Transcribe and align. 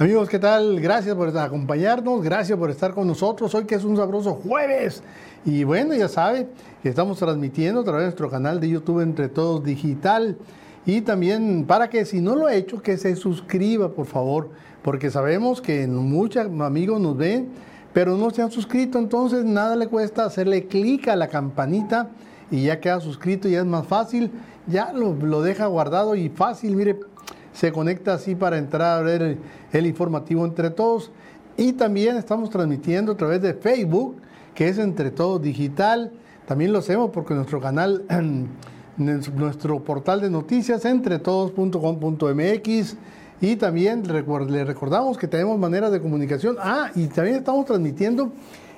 Amigos, 0.00 0.30
¿qué 0.30 0.38
tal? 0.38 0.80
Gracias 0.80 1.14
por 1.14 1.36
acompañarnos, 1.36 2.22
gracias 2.22 2.58
por 2.58 2.70
estar 2.70 2.94
con 2.94 3.06
nosotros 3.06 3.54
hoy 3.54 3.66
que 3.66 3.74
es 3.74 3.84
un 3.84 3.98
sabroso 3.98 4.32
jueves. 4.32 5.02
Y 5.44 5.62
bueno, 5.64 5.92
ya 5.92 6.08
sabe 6.08 6.48
que 6.82 6.88
estamos 6.88 7.18
transmitiendo 7.18 7.82
a 7.82 7.84
través 7.84 8.00
de 8.00 8.06
nuestro 8.06 8.30
canal 8.30 8.60
de 8.60 8.70
YouTube 8.70 9.02
Entre 9.02 9.28
Todos 9.28 9.62
Digital. 9.62 10.38
Y 10.86 11.02
también 11.02 11.66
para 11.66 11.90
que 11.90 12.06
si 12.06 12.22
no 12.22 12.34
lo 12.34 12.46
ha 12.46 12.54
hecho, 12.54 12.80
que 12.80 12.96
se 12.96 13.14
suscriba, 13.14 13.90
por 13.90 14.06
favor, 14.06 14.48
porque 14.80 15.10
sabemos 15.10 15.60
que 15.60 15.86
muchos 15.86 16.46
amigos 16.46 16.98
nos 16.98 17.18
ven, 17.18 17.50
pero 17.92 18.16
no 18.16 18.30
se 18.30 18.40
han 18.40 18.50
suscrito, 18.50 18.98
entonces 18.98 19.44
nada 19.44 19.76
le 19.76 19.86
cuesta 19.86 20.24
hacerle 20.24 20.64
clic 20.64 21.08
a 21.08 21.16
la 21.16 21.28
campanita 21.28 22.08
y 22.50 22.62
ya 22.62 22.80
queda 22.80 23.00
suscrito, 23.00 23.50
ya 23.50 23.58
es 23.58 23.66
más 23.66 23.86
fácil, 23.86 24.30
ya 24.66 24.94
lo, 24.94 25.12
lo 25.12 25.42
deja 25.42 25.66
guardado 25.66 26.14
y 26.14 26.30
fácil, 26.30 26.74
mire, 26.74 26.98
se 27.52 27.72
conecta 27.72 28.14
así 28.14 28.34
para 28.34 28.58
entrar 28.58 28.98
a 28.98 29.02
ver 29.02 29.36
el, 29.72 29.86
informativo 29.86 30.44
entre 30.44 30.70
todos. 30.70 31.10
Y 31.56 31.72
también 31.72 32.16
estamos 32.16 32.50
transmitiendo 32.50 33.12
a 33.12 33.16
través 33.16 33.42
de 33.42 33.54
Facebook, 33.54 34.16
que 34.54 34.68
es 34.68 34.78
Entre 34.78 35.10
Todos 35.10 35.42
Digital. 35.42 36.12
También 36.46 36.72
lo 36.72 36.78
hacemos 36.78 37.10
porque 37.10 37.34
nuestro 37.34 37.60
canal, 37.60 38.04
nuestro 38.96 39.84
portal 39.84 40.20
de 40.20 40.30
noticias, 40.30 40.84
entretodos.com.mx. 40.84 42.96
Y 43.42 43.56
también 43.56 44.02
le 44.06 44.64
recordamos 44.64 45.16
que 45.16 45.26
tenemos 45.26 45.58
maneras 45.58 45.90
de 45.92 46.00
comunicación. 46.00 46.56
Ah, 46.60 46.90
y 46.94 47.06
también 47.06 47.36
estamos 47.36 47.64
transmitiendo 47.64 48.32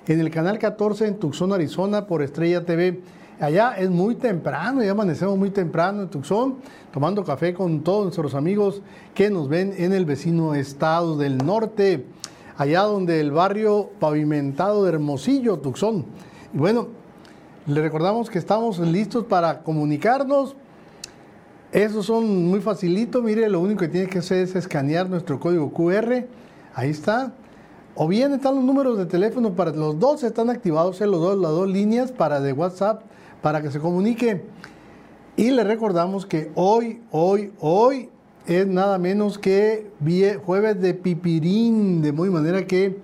en 0.06 0.20
el 0.20 0.30
canal 0.30 0.58
14 0.58 1.06
en 1.06 1.18
Tucson, 1.18 1.52
Arizona, 1.52 2.06
por 2.06 2.22
Estrella 2.22 2.64
TV. 2.64 3.00
Allá 3.40 3.74
es 3.76 3.90
muy 3.90 4.14
temprano, 4.14 4.82
ya 4.84 4.92
amanecemos 4.92 5.36
muy 5.36 5.50
temprano 5.50 6.02
en 6.02 6.08
Tucson, 6.08 6.58
tomando 6.92 7.24
café 7.24 7.54
con 7.54 7.82
todos 7.82 8.04
nuestros 8.04 8.34
amigos 8.34 8.82
que 9.14 9.30
nos 9.30 9.48
ven 9.48 9.74
en 9.76 9.92
el 9.92 10.04
vecino 10.04 10.54
estado 10.54 11.16
del 11.16 11.38
norte, 11.38 12.06
allá 12.56 12.82
donde 12.82 13.20
el 13.20 13.32
barrio 13.32 13.90
pavimentado 13.98 14.84
de 14.84 14.90
Hermosillo, 14.90 15.58
Tucson. 15.58 16.04
Y 16.54 16.58
bueno, 16.58 16.88
le 17.66 17.80
recordamos 17.80 18.28
que 18.30 18.38
estamos 18.38 18.78
listos 18.78 19.24
para 19.24 19.62
comunicarnos. 19.62 20.54
Esos 21.72 22.06
son 22.06 22.46
muy 22.46 22.60
facilitos, 22.60 23.22
mire, 23.22 23.48
lo 23.48 23.60
único 23.60 23.80
que 23.80 23.88
tiene 23.88 24.08
que 24.08 24.18
hacer 24.18 24.38
es 24.38 24.54
escanear 24.54 25.08
nuestro 25.08 25.40
código 25.40 25.72
QR, 25.72 26.26
ahí 26.74 26.90
está. 26.90 27.32
O 27.94 28.06
bien 28.06 28.32
están 28.34 28.54
los 28.54 28.64
números 28.64 28.98
de 28.98 29.06
teléfono 29.06 29.54
para 29.54 29.70
los 29.72 29.98
dos 29.98 30.22
están 30.22 30.48
activados, 30.48 31.00
los 31.00 31.20
dos, 31.20 31.38
las 31.38 31.50
dos 31.50 31.68
líneas 31.68 32.12
para 32.12 32.40
de 32.40 32.52
WhatsApp 32.52 33.02
para 33.42 33.60
que 33.60 33.70
se 33.70 33.80
comunique. 33.80 34.42
Y 35.36 35.50
le 35.50 35.64
recordamos 35.64 36.24
que 36.24 36.50
hoy, 36.54 37.00
hoy, 37.10 37.52
hoy 37.58 38.08
es 38.46 38.66
nada 38.66 38.98
menos 38.98 39.38
que 39.38 39.90
jueves 40.44 40.80
de 40.80 40.94
pipirín, 40.94 42.02
de 42.02 42.12
muy 42.12 42.30
manera 42.30 42.66
que 42.66 42.98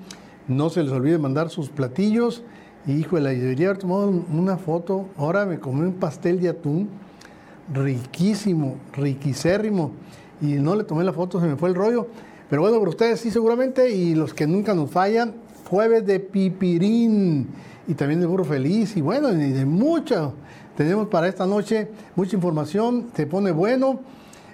no 0.47 0.70
se 0.70 0.83
les 0.83 0.92
olvide 0.92 1.19
mandar 1.19 1.50
sus 1.50 1.69
platillos. 1.69 2.42
Híjole, 2.86 3.36
debería 3.36 3.69
haber 3.69 3.78
tomado 3.78 4.08
una 4.33 4.56
foto. 4.56 5.08
Ahora 5.17 5.45
me 5.45 5.58
comí 5.58 5.83
un 5.83 5.95
pastel 5.95 6.41
de 6.41 6.50
atún 6.50 6.89
riquísimo, 7.73 8.77
riquicérrimo. 8.95 9.92
Y 10.41 10.55
no 10.55 10.75
le 10.77 10.84
tomé 10.84 11.05
la 11.05 11.12
foto, 11.12 11.41
se 11.41 11.47
me 11.47 11.56
fue 11.56 11.69
el 11.69 11.75
rollo. 11.75 12.08
Pero 12.48 12.62
bueno, 12.62 12.78
para 12.78 12.91
ustedes 12.91 13.20
sí 13.20 13.30
seguramente 13.30 13.91
y 13.91 14.14
los 14.14 14.33
que 14.33 14.47
nunca 14.47 14.75
nos 14.75 14.91
fallan, 14.91 15.34
jueves 15.69 16.06
de 16.06 16.20
pipirín 16.20 17.48
y 17.89 17.94
también 17.94 18.20
de 18.20 18.27
burro 18.27 18.45
feliz 18.45 18.96
y 18.96 19.01
bueno, 19.01 19.33
y 19.33 19.51
de 19.51 19.64
mucho. 19.64 20.35
Tenemos 20.77 21.08
para 21.08 21.27
esta 21.27 21.46
noche 21.46 21.89
mucha 22.14 22.36
información, 22.36 23.08
se 23.17 23.27
pone 23.27 23.51
bueno 23.51 24.01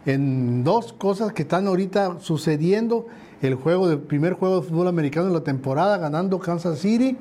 en 0.07 0.65
dos 0.65 0.93
cosas 0.93 1.33
que 1.33 1.43
están 1.43 1.67
ahorita 1.67 2.21
sucediendo. 2.21 3.07
El 3.43 3.57
juego 3.57 3.89
del 3.89 3.99
primer 3.99 4.35
juego 4.35 4.61
de 4.61 4.69
fútbol 4.69 4.89
americano 4.89 5.27
de 5.27 5.35
la 5.35 5.43
temporada 5.43 5.99
ganando 5.99 6.39
Kansas 6.39 6.79
City. 6.79 7.17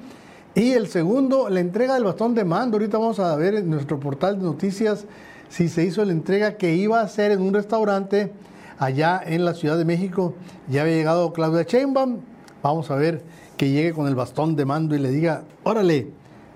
Y 0.55 0.71
el 0.71 0.87
segundo, 0.87 1.49
la 1.49 1.59
entrega 1.59 1.95
del 1.95 2.03
bastón 2.03 2.35
de 2.35 2.45
mando. 2.45 2.77
Ahorita 2.77 2.97
vamos 2.97 3.19
a 3.19 3.35
ver 3.35 3.55
en 3.55 3.69
nuestro 3.69 3.99
portal 3.99 4.37
de 4.37 4.45
noticias 4.45 5.05
si 5.49 5.67
se 5.67 5.83
hizo 5.83 6.05
la 6.05 6.11
entrega 6.11 6.57
que 6.57 6.75
iba 6.75 7.01
a 7.01 7.07
ser 7.07 7.31
en 7.31 7.41
un 7.41 7.53
restaurante 7.53 8.31
allá 8.77 9.21
en 9.25 9.43
la 9.43 9.53
Ciudad 9.55 9.77
de 9.77 9.85
México. 9.85 10.35
Ya 10.69 10.83
había 10.83 10.95
llegado 10.95 11.33
Claudia 11.33 11.63
Sheinbaum. 11.63 12.19
Vamos 12.61 12.89
a 12.91 12.95
ver 12.95 13.23
que 13.57 13.69
llegue 13.69 13.93
con 13.93 14.07
el 14.07 14.15
bastón 14.15 14.55
de 14.55 14.65
mando 14.65 14.95
y 14.95 14.99
le 14.99 15.09
diga, 15.09 15.43
órale, 15.63 16.09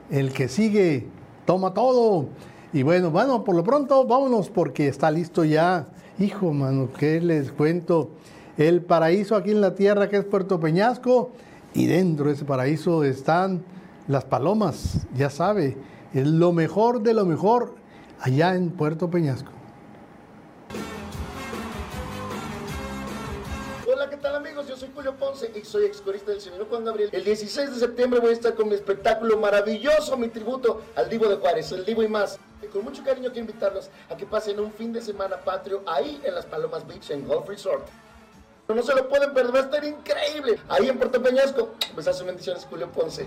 el 0.10 0.32
que 0.34 0.48
sigue, 0.48 1.08
toma 1.46 1.74
todo. 1.74 2.28
Y 2.74 2.84
bueno, 2.84 3.12
bueno, 3.12 3.44
por 3.44 3.56
lo 3.56 3.64
pronto 3.64 4.06
vámonos 4.06 4.50
porque 4.50 4.88
está 4.88 5.12
listo 5.12 5.44
ya, 5.44 5.88
hijo, 6.20 6.54
mano, 6.54 6.90
¿qué 6.98 7.22
les 7.22 7.52
cuento? 7.52 8.12
El 8.58 8.82
paraíso 8.82 9.36
aquí 9.36 9.52
en 9.52 9.62
la 9.62 9.76
tierra 9.76 10.10
que 10.10 10.18
es 10.18 10.26
Puerto 10.26 10.60
Peñasco 10.60 11.32
y 11.74 11.86
dentro 11.86 12.28
de 12.28 12.34
ese 12.34 12.46
paraíso 12.46 13.04
están 13.04 13.64
las 14.08 14.26
palomas, 14.26 15.06
ya 15.16 15.30
sabe, 15.30 15.78
es 16.14 16.26
lo 16.26 16.54
mejor 16.54 17.02
de 17.02 17.14
lo 17.14 17.26
mejor 17.26 17.76
allá 18.20 18.56
en 18.56 18.70
Puerto 18.72 19.10
Peñasco. 19.10 19.57
Soy 24.78 24.90
Julio 24.94 25.16
Ponce 25.16 25.52
y 25.56 25.66
soy 25.66 25.86
excorista 25.86 26.32
del 26.32 26.40
señor 26.40 26.68
Juan 26.70 26.86
Gabriel. 26.86 27.10
El 27.12 27.24
16 27.24 27.72
de 27.72 27.80
septiembre 27.80 28.20
voy 28.20 28.30
a 28.30 28.34
estar 28.34 28.54
con 28.54 28.68
mi 28.68 28.76
espectáculo 28.76 29.38
maravilloso, 29.40 30.16
mi 30.18 30.28
tributo 30.28 30.82
al 30.96 31.10
Divo 31.10 31.28
de 31.28 31.38
Juárez, 31.38 31.72
el 31.72 31.84
Divo 31.84 32.04
y 32.04 32.08
más. 32.08 32.38
Y 32.62 32.68
con 32.68 32.84
mucho 32.84 33.04
cariño 33.04 33.32
quiero 33.32 33.48
invitarlos 33.50 33.90
a 34.10 34.16
que 34.16 34.26
pasen 34.26 34.60
un 34.60 34.72
fin 34.72 34.94
de 34.94 35.02
semana 35.02 35.38
patrio 35.38 35.82
ahí 35.88 36.22
en 36.24 36.36
las 36.36 36.46
Palomas 36.46 36.86
Beach 36.88 37.10
en 37.10 37.28
Golf 37.28 37.48
Resort. 37.48 37.88
No 38.68 38.84
se 38.84 38.94
lo 38.94 39.08
pueden 39.10 39.34
perder, 39.34 39.56
va 39.56 39.60
a 39.60 39.64
estar 39.64 39.84
increíble. 39.84 40.60
Ahí 40.68 40.90
en 40.90 40.98
Puerto 40.98 41.22
Peñasco. 41.24 41.74
Besazos 41.96 42.26
bendiciones, 42.26 42.66
Julio 42.66 42.92
Ponce. 42.92 43.26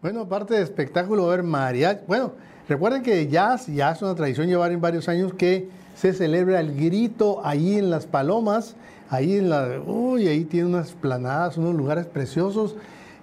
Bueno, 0.00 0.20
aparte 0.20 0.54
de 0.54 0.62
espectáculo, 0.62 1.26
ver 1.26 1.42
mariachi. 1.42 2.04
Bueno, 2.06 2.34
recuerden 2.68 3.02
que 3.02 3.26
ya, 3.26 3.56
ya 3.66 3.92
es 3.92 4.02
una 4.02 4.14
tradición 4.14 4.46
llevar 4.46 4.70
en 4.70 4.80
varios 4.80 5.08
años 5.08 5.32
que 5.32 5.68
se 6.00 6.12
celebra 6.12 6.60
el 6.60 6.76
grito 6.76 7.40
ahí 7.44 7.76
en 7.76 7.90
Las 7.90 8.06
Palomas, 8.06 8.76
ahí 9.10 9.36
en 9.36 9.50
la, 9.50 9.80
uy, 9.84 10.28
ahí 10.28 10.44
tiene 10.44 10.68
unas 10.68 10.92
planadas, 10.92 11.56
unos 11.56 11.74
lugares 11.74 12.06
preciosos 12.06 12.76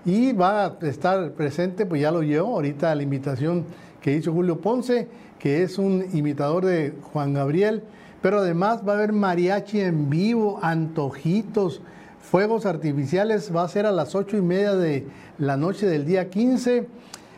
y 0.03 0.33
va 0.33 0.65
a 0.65 0.77
estar 0.81 1.31
presente, 1.31 1.85
pues 1.85 2.01
ya 2.01 2.11
lo 2.11 2.21
llevo 2.21 2.49
ahorita 2.49 2.93
la 2.93 3.01
invitación 3.01 3.63
que 4.01 4.13
hizo 4.13 4.33
Julio 4.33 4.59
Ponce, 4.59 5.07
que 5.39 5.63
es 5.63 5.77
un 5.77 6.05
imitador 6.11 6.65
de 6.65 6.93
Juan 7.13 7.33
Gabriel, 7.33 7.81
pero 8.21 8.39
además 8.39 8.81
va 8.85 8.91
a 8.91 8.95
haber 8.97 9.13
mariachi 9.13 9.79
en 9.79 10.09
vivo, 10.09 10.59
antojitos, 10.61 11.81
fuegos 12.19 12.65
artificiales, 12.65 13.55
va 13.55 13.63
a 13.63 13.69
ser 13.69 13.85
a 13.85 13.93
las 13.93 14.15
ocho 14.15 14.35
y 14.35 14.41
media 14.41 14.75
de 14.75 15.07
la 15.37 15.55
noche 15.55 15.85
del 15.85 16.05
día 16.05 16.29
15. 16.29 16.87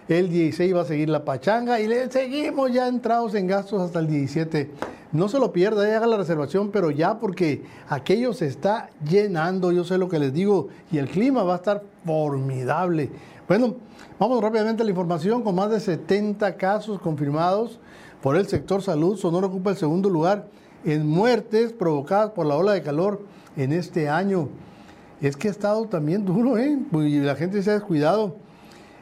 El 0.07 0.29
16 0.29 0.75
va 0.75 0.81
a 0.81 0.85
seguir 0.85 1.09
la 1.09 1.25
pachanga 1.25 1.79
y 1.79 1.87
le 1.87 2.09
seguimos 2.09 2.71
ya 2.71 2.87
entrados 2.87 3.35
en 3.35 3.47
gastos 3.47 3.81
hasta 3.81 3.99
el 3.99 4.07
17 4.07 4.71
no 5.11 5.29
se 5.29 5.39
lo 5.39 5.53
pierda, 5.53 5.83
haga 5.95 6.05
la 6.05 6.17
reservación, 6.17 6.69
pero 6.69 6.91
ya 6.91 7.19
porque 7.19 7.63
aquello 7.87 8.33
se 8.33 8.47
está 8.47 8.89
llenando, 9.07 9.71
yo 9.71 9.83
sé 9.83 9.97
lo 9.97 10.09
que 10.09 10.19
les 10.19 10.33
digo, 10.33 10.67
y 10.91 10.97
el 10.97 11.07
clima 11.07 11.43
va 11.43 11.53
a 11.53 11.57
estar 11.57 11.83
formidable. 12.05 13.09
Bueno, 13.47 13.75
vamos 14.19 14.41
rápidamente 14.41 14.81
a 14.81 14.85
la 14.85 14.91
información, 14.91 15.43
con 15.43 15.55
más 15.55 15.69
de 15.69 15.79
70 15.79 16.57
casos 16.57 16.99
confirmados 16.99 17.79
por 18.21 18.35
el 18.35 18.47
sector 18.47 18.81
salud, 18.81 19.17
Sonora 19.17 19.47
ocupa 19.47 19.69
el 19.69 19.77
segundo 19.77 20.09
lugar 20.09 20.47
en 20.83 21.07
muertes 21.07 21.71
provocadas 21.71 22.31
por 22.31 22.45
la 22.45 22.55
ola 22.55 22.73
de 22.73 22.81
calor 22.81 23.21
en 23.55 23.71
este 23.71 24.09
año. 24.09 24.49
Es 25.21 25.37
que 25.37 25.47
ha 25.47 25.51
estado 25.51 25.85
también 25.85 26.25
duro, 26.25 26.57
¿eh? 26.57 26.77
Y 26.93 27.19
la 27.19 27.35
gente 27.35 27.63
se 27.63 27.71
ha 27.71 27.73
descuidado. 27.73 28.35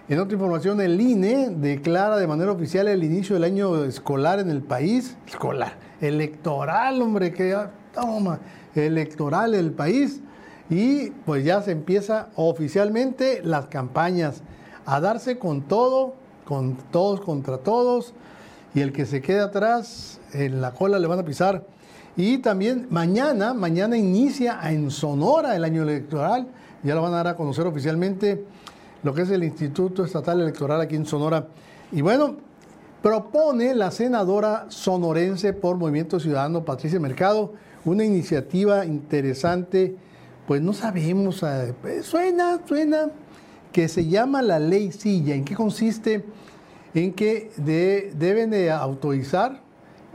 En 0.07 0.19
otra 0.19 0.33
información, 0.33 0.79
el 0.81 1.01
INE 1.01 1.49
declara 1.49 2.17
de 2.17 2.27
manera 2.27 2.51
oficial 2.51 2.87
el 2.87 3.03
inicio 3.03 3.35
del 3.35 3.43
año 3.43 3.83
escolar 3.85 4.39
en 4.39 4.51
el 4.51 4.61
país. 4.61 5.17
Escolar 5.25 5.85
electoral, 6.01 7.01
hombre, 7.01 7.31
que 7.33 7.55
toma, 7.93 8.39
electoral 8.75 9.55
el 9.55 9.71
país. 9.71 10.21
Y 10.69 11.11
pues 11.25 11.45
ya 11.45 11.61
se 11.61 11.71
empieza 11.71 12.29
oficialmente 12.35 13.41
las 13.43 13.67
campañas 13.67 14.41
a 14.85 14.99
darse 14.99 15.37
con 15.37 15.61
todo, 15.61 16.15
con 16.45 16.75
todos 16.91 17.21
contra 17.21 17.57
todos. 17.57 18.13
Y 18.73 18.81
el 18.81 18.91
que 18.91 19.05
se 19.05 19.21
quede 19.21 19.41
atrás, 19.41 20.19
en 20.33 20.61
la 20.61 20.71
cola 20.71 20.99
le 20.99 21.07
van 21.07 21.19
a 21.19 21.25
pisar. 21.25 21.65
Y 22.17 22.39
también 22.39 22.87
mañana, 22.89 23.53
mañana 23.53 23.97
inicia 23.97 24.59
en 24.69 24.91
Sonora 24.91 25.55
el 25.55 25.63
año 25.63 25.83
electoral. 25.83 26.47
Ya 26.83 26.93
lo 26.95 27.01
van 27.01 27.13
a 27.13 27.17
dar 27.17 27.27
a 27.27 27.35
conocer 27.35 27.65
oficialmente 27.65 28.45
lo 29.05 29.13
que 29.13 29.21
es 29.21 29.29
el 29.29 29.43
Instituto 29.43 30.03
Estatal 30.03 30.41
Electoral 30.41 30.81
aquí 30.81 30.95
en 30.95 31.05
Sonora. 31.05 31.47
Y 31.91 32.01
bueno, 32.01 32.37
propone 33.03 33.75
la 33.75 33.91
senadora 33.91 34.65
sonorense 34.69 35.53
por 35.53 35.77
Movimiento 35.77 36.19
Ciudadano, 36.19 36.65
Patricia 36.65 36.99
Mercado, 36.99 37.53
una 37.85 38.03
iniciativa 38.03 38.83
interesante, 38.83 39.95
pues 40.47 40.59
no 40.63 40.73
sabemos, 40.73 41.43
eh, 41.43 41.75
pues, 41.79 42.03
suena, 42.03 42.59
suena, 42.65 43.11
que 43.71 43.87
se 43.87 44.07
llama 44.07 44.41
la 44.41 44.57
ley 44.57 44.91
silla. 44.91 45.35
¿En 45.35 45.45
qué 45.45 45.53
consiste? 45.53 46.25
En 46.95 47.13
que 47.13 47.51
deben 47.57 48.49
de 48.49 48.71
autorizar 48.71 49.61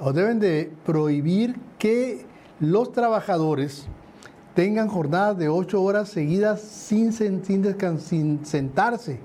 o 0.01 0.13
deben 0.13 0.41
de 0.41 0.73
prohibir 0.85 1.55
que 1.79 2.27
los 2.59 2.91
trabajadores 2.91 3.87
tengan 4.61 4.89
jornadas 4.89 5.39
de 5.39 5.49
ocho 5.49 5.83
horas 5.83 6.11
seguidas 6.11 6.61
sin, 6.61 7.15
sin, 7.15 7.43
sin 7.99 8.45
sentarse, 8.45 9.19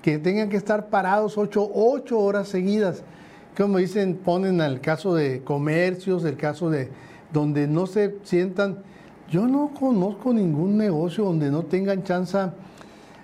que 0.00 0.20
tengan 0.20 0.48
que 0.48 0.56
estar 0.56 0.90
parados 0.90 1.36
ocho, 1.36 1.68
ocho 1.74 2.20
horas 2.20 2.46
seguidas. 2.46 3.02
Como 3.56 3.78
dicen, 3.78 4.14
ponen 4.14 4.60
al 4.60 4.80
caso 4.80 5.16
de 5.16 5.42
comercios, 5.42 6.24
el 6.24 6.36
caso 6.36 6.70
de 6.70 6.88
donde 7.32 7.66
no 7.66 7.88
se 7.88 8.18
sientan. 8.22 8.84
Yo 9.28 9.48
no 9.48 9.72
conozco 9.74 10.32
ningún 10.32 10.76
negocio 10.76 11.24
donde 11.24 11.50
no 11.50 11.64
tengan 11.64 12.04
chance 12.04 12.38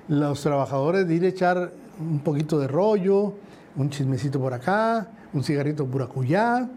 los 0.08 0.42
trabajadores 0.42 1.06
de 1.06 1.14
ir 1.14 1.24
a 1.26 1.28
echar 1.28 1.72
un 2.00 2.18
poquito 2.18 2.58
de 2.58 2.66
rollo, 2.66 3.34
un 3.76 3.88
chismecito 3.88 4.40
por 4.40 4.52
acá, 4.52 5.06
un 5.32 5.44
cigarrito 5.44 5.86
por 5.86 6.02
acullá. 6.02 6.68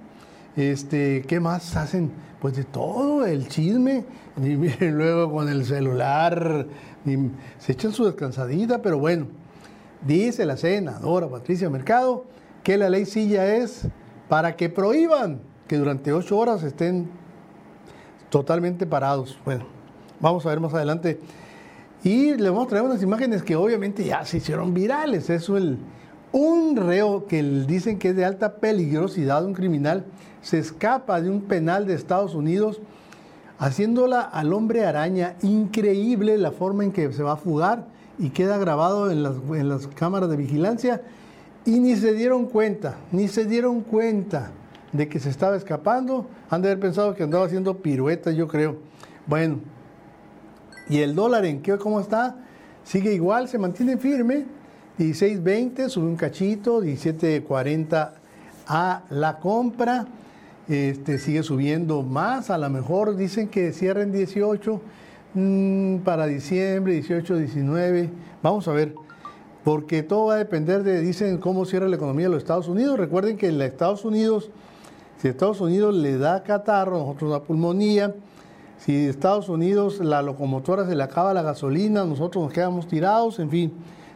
Este, 0.55 1.23
¿Qué 1.27 1.39
más 1.39 1.75
hacen? 1.75 2.11
Pues 2.45 2.57
de 2.57 2.63
todo, 2.63 3.25
el 3.25 3.47
chisme, 3.47 4.05
y 4.39 4.85
luego 4.85 5.31
con 5.31 5.49
el 5.49 5.65
celular, 5.65 6.67
se 7.57 7.71
echan 7.71 7.91
su 7.91 8.05
descansadita, 8.05 8.83
pero 8.83 8.99
bueno, 8.99 9.29
dice 10.05 10.45
la 10.45 10.55
senadora 10.55 11.27
Patricia 11.27 11.71
Mercado 11.71 12.25
que 12.61 12.77
la 12.77 12.87
ley 12.87 13.07
silla 13.07 13.55
es 13.55 13.87
para 14.29 14.55
que 14.55 14.69
prohíban 14.69 15.39
que 15.67 15.77
durante 15.77 16.13
ocho 16.13 16.37
horas 16.37 16.61
estén 16.61 17.09
totalmente 18.29 18.85
parados. 18.85 19.39
Bueno, 19.43 19.65
vamos 20.19 20.45
a 20.45 20.49
ver 20.49 20.59
más 20.59 20.75
adelante. 20.75 21.19
Y 22.03 22.35
le 22.35 22.51
vamos 22.51 22.67
a 22.67 22.69
traer 22.69 22.85
unas 22.85 23.01
imágenes 23.01 23.41
que 23.41 23.55
obviamente 23.55 24.03
ya 24.03 24.23
se 24.23 24.37
hicieron 24.37 24.71
virales. 24.71 25.31
Eso 25.31 25.57
el, 25.57 25.79
un 26.35 26.75
reo 26.75 27.27
que 27.27 27.41
dicen 27.41 27.97
que 27.97 28.09
es 28.09 28.15
de 28.17 28.25
alta 28.25 28.57
peligrosidad, 28.57 29.45
un 29.45 29.53
criminal, 29.53 30.03
se 30.41 30.59
escapa 30.59 31.21
de 31.21 31.29
un 31.29 31.39
penal 31.43 31.87
de 31.87 31.93
Estados 31.93 32.35
Unidos 32.35 32.81
haciéndola 33.57 34.19
al 34.19 34.51
hombre 34.51 34.85
araña. 34.85 35.37
Increíble 35.43 36.37
la 36.37 36.51
forma 36.51 36.83
en 36.83 36.91
que 36.91 37.13
se 37.13 37.23
va 37.23 37.33
a 37.33 37.37
fugar 37.37 37.87
y 38.19 38.31
queda 38.31 38.57
grabado 38.57 39.09
en 39.09 39.23
las, 39.23 39.87
cámaras 39.95 40.29
de 40.29 40.35
vigilancia. 40.35 41.01
Y 41.63 41.79
ni 41.79 41.95
se 41.95 42.13
dieron 42.13 42.47
cuenta, 42.47 42.97
ni 43.13 43.29
se 43.29 43.45
dieron 43.45 43.79
cuenta 43.79 44.51
de 44.91 45.07
que 45.07 45.21
se 45.21 45.29
estaba 45.29 45.55
escapando. 45.55 46.27
Han 46.49 46.61
de 46.61 46.67
haber 46.67 46.81
pensado 46.81 47.15
que 47.15 47.23
andaba 47.23 47.45
haciendo 47.45 47.77
piruetas, 47.77 48.35
yo 48.35 48.49
creo. 48.49 48.75
Bueno, 49.25 49.59
y 50.89 50.99
el 50.99 51.15
dólar 51.15 51.45
en 51.45 51.61
qué, 51.61 51.77
cómo 51.77 52.01
está, 52.01 52.35
sigue 52.83 53.13
igual, 53.13 53.47
se 53.47 53.57
mantiene 53.57 53.95
firme 53.95 54.45
16.20, 54.97 55.89
sube 55.89 56.05
un 56.05 56.15
cachito, 56.15 56.81
17.40 56.81 58.11
a 58.67 59.03
la 59.09 59.39
compra. 59.39 60.07
Este, 60.67 61.19
sigue 61.19 61.43
subiendo 61.43 62.01
más, 62.01 62.49
a 62.49 62.57
lo 62.57 62.69
mejor 62.69 63.15
dicen 63.15 63.49
que 63.49 63.71
cierren 63.71 64.11
18 64.11 64.81
mm, 65.35 65.97
para 65.97 66.25
diciembre, 66.25 66.93
18, 66.93 67.37
19. 67.37 68.09
Vamos 68.41 68.67
a 68.67 68.71
ver, 68.71 68.95
porque 69.63 70.01
todo 70.01 70.27
va 70.27 70.35
a 70.35 70.37
depender 70.37 70.83
de, 70.83 71.01
dicen, 71.01 71.37
cómo 71.39 71.65
cierra 71.65 71.87
la 71.87 71.97
economía 71.97 72.27
de 72.27 72.31
los 72.31 72.43
Estados 72.43 72.67
Unidos. 72.67 72.97
Recuerden 72.97 73.37
que 73.37 73.47
en 73.47 73.57
los 73.57 73.67
Estados 73.67 74.05
Unidos, 74.05 74.49
si 75.21 75.27
Estados 75.27 75.59
Unidos 75.59 75.93
le 75.93 76.17
da 76.17 76.41
catarro, 76.41 76.99
nosotros 76.99 77.31
da 77.31 77.43
pulmonía. 77.43 78.15
Si 78.77 79.07
Estados 79.07 79.49
Unidos 79.49 79.99
la 79.99 80.21
locomotora 80.21 80.85
se 80.87 80.95
le 80.95 81.03
acaba 81.03 81.33
la 81.33 81.41
gasolina, 81.41 82.05
nosotros 82.05 82.45
nos 82.45 82.53
quedamos 82.53 82.87
tirados, 82.87 83.39
en 83.39 83.49
fin. 83.49 83.73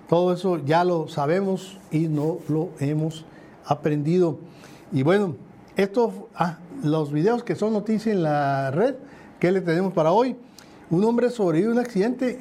Todo 0.10 0.34
eso 0.34 0.58
ya 0.58 0.84
lo 0.84 1.08
sabemos 1.08 1.78
y 1.92 2.08
no 2.08 2.40
lo 2.50 2.72
hemos 2.80 3.26
aprendido. 3.64 4.40
Y 4.92 5.04
bueno, 5.04 5.36
estos, 5.78 6.12
ah, 6.34 6.58
los 6.84 7.12
videos 7.12 7.44
que 7.44 7.56
son 7.56 7.74
noticias 7.74 8.16
en 8.16 8.24
la 8.24 8.72
red, 8.72 8.96
¿qué 9.40 9.52
le 9.52 9.62
tenemos 9.62 9.94
para 9.94 10.12
hoy? 10.12 10.36
Un 10.90 11.04
hombre 11.04 11.30
sobrevive 11.30 11.70
a 11.70 11.74
un 11.74 11.80
accidente 11.80 12.40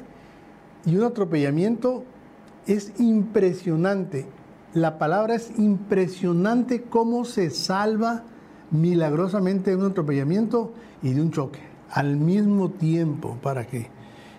y 0.83 0.95
un 0.95 1.03
atropellamiento 1.03 2.05
es 2.65 2.99
impresionante. 2.99 4.25
La 4.73 4.97
palabra 4.97 5.35
es 5.35 5.51
impresionante 5.59 6.81
cómo 6.81 7.23
se 7.23 7.51
salva 7.51 8.23
milagrosamente 8.71 9.69
de 9.69 9.75
un 9.75 9.91
atropellamiento 9.91 10.73
y 11.03 11.13
de 11.13 11.21
un 11.21 11.29
choque 11.29 11.59
al 11.91 12.17
mismo 12.17 12.71
tiempo. 12.71 13.37
¿Para 13.43 13.67
qué? 13.67 13.89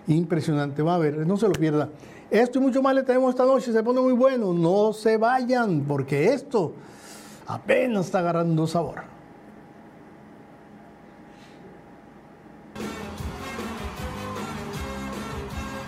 Impresionante. 0.07 0.81
Va 0.81 0.95
a 0.95 0.97
ver, 0.97 1.25
no 1.25 1.37
se 1.37 1.47
lo 1.47 1.53
pierda. 1.53 1.87
Esto 2.31 2.59
y 2.59 2.61
mucho 2.61 2.81
más 2.81 2.95
le 2.95 3.03
tenemos 3.03 3.31
esta 3.31 3.43
noche, 3.43 3.73
se 3.73 3.83
pone 3.83 3.99
muy 3.99 4.13
bueno. 4.13 4.53
No 4.53 4.93
se 4.93 5.17
vayan, 5.17 5.83
porque 5.83 6.31
esto 6.31 6.71
apenas 7.45 8.05
está 8.05 8.19
agarrando 8.19 8.65
sabor. 8.65 9.03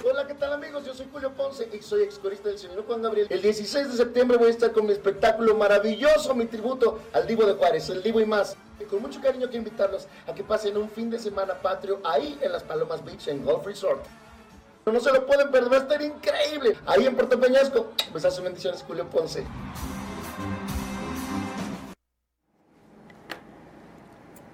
Hola, 0.03 0.27
¿qué 0.27 0.33
tal 0.33 0.51
amigos? 0.51 0.85
Yo 0.85 0.93
soy 0.93 1.07
Julio 1.13 1.31
Ponce 1.33 1.69
y 1.73 1.81
soy 1.81 2.03
excorista 2.03 2.49
del 2.49 2.57
señor 2.57 2.85
Juan 2.85 3.01
Gabriel. 3.01 3.27
El 3.29 3.41
16 3.41 3.91
de 3.91 3.95
septiembre 3.95 4.35
voy 4.35 4.47
a 4.47 4.51
estar 4.51 4.73
con 4.73 4.85
mi 4.85 4.91
espectáculo 4.91 5.55
maravilloso, 5.55 6.35
mi 6.35 6.47
tributo 6.47 6.99
al 7.13 7.25
Divo 7.25 7.45
de 7.45 7.53
Juárez, 7.53 7.89
el 7.89 8.03
Divo 8.03 8.19
y 8.19 8.25
más. 8.25 8.57
Y 8.81 8.83
con 8.83 9.01
mucho 9.01 9.21
cariño 9.21 9.47
quiero 9.47 9.59
invitarlos 9.59 10.09
a 10.27 10.33
que 10.33 10.43
pasen 10.43 10.75
un 10.75 10.89
fin 10.89 11.09
de 11.09 11.19
semana 11.19 11.53
patrio 11.53 12.01
ahí 12.03 12.37
en 12.41 12.51
las 12.51 12.63
Palomas 12.63 13.01
Beach 13.05 13.29
en 13.29 13.45
Golf 13.45 13.65
Resort. 13.65 14.03
No 14.85 14.99
se 14.99 15.13
lo 15.13 15.25
pueden 15.25 15.49
perder, 15.49 15.71
va 15.71 15.77
a 15.77 15.79
estar 15.79 16.01
increíble. 16.01 16.75
Ahí 16.85 17.05
en 17.05 17.15
Puerto 17.15 17.39
Peñasco. 17.39 17.91
Pues 18.11 18.25
hace 18.25 18.41
bendiciones, 18.41 18.83
Julio 18.85 19.09
Ponce. 19.09 19.43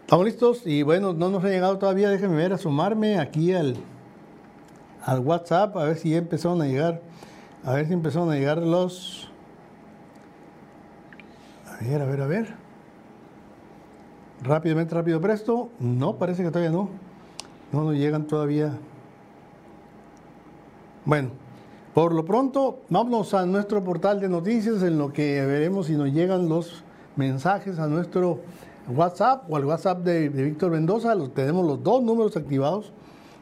Estamos 0.01 0.25
listos 0.25 0.65
y 0.65 0.81
bueno, 0.81 1.13
no 1.13 1.29
nos 1.29 1.43
ha 1.43 1.49
llegado 1.49 1.77
todavía, 1.77 2.09
déjenme 2.09 2.35
ver, 2.35 2.53
asomarme 2.53 3.19
aquí 3.19 3.53
al, 3.53 3.75
al 5.03 5.19
WhatsApp, 5.19 5.77
a 5.77 5.83
ver 5.83 5.97
si 5.97 6.09
ya 6.09 6.17
empezaron 6.17 6.59
a 6.63 6.65
llegar, 6.65 7.01
a 7.63 7.73
ver 7.73 7.85
si 7.85 7.93
empezaron 7.93 8.31
a 8.31 8.35
llegar 8.35 8.57
los... 8.57 9.29
A 11.67 11.83
ver, 11.83 12.01
a 12.01 12.05
ver, 12.05 12.21
a 12.21 12.27
ver. 12.27 12.55
Rápidamente, 14.41 14.95
rápido, 14.95 15.21
presto. 15.21 15.69
No, 15.79 16.15
parece 16.17 16.43
que 16.43 16.49
todavía 16.49 16.71
no. 16.71 16.89
No 17.71 17.83
nos 17.83 17.93
llegan 17.93 18.25
todavía 18.25 18.79
bueno, 21.09 21.29
por 21.95 22.13
lo 22.13 22.23
pronto, 22.23 22.83
vámonos 22.87 23.33
a 23.33 23.43
nuestro 23.43 23.83
portal 23.83 24.19
de 24.19 24.29
noticias 24.29 24.83
en 24.83 24.99
lo 24.99 25.11
que 25.11 25.43
veremos 25.43 25.87
si 25.87 25.93
nos 25.93 26.13
llegan 26.13 26.47
los 26.47 26.83
mensajes 27.15 27.79
a 27.79 27.87
nuestro 27.87 28.41
WhatsApp 28.87 29.49
o 29.49 29.55
al 29.55 29.65
WhatsApp 29.65 30.03
de, 30.03 30.29
Víctor 30.29 30.69
Mendoza. 30.69 31.15
Los, 31.15 31.33
tenemos 31.33 31.65
los 31.65 31.81
dos 31.81 32.03
números 32.03 32.37
activados. 32.37 32.93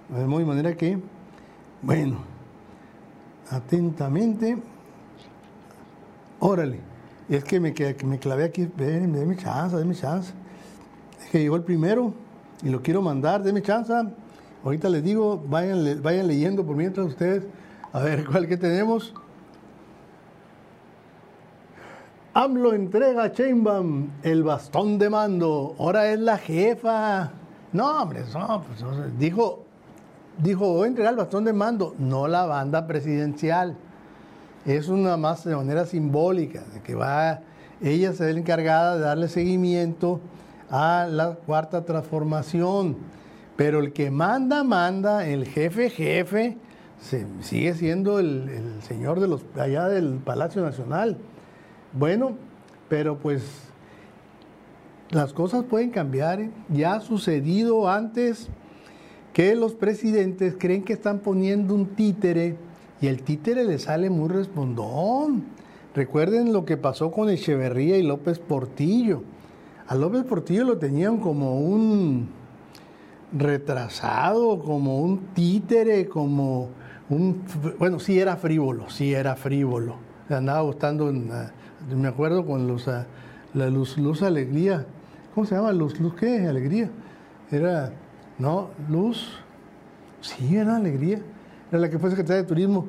De 0.08 0.26
manera 0.26 0.78
que, 0.78 0.98
bueno, 1.82 2.20
atentamente. 3.50 4.58
Órale. 6.40 6.80
Es 7.28 7.44
que 7.44 7.60
me, 7.60 7.74
que 7.74 7.98
me 8.06 8.18
clavé 8.18 8.46
aquí. 8.46 8.72
Ven, 8.78 9.36
chance, 9.36 9.76
déme 9.76 9.94
chance. 9.94 10.32
Es 11.20 11.30
que 11.32 11.40
llegó 11.40 11.58
el 11.58 11.64
primero 11.64 12.14
y 12.64 12.70
lo 12.70 12.82
quiero 12.82 13.02
mandar. 13.02 13.44
Déme 13.44 13.62
chance. 13.62 13.92
Ahorita 14.68 14.90
les 14.90 15.02
digo, 15.02 15.42
vayan, 15.48 16.02
vayan 16.04 16.28
leyendo 16.28 16.66
por 16.66 16.76
mientras 16.76 17.08
ustedes. 17.08 17.46
A 17.94 18.02
ver, 18.02 18.26
¿cuál 18.26 18.50
que 18.50 18.58
tenemos? 18.58 19.14
AMLO 22.34 22.74
entrega 22.74 23.24
a 23.24 23.32
Chainbaum 23.32 24.10
el 24.24 24.44
bastón 24.44 25.00
de 25.00 25.10
mando. 25.10 25.74
Ahora 25.80 26.12
es 26.12 26.20
la 26.20 26.38
jefa. 26.38 27.32
No, 27.72 28.02
hombre, 28.02 28.26
no, 28.34 28.62
pues, 28.64 29.18
dijo, 29.18 29.64
dijo, 30.38 30.74
voy 30.74 30.84
a 30.84 30.88
entregar 30.88 31.14
el 31.14 31.18
bastón 31.18 31.46
de 31.46 31.54
mando, 31.54 31.96
no 31.98 32.28
la 32.28 32.46
banda 32.46 32.88
presidencial. 32.88 33.78
Es 34.66 34.90
una 34.90 35.16
más 35.16 35.46
de 35.46 35.56
manera 35.56 35.86
simbólica, 35.86 36.66
de 36.74 36.82
que 36.82 36.94
va, 36.94 37.40
ella 37.82 38.12
se 38.12 38.26
ve 38.26 38.38
encargada 38.38 38.98
de 38.98 39.02
darle 39.04 39.30
seguimiento 39.30 40.20
a 40.70 41.08
la 41.10 41.36
cuarta 41.36 41.86
transformación 41.86 42.98
pero 43.58 43.80
el 43.80 43.92
que 43.92 44.12
manda, 44.12 44.64
manda, 44.64 45.28
el 45.28 45.46
jefe, 45.46 45.90
jefe, 45.90 46.58
sigue 47.42 47.74
siendo 47.74 48.20
el, 48.20 48.82
señor 48.88 49.20
de 49.20 49.28
los 49.28 49.44
allá 49.58 49.88
del 49.88 50.20
Palacio 50.20 50.62
Nacional. 50.62 51.18
Bueno, 51.92 52.38
pero 52.88 53.18
pues 53.18 53.42
las 55.10 55.34
cosas 55.34 55.64
pueden 55.64 55.90
cambiar. 55.90 56.40
¿eh? 56.40 56.52
Ya 56.70 56.94
ha 56.94 57.02
sucedido 57.02 57.90
antes 57.90 58.48
que 59.34 59.56
los 59.56 59.74
presidentes 59.74 60.56
creen 60.58 60.84
que 60.84 60.94
están 60.94 61.20
poniendo 61.20 61.74
un 61.74 61.88
títere 61.96 62.58
y 63.02 63.08
el 63.08 63.24
títere 63.24 63.66
le 63.66 63.80
sale 63.80 64.12
muy 64.12 64.30
respondón. 64.30 65.46
Recuerden 65.96 66.54
lo 66.54 66.64
que 66.64 66.78
pasó 66.78 67.12
con 67.12 67.28
Echeverría 67.30 67.98
y 67.98 68.04
López 68.04 68.38
Portillo. 68.38 69.24
A 69.88 69.96
López 69.96 70.24
Portillo 70.26 70.64
lo 70.64 70.78
tenían 70.78 71.18
como 71.18 71.60
un 71.60 72.37
retrasado, 73.34 74.60
como 74.60 75.00
un 75.00 75.28
títere, 75.34 76.08
como 76.08 76.70
un... 77.10 77.44
Bueno, 77.80 78.00
sí 78.00 78.20
era 78.20 78.38
frívolo, 78.38 78.90
sí 78.90 79.14
era 79.14 79.36
frívolo. 79.36 79.96
Andaba 80.30 80.62
gustando, 80.62 81.12
me 81.12 82.08
acuerdo 82.08 82.46
con 82.46 82.68
los, 82.68 82.88
la 83.54 83.70
Luz, 83.70 83.98
Luz 83.98 84.22
Alegría. 84.22 84.86
¿Cómo 85.34 85.46
se 85.46 85.56
llama? 85.56 85.72
Luz, 85.72 86.00
Luz 86.00 86.16
qué? 86.16 86.48
Alegría. 86.48 86.90
era, 87.52 87.92
no, 88.38 88.70
Luz, 88.90 89.40
sí, 90.22 90.56
era 90.56 90.76
alegría, 90.76 91.20
era 91.70 91.80
la 91.80 91.90
que 91.90 92.00
fue 92.00 92.10
secretaria 92.10 92.42
de 92.42 92.48
turismo. 92.48 92.88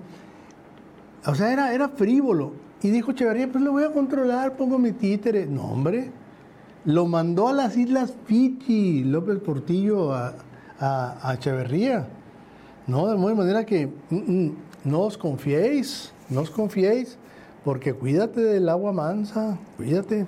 O 1.27 1.35
sea, 1.35 1.53
era, 1.53 1.73
era 1.75 1.89
frívolo. 1.89 2.53
Y 2.83 2.91
dijo 2.91 3.11
Echeverría, 3.11 3.51
pues 3.51 3.63
lo 3.63 3.73
voy 3.73 3.85
a 3.85 3.93
controlar, 3.93 4.57
pongo 4.57 4.79
mi 4.79 4.93
títere. 4.93 5.47
No, 5.47 5.63
hombre, 5.63 6.11
lo 6.85 7.07
mandó 7.07 7.49
a 7.49 7.53
las 7.53 7.77
Islas 7.77 8.15
Fiji, 8.27 9.05
López 9.05 9.39
Portillo, 9.41 10.13
a, 10.13 10.35
a, 10.81 11.35
Echeverría. 11.35 12.07
No, 12.87 13.07
de 13.07 13.13
alguna 13.13 13.35
manera 13.35 13.67
que 13.67 13.87
mm, 13.87 14.17
mm, 14.17 14.57
no 14.85 15.01
os 15.03 15.19
confiéis, 15.19 16.13
no 16.31 16.41
os 16.41 16.51
confiéis, 16.51 17.19
porque 17.65 17.93
cuídate 17.93 18.41
del 18.41 18.69
agua 18.69 18.93
mansa, 18.93 19.59
cuídate. 19.77 20.27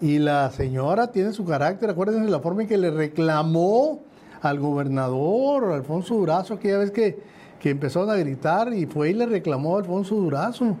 Y 0.00 0.18
la 0.18 0.50
señora 0.50 1.12
tiene 1.12 1.32
su 1.32 1.44
carácter, 1.44 1.90
acuérdense 1.90 2.28
la 2.28 2.40
forma 2.40 2.62
en 2.62 2.68
que 2.68 2.78
le 2.78 2.90
reclamó 2.90 4.00
al 4.40 4.58
gobernador 4.58 5.72
Alfonso 5.72 6.16
Durazo, 6.16 6.54
aquella 6.54 6.78
vez 6.78 6.90
que, 6.90 7.20
que 7.60 7.70
empezaron 7.70 8.10
a 8.10 8.16
gritar 8.16 8.74
y 8.74 8.86
fue 8.86 9.10
y 9.10 9.14
le 9.14 9.26
reclamó 9.26 9.76
a 9.76 9.78
Alfonso 9.78 10.16
Durazo. 10.16 10.76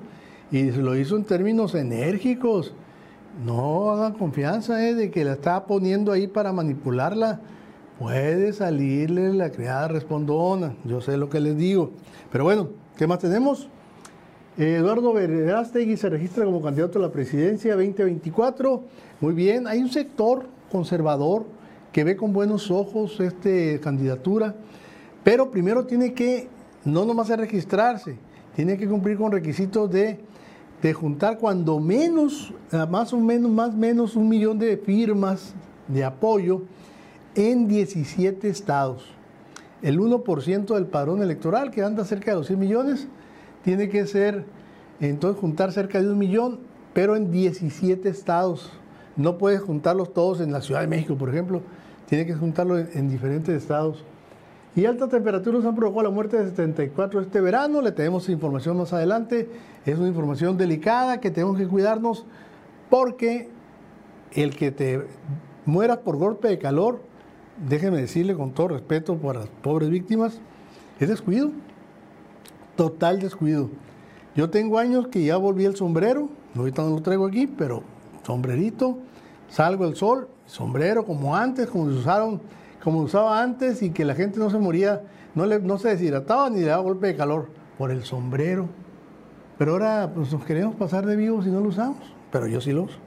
Y 0.50 0.70
se 0.70 0.78
lo 0.78 0.96
hizo 0.96 1.16
en 1.16 1.24
términos 1.24 1.74
enérgicos. 1.74 2.74
No 3.44 3.90
hagan 3.90 4.12
confianza 4.12 4.86
eh, 4.86 4.94
de 4.94 5.10
que 5.10 5.24
la 5.24 5.32
está 5.32 5.64
poniendo 5.64 6.12
ahí 6.12 6.26
para 6.26 6.52
manipularla. 6.52 7.40
Puede 7.98 8.52
salirle 8.52 9.32
la 9.32 9.50
criada 9.50 9.88
respondona. 9.88 10.74
Yo 10.84 11.00
sé 11.00 11.16
lo 11.16 11.30
que 11.30 11.40
les 11.40 11.56
digo. 11.56 11.90
Pero 12.30 12.44
bueno, 12.44 12.68
¿qué 12.96 13.06
más 13.06 13.20
tenemos? 13.20 13.68
Eduardo 14.58 15.14
Verástegui 15.14 15.96
se 15.96 16.10
registra 16.10 16.44
como 16.44 16.60
candidato 16.60 16.98
a 16.98 17.02
la 17.02 17.10
presidencia 17.10 17.74
2024. 17.74 18.82
Muy 19.20 19.32
bien, 19.32 19.66
hay 19.66 19.80
un 19.80 19.88
sector 19.88 20.46
conservador 20.70 21.46
que 21.90 22.04
ve 22.04 22.16
con 22.16 22.32
buenos 22.34 22.70
ojos 22.70 23.18
esta 23.20 23.80
candidatura, 23.82 24.54
pero 25.24 25.50
primero 25.50 25.86
tiene 25.86 26.12
que 26.12 26.48
no 26.84 27.04
nomás 27.04 27.28
registrarse, 27.28 28.16
tiene 28.56 28.76
que 28.76 28.88
cumplir 28.88 29.16
con 29.16 29.32
requisitos 29.32 29.90
de, 29.90 30.18
de 30.82 30.92
juntar 30.92 31.38
cuando 31.38 31.78
menos, 31.78 32.52
eh, 32.72 32.84
más 32.90 33.12
o 33.12 33.18
menos, 33.18 33.50
más 33.50 33.74
menos 33.74 34.16
un 34.16 34.28
millón 34.28 34.58
de 34.58 34.76
firmas 34.76 35.54
de 35.86 36.04
apoyo 36.04 36.62
en 37.36 37.68
17 37.68 38.48
estados. 38.48 39.04
El 39.80 40.00
1% 40.00 40.74
del 40.74 40.86
padrón 40.86 41.22
electoral, 41.22 41.70
que 41.70 41.82
anda 41.82 42.04
cerca 42.04 42.32
de 42.32 42.38
los 42.38 42.48
100 42.48 42.58
millones, 42.58 43.06
tiene 43.64 43.88
que 43.88 44.06
ser, 44.06 44.44
entonces, 45.00 45.40
juntar 45.40 45.72
cerca 45.72 46.00
de 46.00 46.10
un 46.10 46.18
millón, 46.18 46.60
pero 46.92 47.16
en 47.16 47.30
17 47.30 48.08
estados. 48.08 48.70
No 49.16 49.38
puedes 49.38 49.60
juntarlos 49.60 50.12
todos 50.12 50.40
en 50.40 50.52
la 50.52 50.60
Ciudad 50.60 50.80
de 50.80 50.88
México, 50.88 51.16
por 51.16 51.28
ejemplo. 51.28 51.62
Tiene 52.06 52.26
que 52.26 52.34
juntarlo 52.34 52.78
en, 52.78 53.08
diferentes 53.08 53.54
estados. 53.54 54.04
Y 54.74 54.86
altas 54.86 55.10
temperaturas 55.10 55.64
han 55.64 55.74
provocado 55.74 56.04
la 56.04 56.10
muerte 56.10 56.38
de 56.38 56.48
74 56.48 57.20
este 57.20 57.40
verano. 57.40 57.82
Le 57.82 57.92
tenemos 57.92 58.28
información 58.28 58.78
más 58.78 58.92
adelante. 58.92 59.48
Es 59.84 59.98
una 59.98 60.08
información 60.08 60.56
delicada 60.56 61.20
que 61.20 61.30
tenemos 61.30 61.58
que 61.58 61.66
cuidarnos 61.66 62.24
porque 62.88 63.48
el 64.32 64.56
que 64.56 64.70
te 64.70 65.06
mueras 65.66 65.98
por 65.98 66.16
golpe 66.16 66.48
de 66.48 66.58
calor, 66.58 67.02
déjeme 67.68 68.00
decirle 68.00 68.34
con 68.34 68.52
todo 68.52 68.68
respeto 68.68 69.16
para 69.16 69.40
las 69.40 69.48
pobres 69.48 69.90
víctimas, 69.90 70.40
es 70.98 71.08
descuido 71.08 71.50
total 72.76 73.20
descuido. 73.20 73.70
Yo 74.34 74.50
tengo 74.50 74.78
años 74.78 75.08
que 75.08 75.24
ya 75.24 75.36
volví 75.36 75.64
el 75.64 75.76
sombrero, 75.76 76.28
ahorita 76.56 76.82
no 76.82 76.90
lo 76.90 77.02
traigo 77.02 77.26
aquí, 77.26 77.46
pero 77.46 77.82
sombrerito, 78.26 78.98
salgo 79.48 79.84
al 79.84 79.94
sol, 79.94 80.28
sombrero 80.46 81.04
como 81.04 81.36
antes, 81.36 81.68
como 81.68 81.90
se 81.90 81.98
usaron, 81.98 82.40
como 82.82 83.00
usaba 83.00 83.42
antes 83.42 83.82
y 83.82 83.90
que 83.90 84.04
la 84.04 84.14
gente 84.14 84.38
no 84.38 84.50
se 84.50 84.58
moría, 84.58 85.02
no, 85.34 85.78
se 85.78 85.88
deshidrataba 85.88 86.50
ni 86.50 86.60
le 86.60 86.66
daba 86.66 86.82
golpe 86.82 87.06
de 87.06 87.16
calor 87.16 87.48
por 87.78 87.90
el 87.90 88.02
sombrero. 88.04 88.68
Pero 89.58 89.72
ahora 89.72 90.10
pues, 90.14 90.32
nos 90.32 90.44
queremos 90.44 90.74
pasar 90.74 91.06
de 91.06 91.14
vivos 91.14 91.46
y 91.46 91.50
no 91.50 91.60
lo 91.60 91.68
usamos, 91.68 91.98
pero 92.30 92.46
yo 92.46 92.60
sí 92.60 92.72
lo 92.72 92.84
uso. 92.84 92.98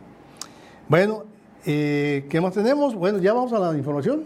Bueno, 0.88 1.24
eh, 1.66 2.26
¿qué 2.30 2.40
más 2.40 2.54
tenemos? 2.54 2.96
Bueno, 2.96 3.18
ya 3.18 3.34
vamos 3.34 3.52
a 3.52 3.60
la 3.60 3.78
información, 3.78 4.24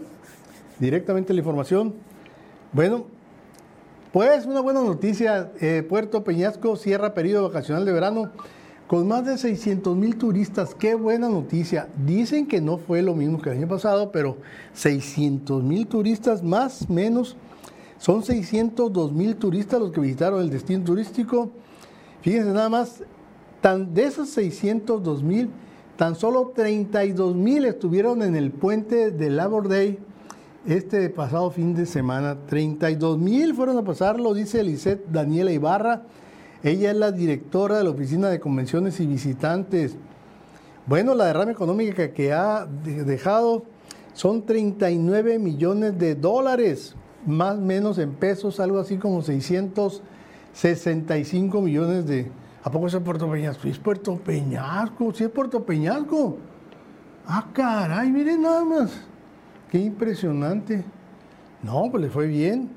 directamente 0.78 1.32
la 1.32 1.40
información. 1.40 1.94
Bueno, 2.72 3.06
pues 4.12 4.46
una 4.46 4.60
buena 4.60 4.82
noticia, 4.82 5.50
eh, 5.60 5.84
Puerto 5.88 6.22
Peñasco 6.22 6.76
cierra 6.76 7.14
periodo 7.14 7.48
vacacional 7.48 7.84
de 7.84 7.92
verano 7.92 8.30
con 8.90 9.06
más 9.06 9.24
de 9.24 9.38
600 9.38 9.96
mil 9.96 10.16
turistas. 10.16 10.74
Qué 10.74 10.96
buena 10.96 11.28
noticia. 11.28 11.88
Dicen 12.04 12.48
que 12.48 12.60
no 12.60 12.76
fue 12.76 13.02
lo 13.02 13.14
mismo 13.14 13.40
que 13.40 13.50
el 13.50 13.58
año 13.58 13.68
pasado, 13.68 14.10
pero 14.10 14.38
600 14.72 15.62
mil 15.62 15.86
turistas 15.86 16.42
más 16.42 16.90
menos. 16.90 17.36
Son 17.98 18.24
602 18.24 19.12
mil 19.12 19.36
turistas 19.36 19.78
los 19.78 19.92
que 19.92 20.00
visitaron 20.00 20.40
el 20.40 20.50
destino 20.50 20.82
turístico. 20.82 21.52
Fíjense 22.22 22.50
nada 22.50 22.68
más, 22.68 23.04
tan, 23.60 23.94
de 23.94 24.06
esos 24.06 24.28
602 24.30 25.22
mil, 25.22 25.50
tan 25.96 26.16
solo 26.16 26.50
32 26.52 27.36
mil 27.36 27.66
estuvieron 27.66 28.24
en 28.24 28.34
el 28.34 28.50
puente 28.50 29.12
de 29.12 29.30
Labor 29.30 29.68
Day 29.68 30.00
este 30.66 31.08
pasado 31.10 31.52
fin 31.52 31.76
de 31.76 31.86
semana. 31.86 32.38
32 32.48 33.18
mil 33.18 33.54
fueron 33.54 33.78
a 33.78 33.84
pasarlo, 33.84 34.34
dice 34.34 34.58
Elisette 34.58 35.06
Daniela 35.12 35.52
Ibarra. 35.52 36.06
Ella 36.62 36.90
es 36.90 36.96
la 36.96 37.10
directora 37.10 37.78
de 37.78 37.84
la 37.84 37.90
Oficina 37.90 38.28
de 38.28 38.38
Convenciones 38.38 39.00
y 39.00 39.06
Visitantes. 39.06 39.96
Bueno, 40.86 41.14
la 41.14 41.24
derrama 41.26 41.52
económica 41.52 42.12
que 42.12 42.34
ha 42.34 42.66
dejado 42.66 43.64
son 44.12 44.44
39 44.44 45.38
millones 45.38 45.98
de 45.98 46.14
dólares, 46.14 46.94
más 47.26 47.56
o 47.56 47.60
menos 47.60 47.96
en 47.98 48.12
pesos, 48.12 48.60
algo 48.60 48.78
así 48.78 48.98
como 48.98 49.22
665 49.22 51.62
millones 51.62 52.06
de... 52.06 52.30
¿A 52.62 52.70
poco 52.70 52.88
es 52.88 52.96
Puerto 52.96 53.30
Peñasco? 53.30 53.66
es 53.66 53.78
Puerto 53.78 54.16
Peñasco, 54.16 55.14
sí 55.14 55.24
es 55.24 55.30
Puerto 55.30 55.64
Peñasco. 55.64 56.36
Ah, 57.26 57.46
caray, 57.54 58.10
miren 58.10 58.42
nada 58.42 58.62
más. 58.64 59.00
Qué 59.70 59.78
impresionante. 59.78 60.84
No, 61.62 61.88
pues 61.90 62.02
le 62.02 62.10
fue 62.10 62.26
bien. 62.26 62.68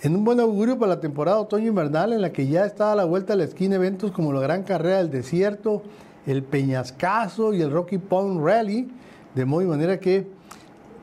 En 0.00 0.14
un 0.14 0.22
buen 0.22 0.38
augurio 0.38 0.78
para 0.78 0.94
la 0.94 1.00
temporada 1.00 1.40
otoño-invernal, 1.40 2.12
en 2.12 2.22
la 2.22 2.30
que 2.30 2.46
ya 2.46 2.64
está 2.64 2.92
a 2.92 2.94
la 2.94 3.04
vuelta 3.04 3.32
a 3.32 3.36
la 3.36 3.42
esquina 3.42 3.74
eventos 3.74 4.12
como 4.12 4.32
la 4.32 4.40
Gran 4.40 4.62
Carrera 4.62 4.98
del 4.98 5.10
Desierto, 5.10 5.82
el 6.24 6.44
Peñascaso 6.44 7.52
y 7.52 7.62
el 7.62 7.72
Rocky 7.72 7.98
Pond 7.98 8.40
Rally, 8.44 8.88
de 9.34 9.44
modo 9.44 9.62
y 9.62 9.66
manera 9.66 9.98
que 9.98 10.28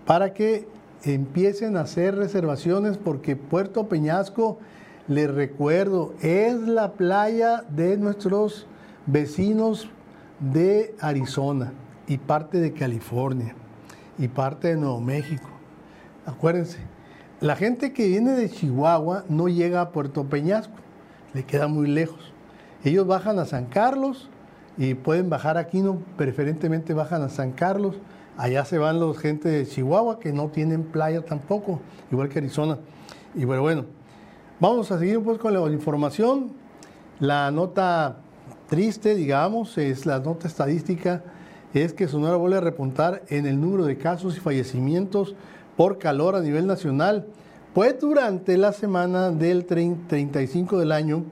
para 0.06 0.34
que 0.34 0.66
empiecen 1.04 1.76
a 1.76 1.82
hacer 1.82 2.16
reservaciones, 2.16 2.98
porque 2.98 3.36
Puerto 3.36 3.90
Peñasco, 3.90 4.60
les 5.10 5.30
recuerdo, 5.30 6.14
es 6.22 6.56
la 6.56 6.94
playa 6.94 7.66
de 7.68 7.98
nuestros 7.98 8.66
vecinos 9.08 9.90
de 10.40 10.96
Arizona 11.02 11.74
y 12.08 12.18
parte 12.18 12.60
de 12.60 12.72
California 12.72 13.56
y 14.18 14.30
parte 14.30 14.70
de 14.70 14.78
Nuevo 14.78 15.02
México. 15.02 15.50
Acuérdense, 16.26 16.95
la 17.46 17.56
gente 17.56 17.94
que 17.94 18.08
viene 18.08 18.32
de 18.32 18.50
Chihuahua 18.50 19.24
no 19.30 19.48
llega 19.48 19.80
a 19.80 19.92
Puerto 19.92 20.24
Peñasco, 20.24 20.74
le 21.36 21.44
queda 21.44 21.68
muy 21.68 21.88
lejos. 21.88 22.34
Ellos 22.84 23.06
bajan 23.06 23.38
a 23.38 23.46
San 23.46 23.68
Carlos 23.68 24.30
y 24.78 24.96
pueden 24.96 25.30
bajar 25.30 25.60
aquí, 25.60 25.82
no, 25.82 26.00
preferentemente 26.18 26.96
bajan 26.96 27.22
a 27.22 27.30
San 27.30 27.52
Carlos. 27.52 27.98
Allá 28.36 28.66
se 28.66 28.80
van 28.80 29.00
los 29.00 29.20
gente 29.20 29.48
de 29.48 29.68
Chihuahua 29.68 30.20
que 30.20 30.34
no 30.34 30.48
tienen 30.48 30.86
playa 30.86 31.24
tampoco, 31.24 31.82
igual 32.12 32.30
que 32.30 32.40
Arizona. 32.40 32.80
Y 33.36 33.46
bueno, 33.46 33.62
bueno, 33.62 33.86
vamos 34.60 34.92
a 34.92 34.98
seguir 34.98 35.22
pues 35.22 35.38
con 35.38 35.54
la 35.54 35.72
información. 35.72 36.52
La 37.20 37.52
nota 37.52 38.18
triste, 38.68 39.14
digamos, 39.14 39.78
es 39.78 40.08
la 40.08 40.18
nota 40.18 40.48
estadística 40.48 41.22
es 41.84 41.94
que 41.94 42.08
Sonora 42.08 42.38
vuelve 42.38 42.58
a 42.58 42.62
repuntar 42.62 43.24
en 43.28 43.46
el 43.46 43.60
número 43.60 43.86
de 43.86 43.98
casos 43.98 44.38
y 44.38 44.40
fallecimientos 44.40 45.36
por 45.76 45.98
calor 45.98 46.36
a 46.36 46.42
nivel 46.42 46.68
nacional. 46.68 47.26
Pues 47.74 48.00
durante 48.00 48.58
la 48.58 48.72
semana 48.72 49.32
del 49.32 49.66
35 49.66 50.80
del 50.80 50.92
año, 50.92 51.24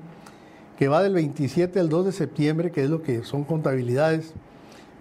que 0.77 0.87
va 0.87 1.01
del 1.01 1.13
27 1.13 1.79
al 1.79 1.89
2 1.89 2.05
de 2.05 2.11
septiembre, 2.11 2.71
que 2.71 2.83
es 2.83 2.89
lo 2.89 3.01
que 3.01 3.23
son 3.23 3.43
contabilidades, 3.43 4.33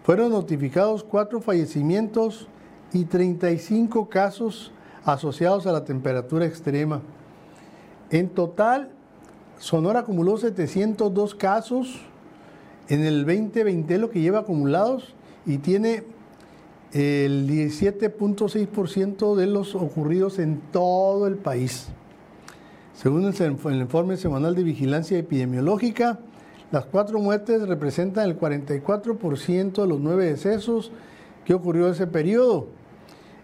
fueron 0.04 0.30
notificados 0.30 1.04
cuatro 1.04 1.40
fallecimientos 1.40 2.46
y 2.92 3.04
35 3.04 4.08
casos 4.08 4.72
asociados 5.04 5.66
a 5.66 5.72
la 5.72 5.84
temperatura 5.84 6.44
extrema. 6.44 7.00
En 8.11 8.28
total, 8.28 8.90
Sonora 9.58 10.00
acumuló 10.00 10.37
702 10.37 11.34
casos 11.34 12.00
en 12.88 13.04
el 13.04 13.25
2020, 13.25 13.99
lo 13.99 14.11
que 14.11 14.20
lleva 14.20 14.40
acumulados, 14.40 15.14
y 15.46 15.58
tiene 15.58 16.04
el 16.92 17.49
17.6% 17.49 19.34
de 19.34 19.46
los 19.46 19.75
ocurridos 19.75 20.38
en 20.38 20.61
todo 20.72 21.26
el 21.26 21.37
país. 21.37 21.88
Según 22.94 23.25
el 23.25 23.80
informe 23.80 24.16
semanal 24.16 24.54
de 24.54 24.62
vigilancia 24.62 25.18
epidemiológica, 25.18 26.18
las 26.70 26.84
cuatro 26.84 27.18
muertes 27.18 27.66
representan 27.66 28.28
el 28.28 28.38
44% 28.38 29.82
de 29.82 29.87
los 29.87 30.00
nueve 30.00 30.26
decesos 30.26 30.92
que 31.44 31.54
ocurrió 31.54 31.88
ese 31.88 32.06
periodo. 32.06 32.68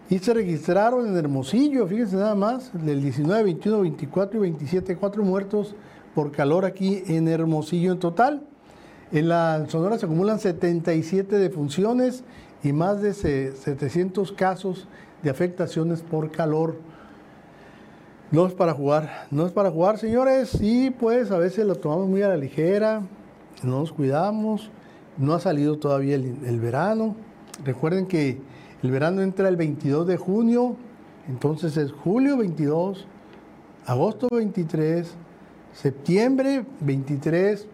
Y 0.09 0.19
se 0.19 0.33
registraron 0.33 1.07
en 1.07 1.17
Hermosillo, 1.17 1.85
fíjense 1.87 2.15
nada 2.15 2.35
más, 2.35 2.71
del 2.73 3.01
19, 3.01 3.43
21, 3.43 3.81
24 3.81 4.37
y 4.37 4.41
27, 4.41 4.95
cuatro 4.95 5.23
muertos 5.23 5.75
por 6.15 6.31
calor 6.31 6.65
aquí 6.65 7.03
en 7.07 7.27
Hermosillo 7.27 7.91
en 7.91 7.99
total. 7.99 8.41
En 9.11 9.29
la 9.29 9.65
Sonora 9.67 9.97
se 9.97 10.05
acumulan 10.05 10.39
77 10.39 11.37
defunciones 11.37 12.23
y 12.63 12.73
más 12.73 13.01
de 13.01 13.13
700 13.13 14.31
casos 14.33 14.87
de 15.23 15.29
afectaciones 15.29 16.01
por 16.01 16.31
calor. 16.31 16.77
No 18.31 18.45
es 18.45 18.53
para 18.53 18.73
jugar, 18.73 19.27
no 19.31 19.45
es 19.45 19.51
para 19.51 19.71
jugar, 19.71 19.97
señores. 19.97 20.57
Y 20.61 20.91
pues 20.91 21.31
a 21.31 21.37
veces 21.37 21.65
lo 21.65 21.75
tomamos 21.75 22.07
muy 22.07 22.21
a 22.21 22.27
la 22.27 22.37
ligera, 22.37 23.01
no 23.63 23.79
nos 23.79 23.91
cuidamos, 23.91 24.69
no 25.17 25.33
ha 25.33 25.39
salido 25.39 25.77
todavía 25.79 26.15
el, 26.15 26.59
verano. 26.59 27.15
Recuerden 27.63 28.05
que 28.05 28.37
el 28.83 28.91
verano 28.91 29.21
entra 29.21 29.49
el 29.49 29.55
22 29.55 30.07
de 30.07 30.17
junio, 30.17 30.75
entonces 31.27 31.75
es 31.77 31.91
julio 31.91 32.37
22, 32.37 33.05
agosto 33.85 34.27
23, 34.31 35.11
septiembre 35.73 36.65
23. 36.81 37.67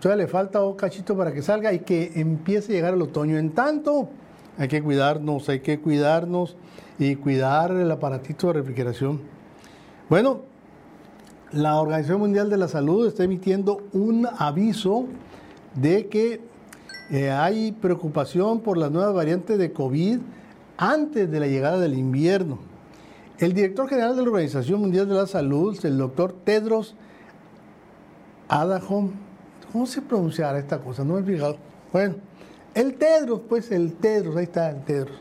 Todavía 0.00 0.24
le 0.24 0.28
falta 0.28 0.64
un 0.64 0.74
cachito 0.74 1.16
para 1.16 1.32
que 1.32 1.42
salga 1.42 1.72
y 1.72 1.80
que 1.80 2.12
empiece 2.16 2.72
a 2.72 2.76
llegar 2.76 2.94
el 2.94 3.02
otoño. 3.02 3.38
En 3.38 3.50
tanto, 3.50 4.08
hay 4.58 4.68
que 4.68 4.82
cuidarnos, 4.82 5.48
hay 5.48 5.60
que 5.60 5.80
cuidarnos 5.80 6.56
y 6.98 7.16
cuidar 7.16 7.72
el 7.72 7.90
aparatito 7.90 8.48
de 8.48 8.52
refrigeración. 8.54 9.20
Bueno, 10.08 10.42
la 11.52 11.80
Organización 11.80 12.20
Mundial 12.20 12.50
de 12.50 12.56
la 12.56 12.68
Salud 12.68 13.06
está 13.06 13.24
emitiendo 13.24 13.82
un 13.92 14.26
aviso 14.38 15.06
de 15.74 16.08
que 16.08 16.40
eh, 17.10 17.30
hay 17.30 17.72
preocupación 17.72 18.60
por 18.60 18.78
las 18.78 18.90
nuevas 18.90 19.14
variantes 19.14 19.58
de 19.58 19.72
COVID 19.72 20.18
antes 20.76 21.30
de 21.30 21.40
la 21.40 21.46
llegada 21.46 21.78
del 21.78 21.94
invierno. 21.94 22.58
El 23.38 23.54
director 23.54 23.88
general 23.88 24.16
de 24.16 24.22
la 24.22 24.28
Organización 24.28 24.80
Mundial 24.80 25.08
de 25.08 25.14
la 25.14 25.26
Salud, 25.26 25.78
el 25.84 25.98
doctor 25.98 26.34
Tedros 26.44 26.94
Adhanom, 28.48 29.10
¿cómo 29.72 29.86
se 29.86 30.02
pronunciará 30.02 30.58
esta 30.58 30.78
cosa? 30.78 31.04
No 31.04 31.14
me 31.14 31.20
he 31.20 31.24
fijado. 31.24 31.56
Bueno, 31.92 32.16
el 32.74 32.94
Tedros, 32.94 33.40
pues 33.48 33.70
el 33.70 33.94
Tedros, 33.94 34.36
ahí 34.36 34.44
está 34.44 34.70
el 34.70 34.84
Tedros, 34.84 35.16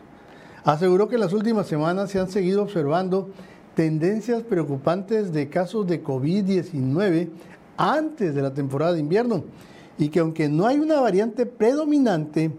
aseguró 0.64 1.08
que 1.08 1.16
en 1.16 1.22
las 1.22 1.34
últimas 1.34 1.68
semanas 1.68 2.12
se 2.12 2.20
han 2.20 2.30
seguido 2.30 2.64
observando 2.64 3.30
tendencias 3.76 4.44
preocupantes 4.44 5.32
de 5.32 5.50
casos 5.50 5.88
de 5.88 6.04
COVID-19 6.04 7.30
antes 7.78 8.36
de 8.36 8.42
la 8.42 8.54
temporada 8.54 8.94
de 8.94 9.00
invierno 9.00 9.44
y 9.98 10.10
que 10.10 10.20
aunque 10.20 10.50
no 10.50 10.68
hay 10.68 10.80
una 10.80 11.00
variante 11.00 11.46
predominante, 11.46 12.52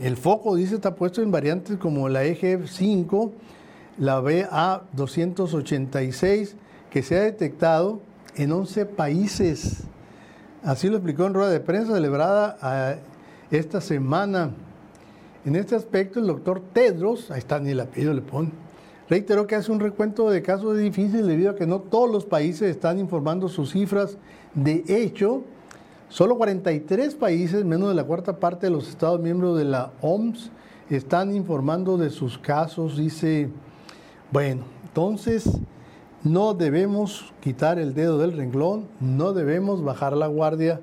el 0.00 0.16
foco, 0.16 0.56
dice, 0.56 0.74
está 0.76 0.94
puesto 0.94 1.20
en 1.22 1.30
variantes 1.30 1.76
como 1.76 2.08
la 2.08 2.24
EG5, 2.24 3.32
la 3.98 4.22
BA286, 4.22 6.54
que 6.90 7.02
se 7.02 7.16
ha 7.16 7.20
detectado 7.20 8.00
en 8.34 8.50
11 8.50 8.86
países. 8.86 9.82
Así 10.64 10.88
lo 10.88 10.96
explicó 10.96 11.26
en 11.26 11.34
rueda 11.34 11.50
de 11.50 11.60
prensa 11.60 11.92
celebrada 11.94 12.98
esta 13.50 13.80
semana. 13.80 14.50
En 15.44 15.56
este 15.56 15.74
aspecto, 15.74 16.20
el 16.20 16.26
doctor 16.26 16.62
Tedros, 16.72 17.30
ahí 17.30 17.38
está, 17.38 17.58
ni 17.58 17.70
el 17.70 17.80
apellido 17.80 18.12
le 18.12 18.22
pone, 18.22 18.50
reiteró 19.08 19.46
que 19.46 19.54
hace 19.54 19.72
un 19.72 19.80
recuento 19.80 20.30
de 20.30 20.42
casos 20.42 20.78
difíciles 20.78 21.26
debido 21.26 21.50
a 21.50 21.56
que 21.56 21.66
no 21.66 21.80
todos 21.80 22.10
los 22.10 22.24
países 22.24 22.70
están 22.70 22.98
informando 22.98 23.48
sus 23.48 23.72
cifras. 23.72 24.18
De 24.54 24.84
hecho, 24.88 25.44
Solo 26.10 26.36
43 26.36 27.14
países, 27.14 27.64
menos 27.64 27.88
de 27.88 27.94
la 27.94 28.02
cuarta 28.02 28.40
parte 28.40 28.66
de 28.66 28.72
los 28.72 28.88
Estados 28.88 29.20
miembros 29.20 29.56
de 29.56 29.64
la 29.64 29.92
OMS, 30.00 30.50
están 30.90 31.32
informando 31.32 31.96
de 31.96 32.10
sus 32.10 32.36
casos. 32.36 32.96
Dice, 32.96 33.48
bueno, 34.32 34.64
entonces 34.82 35.60
no 36.24 36.52
debemos 36.52 37.32
quitar 37.40 37.78
el 37.78 37.94
dedo 37.94 38.18
del 38.18 38.32
renglón, 38.32 38.88
no 38.98 39.32
debemos 39.32 39.84
bajar 39.84 40.16
la 40.16 40.26
guardia, 40.26 40.80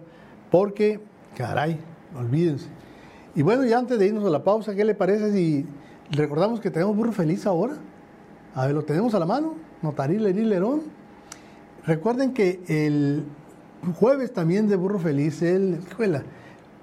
porque, 0.50 1.02
caray, 1.36 1.78
olvídense. 2.16 2.68
Y 3.36 3.42
bueno, 3.42 3.66
ya 3.66 3.78
antes 3.78 3.98
de 4.00 4.08
irnos 4.08 4.26
a 4.26 4.30
la 4.30 4.44
pausa, 4.44 4.76
¿qué 4.76 4.84
le 4.84 4.96
parece 4.96 5.32
si 5.32 5.66
recordamos 6.12 6.60
que 6.60 6.72
tenemos 6.72 6.96
burro 6.96 7.12
feliz 7.12 7.46
ahora? 7.46 7.76
A 8.56 8.66
ver, 8.66 8.76
lo 8.76 8.84
tenemos 8.84 9.14
a 9.14 9.20
la 9.20 9.26
mano, 9.26 9.56
notaril, 9.82 10.24
Lerón. 10.50 10.82
Recuerden 11.86 12.34
que 12.34 12.60
el 12.68 13.24
jueves 14.00 14.34
también 14.34 14.68
de 14.68 14.76
Burro 14.76 15.00
Feliz, 15.00 15.42
el, 15.42 15.76
escuela. 15.76 16.24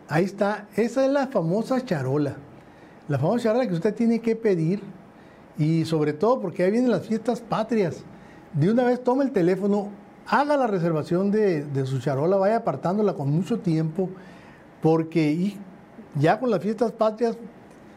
Ahí 0.08 0.24
está, 0.24 0.66
esa 0.76 1.04
es 1.04 1.10
la 1.10 1.26
famosa 1.26 1.84
charola. 1.84 2.37
La 3.08 3.18
famosa 3.18 3.44
charola 3.44 3.66
que 3.66 3.74
usted 3.74 3.94
tiene 3.94 4.20
que 4.20 4.37
pedir 4.37 4.80
y 5.58 5.84
sobre 5.84 6.12
todo 6.12 6.40
porque 6.40 6.62
ahí 6.62 6.70
vienen 6.70 6.90
las 6.90 7.06
fiestas 7.06 7.40
patrias. 7.40 8.04
De 8.52 8.70
una 8.70 8.84
vez 8.84 9.02
toma 9.02 9.24
el 9.24 9.32
teléfono, 9.32 9.88
haga 10.26 10.56
la 10.56 10.66
reservación 10.66 11.30
de, 11.30 11.87
su 11.87 12.00
charola, 12.00 12.37
vaya 12.37 12.56
apartándola 12.56 13.14
con 13.14 13.30
mucho 13.30 13.58
tiempo, 13.58 14.08
porque 14.84 15.54
ya 16.14 16.38
con 16.38 16.50
las 16.50 16.62
fiestas 16.62 16.92
patrias 16.92 17.38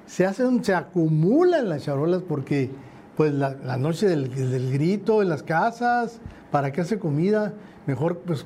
se 0.06 0.26
hacen, 0.26 0.64
se 0.64 0.74
acumulan 0.74 1.68
las 1.68 1.84
charolas 1.84 2.22
porque 2.22 2.72
pues 3.18 3.34
la, 3.34 3.76
noche 3.76 4.08
del, 4.08 4.34
del, 4.34 4.72
grito 4.72 5.22
en 5.22 5.28
las 5.28 5.44
casas, 5.44 6.22
para 6.50 6.72
que 6.72 6.80
hace 6.80 6.98
comida, 6.98 7.52
mejor 7.88 8.20
pues 8.20 8.46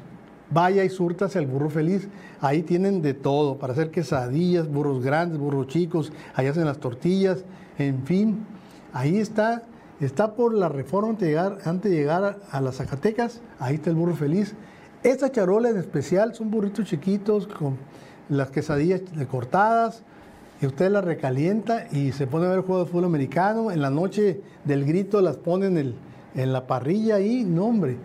vaya 0.49 0.83
y 0.83 0.89
surtas 0.89 1.35
el 1.35 1.45
burro 1.45 1.69
feliz. 1.69 2.07
Ahí 2.39 2.63
tienen 2.63 3.03
de 3.03 3.13
todo, 3.13 3.59
para 3.59 3.73
hacer 3.73 3.91
quesadillas, 3.91 4.67
burros 4.67 5.03
grandes, 5.03 5.37
burros 5.37 5.67
chicos, 5.67 6.11
ahí 6.33 6.47
hacen 6.47 6.65
las 6.65 6.79
tortillas, 6.79 7.45
en 7.77 8.03
fin. 8.07 8.43
Ahí 8.91 9.19
está, 9.19 9.61
está 9.99 10.33
por 10.33 10.55
la 10.55 10.67
reforma 10.67 11.11
antes 11.11 11.27
de 11.27 11.35
llegar, 11.35 11.59
antes 11.63 11.91
llegar 11.91 12.39
a, 12.49 12.59
las 12.59 12.77
Zacatecas, 12.77 13.39
ahí 13.59 13.75
está 13.75 13.91
el 13.91 13.97
burro 13.97 14.15
feliz. 14.15 14.55
Esta 15.03 15.31
charola 15.31 15.69
en 15.69 15.77
especial 15.77 16.33
son 16.33 16.49
burritos 16.49 16.87
chiquitos 16.87 17.45
con 17.45 17.77
las 18.31 18.49
quesadillas 18.49 19.01
cortadas, 19.29 20.03
y 20.61 20.65
usted 20.65 20.91
las 20.91 21.03
recalienta 21.03 21.87
y 21.91 22.11
se 22.11 22.27
pone 22.27 22.45
a 22.45 22.49
ver 22.49 22.59
el 22.59 22.65
juego 22.65 22.83
de 22.83 22.89
fútbol 22.89 23.05
americano. 23.05 23.71
En 23.71 23.81
la 23.81 23.89
noche 23.89 24.41
del 24.63 24.85
grito 24.85 25.21
las 25.21 25.37
ponen 25.37 25.77
en, 25.77 25.95
en 26.35 26.53
la 26.53 26.67
parrilla 26.67 27.15
ahí, 27.15 27.43
no 27.43 27.65
hombre 27.65 27.97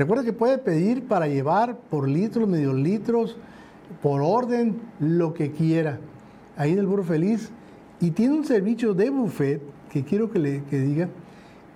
Recuerda 0.00 0.24
que 0.24 0.32
puede 0.32 0.56
pedir 0.56 1.06
para 1.06 1.28
llevar 1.28 1.76
por 1.76 2.08
litros, 2.08 2.48
medio 2.48 2.72
litros, 2.72 3.36
por 4.02 4.22
orden, 4.22 4.80
lo 4.98 5.34
que 5.34 5.52
quiera. 5.52 5.98
Ahí 6.56 6.72
en 6.72 6.78
el 6.78 6.86
Burro 6.86 7.04
Feliz. 7.04 7.50
Y 8.00 8.12
tiene 8.12 8.34
un 8.34 8.46
servicio 8.46 8.94
de 8.94 9.10
buffet 9.10 9.60
que 9.90 10.02
quiero 10.02 10.30
que 10.30 10.38
le 10.38 10.60
diga. 10.70 11.10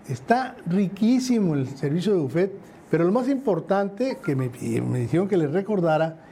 Está 0.09 0.57
riquísimo 0.65 1.55
el 1.55 1.69
servicio 1.69 2.15
de 2.15 2.21
buffet, 2.21 2.53
pero 2.91 3.05
lo 3.05 3.13
más 3.13 3.29
importante 3.29 4.17
que 4.25 4.35
me, 4.35 4.51
me 4.81 5.01
dijeron 5.01 5.29
que 5.29 5.37
les 5.37 5.53
recordara 5.53 6.24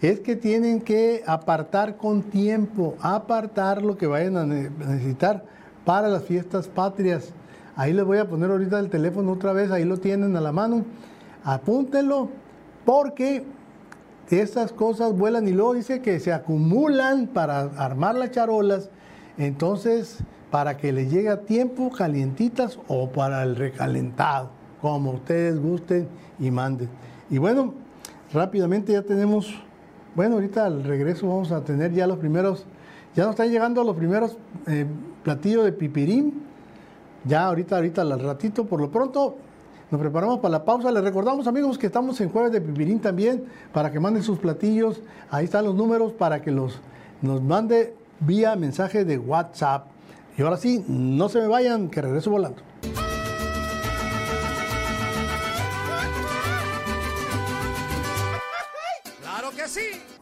es 0.00 0.20
que 0.20 0.36
tienen 0.36 0.80
que 0.80 1.22
apartar 1.26 1.96
con 1.96 2.22
tiempo, 2.22 2.96
apartar 3.00 3.82
lo 3.82 3.96
que 3.96 4.06
vayan 4.06 4.36
a 4.36 4.46
necesitar 4.46 5.44
para 5.84 6.08
las 6.08 6.24
fiestas 6.24 6.68
patrias. 6.68 7.32
Ahí 7.76 7.92
les 7.92 8.04
voy 8.04 8.18
a 8.18 8.28
poner 8.28 8.50
ahorita 8.50 8.78
el 8.78 8.90
teléfono 8.90 9.32
otra 9.32 9.52
vez, 9.52 9.70
ahí 9.70 9.84
lo 9.84 9.98
tienen 9.98 10.36
a 10.36 10.40
la 10.40 10.52
mano 10.52 10.84
apúntenlo 11.44 12.28
porque 12.84 13.44
estas 14.30 14.72
cosas 14.72 15.16
vuelan 15.16 15.48
y 15.48 15.52
luego 15.52 15.74
dice 15.74 16.02
que 16.02 16.20
se 16.20 16.32
acumulan 16.32 17.26
para 17.26 17.60
armar 17.60 18.14
las 18.16 18.30
charolas, 18.30 18.90
entonces 19.38 20.18
para 20.50 20.76
que 20.76 20.92
les 20.92 21.10
llegue 21.10 21.30
a 21.30 21.42
tiempo 21.42 21.90
calientitas 21.90 22.78
o 22.88 23.10
para 23.10 23.42
el 23.42 23.56
recalentado, 23.56 24.50
como 24.82 25.12
ustedes 25.12 25.58
gusten 25.58 26.08
y 26.38 26.50
manden. 26.50 26.90
Y 27.30 27.38
bueno, 27.38 27.72
rápidamente 28.32 28.92
ya 28.92 29.02
tenemos, 29.02 29.54
bueno, 30.14 30.36
ahorita 30.36 30.66
al 30.66 30.84
regreso 30.84 31.28
vamos 31.28 31.52
a 31.52 31.62
tener 31.62 31.92
ya 31.92 32.06
los 32.06 32.18
primeros, 32.18 32.64
ya 33.14 33.24
nos 33.24 33.32
están 33.32 33.50
llegando 33.50 33.84
los 33.84 33.96
primeros 33.96 34.36
eh, 34.66 34.86
platillos 35.22 35.64
de 35.64 35.72
pipirín, 35.72 36.42
ya 37.24 37.46
ahorita, 37.46 37.76
ahorita 37.76 38.02
al 38.02 38.20
ratito, 38.20 38.64
por 38.64 38.80
lo 38.80 38.90
pronto 38.90 39.36
nos 39.90 40.00
preparamos 40.00 40.40
para 40.40 40.52
la 40.52 40.64
pausa. 40.64 40.90
Les 40.92 41.02
recordamos, 41.02 41.46
amigos, 41.46 41.78
que 41.78 41.86
estamos 41.86 42.20
en 42.20 42.28
Jueves 42.28 42.52
de 42.52 42.60
Pipirín 42.60 43.00
también, 43.00 43.44
para 43.72 43.90
que 43.90 43.98
manden 43.98 44.22
sus 44.22 44.38
platillos. 44.38 45.00
Ahí 45.30 45.46
están 45.46 45.64
los 45.64 45.74
números 45.74 46.12
para 46.12 46.42
que 46.42 46.50
los 46.50 46.80
nos 47.22 47.42
mande 47.42 47.94
vía 48.20 48.54
mensaje 48.54 49.04
de 49.04 49.18
WhatsApp. 49.18 49.86
Y 50.36 50.42
ahora 50.42 50.56
sí, 50.56 50.84
no 50.86 51.28
se 51.28 51.40
me 51.40 51.48
vayan, 51.48 51.88
que 51.88 52.02
regreso 52.02 52.30
volando. 52.30 52.67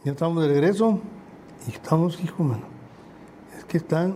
Ya 0.07 0.13
estamos 0.13 0.41
de 0.41 0.47
regreso 0.47 1.01
y 1.67 1.71
estamos, 1.71 2.17
hijo, 2.23 2.41
mano. 2.41 2.63
Es 3.57 3.65
que 3.65 3.75
están, 3.75 4.15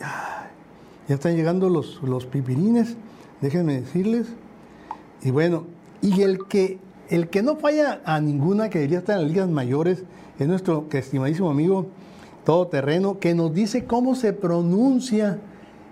ya 0.00 1.14
están 1.14 1.36
llegando 1.36 1.68
los, 1.68 2.02
los 2.02 2.26
pipirines, 2.26 2.96
déjenme 3.40 3.80
decirles. 3.80 4.26
Y 5.22 5.30
bueno, 5.30 5.66
y 6.02 6.22
el 6.22 6.48
que, 6.48 6.80
el 7.10 7.28
que 7.28 7.44
no 7.44 7.54
falla 7.54 8.00
a 8.04 8.20
ninguna, 8.20 8.70
que 8.70 8.80
debería 8.80 8.98
estar 8.98 9.14
en 9.14 9.22
las 9.22 9.30
ligas 9.30 9.48
mayores, 9.48 10.02
es 10.40 10.48
nuestro 10.48 10.84
estimadísimo 10.90 11.48
amigo 11.48 11.86
todoterreno, 12.44 13.20
que 13.20 13.36
nos 13.36 13.54
dice 13.54 13.84
cómo 13.84 14.16
se 14.16 14.32
pronuncia 14.32 15.38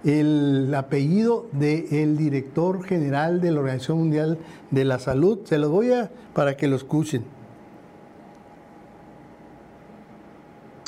el 0.03 0.75
apellido 0.75 1.47
del 1.53 2.17
director 2.17 2.83
general 2.83 3.41
de 3.41 3.53
la 3.53 3.61
Organización 3.61 3.99
Mundial 3.99 4.39
de 4.73 4.85
la 4.85 4.99
Salud. 4.99 5.39
Se 5.45 5.59
los 5.59 5.71
voy 5.71 5.93
a 5.93 6.11
para 6.35 6.57
que 6.57 6.67
lo 6.67 6.75
escuchen. 6.75 7.23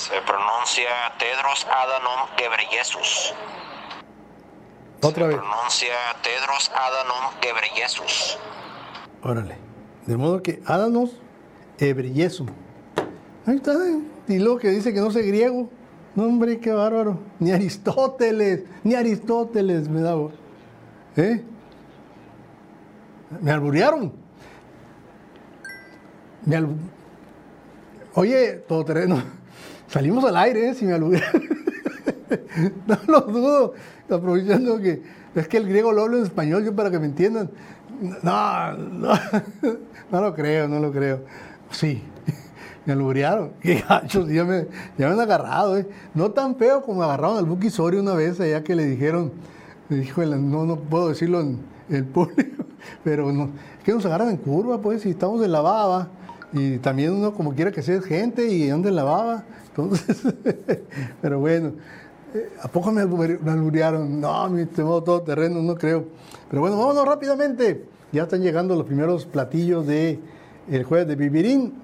Se 0.04 0.20
pronuncia 0.26 0.88
Tedros 1.18 1.66
Adhanom 1.66 2.28
Ghebreyesus. 2.36 3.34
Otra 5.02 5.24
Se 5.24 5.28
vez. 5.28 5.36
pronuncia 5.38 5.94
Tedros 6.22 6.70
Adhanom 6.74 7.32
Ghebreyesus. 7.40 8.38
Órale. 9.22 9.56
De 10.06 10.16
modo 10.18 10.42
que 10.42 10.62
Adanos 10.66 11.10
Ebrillesum. 11.78 12.48
Ahí 13.46 13.56
está. 13.56 13.72
Y 14.28 14.38
luego 14.38 14.58
que 14.58 14.68
dice 14.68 14.92
que 14.92 15.00
no 15.00 15.10
sé 15.10 15.22
griego. 15.22 15.70
No, 16.14 16.24
hombre, 16.24 16.60
qué 16.60 16.72
bárbaro. 16.72 17.18
Ni 17.38 17.52
Aristóteles, 17.52 18.64
ni 18.82 18.94
Aristóteles 18.94 19.88
me 19.88 20.02
da. 20.02 20.14
¿Eh? 21.16 21.42
Me 23.40 23.50
alburearon. 23.50 24.12
Me 26.44 26.56
albu- 26.58 26.76
Oye, 28.14 28.52
todoterreno. 28.68 29.22
Salimos 29.94 30.24
al 30.24 30.36
aire, 30.36 30.70
¿eh? 30.70 30.74
Si 30.74 30.84
me 30.84 30.94
alburearon. 30.94 31.40
no 32.88 32.98
lo 33.06 33.20
dudo. 33.20 33.74
Aprovechando 34.10 34.80
que 34.80 35.00
es 35.36 35.46
que 35.46 35.56
el 35.56 35.68
griego 35.68 35.92
lo 35.92 36.02
hablo 36.02 36.16
en 36.16 36.24
español, 36.24 36.64
yo 36.64 36.74
para 36.74 36.90
que 36.90 36.98
me 36.98 37.06
entiendan. 37.06 37.48
No, 38.24 38.72
no, 38.72 39.12
no 40.10 40.20
lo 40.20 40.34
creo, 40.34 40.66
no 40.66 40.80
lo 40.80 40.90
creo. 40.90 41.20
Sí, 41.70 42.02
me 42.86 42.92
alburearon. 42.92 43.52
Qué 43.60 43.84
gachos, 43.88 44.28
ya 44.28 44.42
me, 44.42 44.66
me 44.98 45.04
han 45.04 45.20
agarrado, 45.20 45.78
¿eh? 45.78 45.86
No 46.12 46.32
tan 46.32 46.56
feo 46.56 46.82
como 46.82 47.04
agarraron 47.04 47.38
al 47.38 47.44
Buki 47.44 47.70
Soria 47.70 48.00
una 48.00 48.14
vez 48.14 48.40
allá 48.40 48.64
que 48.64 48.74
le 48.74 48.86
dijeron, 48.86 49.30
me 49.88 49.98
dijo, 49.98 50.26
no, 50.26 50.64
no 50.64 50.74
puedo 50.74 51.10
decirlo 51.10 51.40
en 51.40 51.60
el 51.88 52.04
público, 52.04 52.64
pero 53.04 53.30
no, 53.30 53.44
es 53.78 53.84
que 53.84 53.92
nos 53.92 54.04
agarran 54.06 54.30
en 54.30 54.38
curva, 54.38 54.80
pues, 54.80 55.02
si 55.02 55.10
estamos 55.10 55.40
en 55.44 55.52
la 55.52 55.60
baba, 55.60 56.08
y 56.52 56.78
también 56.78 57.12
uno 57.12 57.32
como 57.32 57.54
quiera 57.54 57.70
que 57.70 57.82
sea 57.82 58.02
gente 58.02 58.48
y 58.48 58.70
anda 58.70 58.88
en 58.88 58.96
la 58.96 59.04
baba, 59.04 59.44
entonces, 59.74 60.22
pero 61.22 61.40
bueno. 61.40 61.72
Eh, 62.34 62.48
¿A 62.62 62.68
poco 62.68 62.90
me 62.90 63.02
albur- 63.02 63.38
me 63.40 63.50
alburearon? 63.52 64.20
No, 64.20 64.48
mi 64.50 64.62
estimado 64.62 65.02
todo 65.02 65.22
terreno, 65.22 65.62
no 65.62 65.76
creo. 65.76 66.04
Pero 66.50 66.62
bueno, 66.62 66.76
vámonos 66.78 67.06
rápidamente. 67.06 67.84
Ya 68.12 68.24
están 68.24 68.42
llegando 68.42 68.74
los 68.76 68.86
primeros 68.86 69.24
platillos 69.26 69.86
de 69.86 70.18
el 70.68 70.84
jueves 70.84 71.06
de 71.08 71.16
Vivirín. 71.16 71.74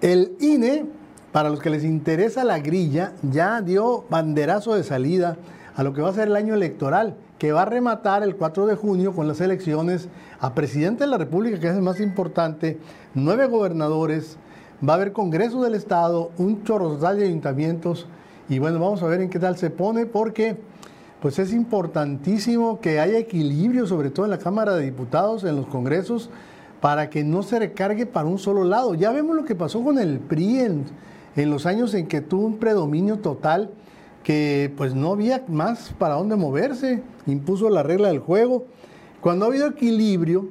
El 0.00 0.36
INE, 0.40 0.86
para 1.32 1.50
los 1.50 1.60
que 1.60 1.70
les 1.70 1.84
interesa 1.84 2.44
la 2.44 2.58
grilla, 2.58 3.12
ya 3.22 3.60
dio 3.60 4.04
banderazo 4.08 4.74
de 4.74 4.82
salida 4.84 5.36
a 5.76 5.82
lo 5.82 5.92
que 5.92 6.00
va 6.02 6.10
a 6.10 6.14
ser 6.14 6.28
el 6.28 6.36
año 6.36 6.54
electoral, 6.54 7.16
que 7.38 7.52
va 7.52 7.62
a 7.62 7.66
rematar 7.66 8.22
el 8.22 8.36
4 8.36 8.66
de 8.66 8.74
junio 8.76 9.12
con 9.14 9.28
las 9.28 9.40
elecciones 9.40 10.08
a 10.40 10.54
presidente 10.54 11.04
de 11.04 11.10
la 11.10 11.18
República, 11.18 11.58
que 11.60 11.68
es 11.68 11.74
el 11.76 11.82
más 11.82 12.00
importante, 12.00 12.78
nueve 13.14 13.46
gobernadores, 13.46 14.36
va 14.86 14.94
a 14.94 14.96
haber 14.96 15.12
Congreso 15.12 15.62
del 15.62 15.74
Estado, 15.74 16.30
un 16.38 16.64
chorro 16.64 16.96
de 16.96 17.24
ayuntamientos, 17.24 18.06
y 18.48 18.58
bueno, 18.58 18.78
vamos 18.80 19.02
a 19.02 19.06
ver 19.06 19.20
en 19.20 19.30
qué 19.30 19.38
tal 19.38 19.56
se 19.56 19.70
pone, 19.70 20.06
porque 20.06 20.56
pues 21.20 21.38
es 21.38 21.52
importantísimo 21.52 22.80
que 22.80 22.98
haya 22.98 23.18
equilibrio, 23.18 23.86
sobre 23.86 24.10
todo 24.10 24.24
en 24.24 24.30
la 24.30 24.38
Cámara 24.38 24.74
de 24.74 24.84
Diputados, 24.84 25.44
en 25.44 25.56
los 25.56 25.66
congresos, 25.66 26.30
para 26.80 27.10
que 27.10 27.24
no 27.24 27.42
se 27.42 27.58
recargue 27.58 28.06
para 28.06 28.26
un 28.26 28.38
solo 28.38 28.64
lado. 28.64 28.94
Ya 28.94 29.12
vemos 29.12 29.36
lo 29.36 29.44
que 29.44 29.54
pasó 29.54 29.84
con 29.84 29.98
el 29.98 30.18
PRI 30.18 30.60
en, 30.60 30.84
en 31.36 31.50
los 31.50 31.66
años 31.66 31.92
en 31.92 32.06
que 32.06 32.22
tuvo 32.22 32.46
un 32.46 32.56
predominio 32.56 33.18
total, 33.18 33.70
que 34.24 34.72
pues 34.76 34.94
no 34.94 35.12
había 35.12 35.44
más 35.46 35.94
para 35.98 36.14
dónde 36.14 36.36
moverse, 36.36 37.02
impuso 37.26 37.68
la 37.68 37.82
regla 37.82 38.08
del 38.08 38.20
juego. 38.20 38.64
Cuando 39.20 39.44
ha 39.44 39.48
habido 39.48 39.66
equilibrio, 39.66 40.48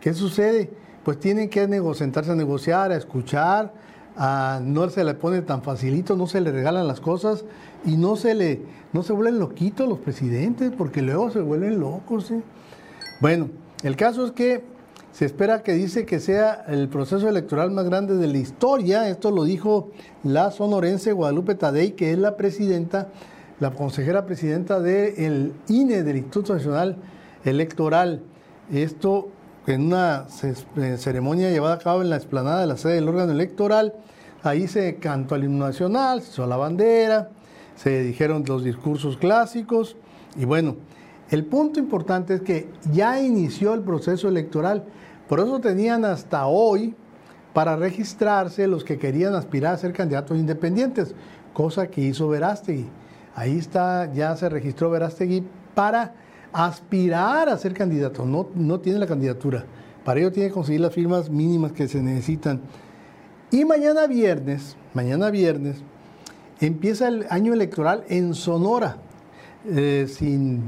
¿qué 0.00 0.12
sucede? 0.12 0.70
Pues 1.10 1.18
tienen 1.18 1.48
que 1.50 1.66
sentarse 1.94 2.30
a 2.30 2.34
negociar, 2.36 2.92
a 2.92 2.96
escuchar, 2.96 3.72
a- 4.16 4.60
no 4.62 4.88
se 4.90 5.02
le 5.02 5.14
pone 5.14 5.42
tan 5.42 5.60
facilito, 5.60 6.14
no 6.14 6.28
se 6.28 6.40
le 6.40 6.52
regalan 6.52 6.86
las 6.86 7.00
cosas 7.00 7.44
y 7.84 7.96
no 7.96 8.14
se 8.14 8.32
le 8.36 8.60
no 8.92 9.02
se 9.02 9.12
vuelven 9.12 9.40
loquitos 9.40 9.88
los 9.88 9.98
presidentes, 9.98 10.70
porque 10.70 11.02
luego 11.02 11.28
se 11.32 11.40
vuelven 11.40 11.80
locos. 11.80 12.32
Bueno, 13.20 13.48
el 13.82 13.96
caso 13.96 14.24
es 14.24 14.30
que 14.30 14.62
se 15.10 15.24
espera 15.24 15.64
que 15.64 15.72
dice 15.72 16.06
que 16.06 16.20
sea 16.20 16.64
el 16.68 16.88
proceso 16.88 17.28
electoral 17.28 17.72
más 17.72 17.86
grande 17.86 18.16
de 18.16 18.28
la 18.28 18.38
historia. 18.38 19.08
Esto 19.08 19.32
lo 19.32 19.42
dijo 19.42 19.90
la 20.22 20.52
sonorense 20.52 21.10
Guadalupe 21.10 21.56
Tadei, 21.56 21.96
que 21.96 22.12
es 22.12 22.18
la 22.18 22.36
presidenta, 22.36 23.08
la 23.58 23.72
consejera 23.72 24.26
presidenta 24.26 24.78
del 24.78 25.54
INE, 25.66 26.04
del 26.04 26.18
Instituto 26.18 26.54
Nacional 26.54 26.98
Electoral. 27.44 28.22
Esto 28.72 29.30
en 29.74 29.86
una 29.86 30.26
eh, 30.76 30.96
ceremonia 30.96 31.50
llevada 31.50 31.74
a 31.74 31.78
cabo 31.78 32.02
en 32.02 32.10
la 32.10 32.16
explanada 32.16 32.60
de 32.60 32.66
la 32.66 32.76
sede 32.76 32.94
del 32.94 33.08
órgano 33.08 33.32
electoral. 33.32 33.94
Ahí 34.42 34.68
se 34.68 34.96
cantó 34.96 35.34
el 35.34 35.44
himno 35.44 35.66
nacional, 35.66 36.22
se 36.22 36.30
hizo 36.32 36.46
la 36.46 36.56
bandera, 36.56 37.30
se 37.76 38.02
dijeron 38.02 38.44
los 38.46 38.64
discursos 38.64 39.16
clásicos 39.16 39.96
y 40.36 40.44
bueno, 40.44 40.76
el 41.30 41.44
punto 41.44 41.78
importante 41.78 42.34
es 42.34 42.40
que 42.40 42.68
ya 42.92 43.20
inició 43.20 43.74
el 43.74 43.82
proceso 43.82 44.28
electoral, 44.28 44.84
por 45.28 45.40
eso 45.40 45.60
tenían 45.60 46.04
hasta 46.04 46.46
hoy 46.46 46.94
para 47.52 47.76
registrarse 47.76 48.66
los 48.66 48.84
que 48.84 48.98
querían 48.98 49.34
aspirar 49.34 49.74
a 49.74 49.78
ser 49.78 49.92
candidatos 49.92 50.38
independientes, 50.38 51.14
cosa 51.52 51.88
que 51.88 52.00
hizo 52.00 52.28
Verástegui. 52.28 52.88
Ahí 53.34 53.58
está, 53.58 54.12
ya 54.12 54.34
se 54.36 54.48
registró 54.48 54.90
Verástegui 54.90 55.44
para 55.74 56.14
aspirar 56.52 57.48
a 57.48 57.56
ser 57.58 57.74
candidato, 57.74 58.24
no, 58.24 58.48
no 58.54 58.80
tiene 58.80 58.98
la 58.98 59.06
candidatura. 59.06 59.64
Para 60.04 60.20
ello 60.20 60.32
tiene 60.32 60.48
que 60.48 60.54
conseguir 60.54 60.80
las 60.80 60.94
firmas 60.94 61.30
mínimas 61.30 61.72
que 61.72 61.88
se 61.88 62.02
necesitan. 62.02 62.60
Y 63.50 63.64
mañana 63.64 64.06
viernes, 64.06 64.76
mañana 64.94 65.30
viernes, 65.30 65.78
empieza 66.60 67.08
el 67.08 67.26
año 67.30 67.52
electoral 67.52 68.04
en 68.08 68.34
Sonora. 68.34 68.96
Eh, 69.66 70.06
sin 70.08 70.62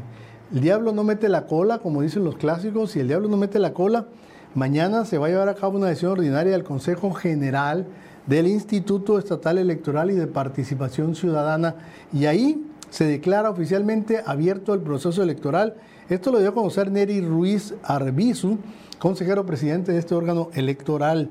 el 0.53 0.61
diablo 0.61 0.93
no 0.93 1.03
mete 1.03 1.31
la 1.31 1.47
cola, 1.47 1.79
como 1.79 2.03
dicen 2.03 2.25
los 2.25 2.37
clásicos, 2.37 2.91
si 2.91 3.01
el 3.01 3.09
diablo 3.09 3.29
no 3.29 3.39
mete 3.39 3.59
la 3.59 3.73
cola, 3.73 4.07
mañana 4.55 5.07
se 5.07 5.17
va 5.17 5.27
a 5.27 5.31
llevar 5.31 5.49
a 5.49 5.55
cabo 5.55 5.79
una 5.79 5.87
decisión 5.87 6.13
ordinaria 6.13 6.53
del 6.53 6.63
Consejo 6.63 7.11
General 7.13 7.87
del 8.27 8.47
Instituto 8.47 9.19
Estatal 9.19 9.57
Electoral 9.57 10.11
y 10.11 10.15
de 10.15 10.27
Participación 10.27 11.15
Ciudadana 11.15 11.77
y 12.13 12.27
ahí 12.27 12.63
se 12.93 13.07
declara 13.07 13.49
oficialmente 13.49 14.23
abierto 14.27 14.75
el 14.75 14.81
proceso 14.81 15.23
electoral. 15.23 15.77
Esto 16.11 16.31
lo 16.31 16.41
dio 16.41 16.51
a 16.51 16.55
conocer 16.55 16.91
Neri 16.91 17.23
Ruiz 17.23 17.75
Arbizu, 17.83 18.59
consejero 18.99 19.47
presidente 19.47 19.93
de 19.93 19.99
este 19.99 20.15
órgano 20.15 20.51
electoral. 20.53 21.31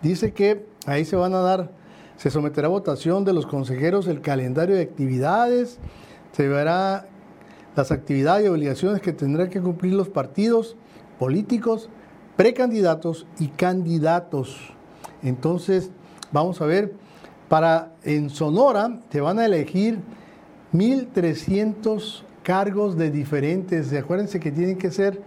Dice 0.00 0.32
que 0.32 0.64
ahí 0.86 1.04
se 1.04 1.14
van 1.14 1.34
a 1.34 1.40
dar, 1.40 1.72
se 2.16 2.30
someterá 2.30 2.68
a 2.68 2.70
votación 2.70 3.26
de 3.26 3.34
los 3.34 3.44
consejeros 3.44 4.06
el 4.06 4.22
calendario 4.22 4.76
de 4.76 4.80
actividades, 4.80 5.78
se 6.32 6.48
verá 6.48 7.06
las 7.76 7.92
actividades 7.92 8.46
y 8.46 8.48
obligaciones 8.48 9.02
que 9.02 9.12
tendrán 9.12 9.50
que 9.50 9.60
cumplir 9.60 9.92
los 9.92 10.08
partidos 10.08 10.74
políticos, 11.18 11.90
precandidatos 12.38 13.26
y 13.38 13.48
candidatos. 13.48 14.72
Entonces, 15.22 15.90
vamos 16.32 16.62
a 16.62 16.64
ver, 16.64 16.94
para 17.50 17.92
en 18.04 18.30
Sonora 18.30 19.00
te 19.10 19.20
van 19.20 19.38
a 19.38 19.44
elegir 19.44 20.00
1.300 20.74 22.22
cargos 22.42 22.98
de 22.98 23.10
diferentes, 23.10 23.92
acuérdense 23.92 24.40
que 24.40 24.50
tienen 24.50 24.76
que 24.76 24.90
ser, 24.90 25.22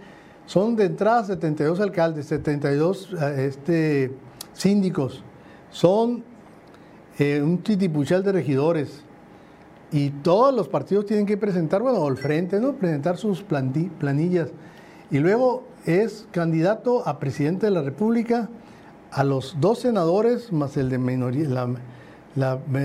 son 0.46 0.76
de 0.76 0.84
entrada 0.84 1.24
72 1.24 1.80
alcaldes, 1.80 2.26
72 2.26 3.14
eh, 3.20 3.46
este, 3.48 4.12
síndicos, 4.52 5.24
son 5.70 6.22
eh, 7.18 7.40
un 7.42 7.58
titipuchal 7.58 8.22
de 8.22 8.32
regidores, 8.32 9.02
y 9.90 10.10
todos 10.10 10.54
los 10.54 10.68
partidos 10.68 11.06
tienen 11.06 11.24
que 11.24 11.36
presentar, 11.36 11.82
bueno, 11.82 12.06
al 12.06 12.18
frente, 12.18 12.60
¿no? 12.60 12.74
Presentar 12.74 13.16
sus 13.16 13.42
planillas. 13.42 14.50
Y 15.10 15.18
luego 15.18 15.64
es 15.86 16.26
candidato 16.30 17.08
a 17.08 17.18
presidente 17.18 17.66
de 17.66 17.72
la 17.72 17.82
República, 17.82 18.50
a 19.10 19.24
los 19.24 19.56
dos 19.58 19.78
senadores, 19.80 20.52
más 20.52 20.76
el 20.76 20.90
de 20.90 20.98
minoría, 20.98 21.48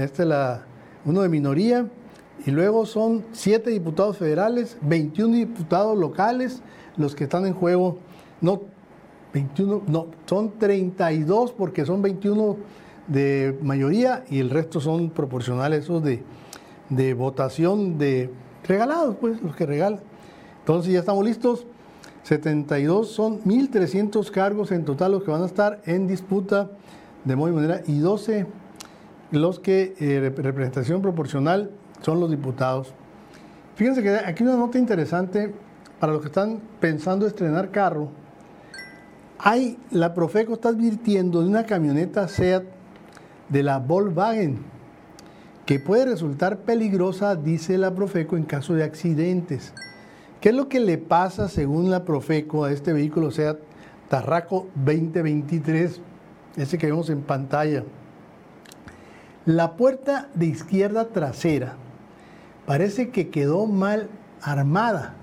este, 0.02 0.24
uno 1.06 1.22
de 1.22 1.30
minoría, 1.30 1.86
y 2.46 2.52
luego 2.52 2.86
son 2.86 3.24
siete 3.32 3.70
diputados 3.70 4.18
federales, 4.18 4.78
21 4.82 5.36
diputados 5.36 5.98
locales, 5.98 6.62
los 6.98 7.16
que 7.16 7.24
están 7.24 7.46
en 7.46 7.54
juego, 7.54 7.98
no, 8.42 8.62
21, 9.34 9.84
no, 9.88 10.08
son 10.26 10.52
32 10.60 11.54
porque 11.54 11.86
son 11.86 12.02
21 12.02 12.58
de 13.08 13.58
mayoría 13.62 14.24
y 14.30 14.40
el 14.40 14.50
resto 14.50 14.80
son 14.80 15.10
proporcionales, 15.10 15.86
esos 15.86 16.04
de, 16.04 16.22
de 16.90 17.14
votación 17.14 17.98
de 17.98 18.30
regalados, 18.68 19.16
pues, 19.20 19.42
los 19.42 19.56
que 19.56 19.66
regalan. 19.66 20.00
Entonces 20.60 20.94
ya 20.94 21.00
estamos 21.00 21.26
listos. 21.26 21.66
72 22.24 23.10
son 23.10 23.42
1.300 23.44 24.30
cargos 24.32 24.72
en 24.72 24.86
total 24.86 25.12
los 25.12 25.24
que 25.24 25.32
van 25.32 25.44
a 25.44 25.46
estar 25.46 25.82
en 25.86 26.08
disputa 26.08 26.70
de 27.26 27.36
modo 27.36 27.50
y 27.50 27.54
manera 27.54 27.82
y 27.86 28.00
12 28.00 28.46
los 29.32 29.60
que 29.60 29.94
eh, 30.00 30.32
rep- 30.34 30.42
representación 30.42 31.02
proporcional 31.02 31.72
son 32.04 32.20
los 32.20 32.30
diputados. 32.30 32.94
Fíjense 33.76 34.04
que 34.04 34.10
aquí 34.10 34.44
una 34.44 34.56
nota 34.56 34.78
interesante 34.78 35.54
para 36.00 36.14
los 36.14 36.22
que 36.22 36.28
están 36.28 36.60
pensando 36.80 37.26
estrenar 37.26 37.72
carro. 37.72 38.10
Hay, 39.40 39.78
la 39.90 40.14
Profeco 40.14 40.54
está 40.54 40.70
advirtiendo 40.70 41.42
de 41.42 41.48
una 41.48 41.66
camioneta 41.66 42.28
SEAT 42.28 42.64
de 43.50 43.64
la 43.64 43.80
Volkswagen 43.80 44.60
que 45.66 45.80
puede 45.80 46.06
resultar 46.06 46.60
peligrosa, 46.60 47.36
dice 47.36 47.78
la 47.78 47.96
Profeco, 47.96 48.36
en 48.36 48.44
caso 48.44 48.74
de 48.74 48.84
accidentes. 48.84 49.74
¿Qué 50.42 50.50
es 50.50 50.56
lo 50.56 50.68
que 50.68 50.82
le 50.82 50.98
pasa, 50.98 51.48
según 51.48 51.90
la 51.90 52.04
Profeco, 52.04 52.66
a 52.66 52.72
este 52.72 52.92
vehículo 52.92 53.32
SEAT 53.32 53.60
Tarraco 54.10 54.68
2023, 54.76 56.02
ese 56.58 56.78
que 56.78 56.88
vemos 56.88 57.10
en 57.10 57.22
pantalla? 57.22 57.84
La 59.46 59.76
puerta 59.78 60.30
de 60.36 60.48
izquierda 60.48 61.08
trasera 61.10 61.78
parece 62.66 63.10
que 63.10 63.30
quedó 63.30 63.66
mal 63.66 64.10
armada, 64.42 65.16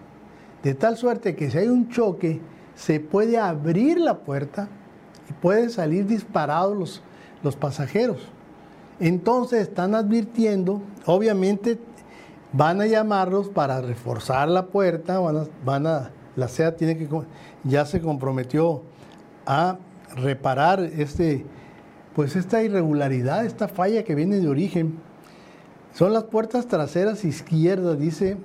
de 0.62 0.74
tal 0.74 0.96
suerte 0.96 1.37
que 1.37 1.50
si 1.50 1.59
hay 1.59 1.68
un 1.68 1.88
choque, 1.88 2.40
se 2.74 3.00
puede 3.00 3.38
abrir 3.38 3.98
la 3.98 4.18
puerta 4.18 4.68
y 5.29 5.33
pueden 5.33 5.70
salir 5.70 6.07
disparados 6.07 6.76
los, 6.76 7.03
los 7.42 7.57
pasajeros. 7.57 8.18
Entonces 8.98 9.62
están 9.62 9.94
advirtiendo, 9.94 10.83
obviamente 11.07 11.79
van 12.53 12.81
a 12.81 12.87
llamarlos 12.87 13.48
para 13.48 13.81
reforzar 13.81 14.48
la 14.48 14.66
puerta, 14.66 15.18
van 15.64 15.87
a, 15.87 16.11
la 16.37 16.48
SEA 16.48 16.76
tiene 16.76 16.96
que, 16.96 17.09
ya 17.64 17.85
se 17.85 18.00
comprometió 18.00 18.83
a 19.46 19.79
reparar 20.16 20.81
este, 20.81 21.44
pues 22.14 22.37
esta 22.37 22.62
irregularidad, 22.62 23.44
esta 23.44 23.68
falla 23.68 24.05
que 24.05 24.14
viene 24.14 24.38
de 24.38 24.48
origen 24.48 24.98
son 25.94 26.12
las 26.12 26.24
puertas 26.24 26.66
traseras 26.66 27.24
izquierdas, 27.24 27.98
dice, 27.98 28.37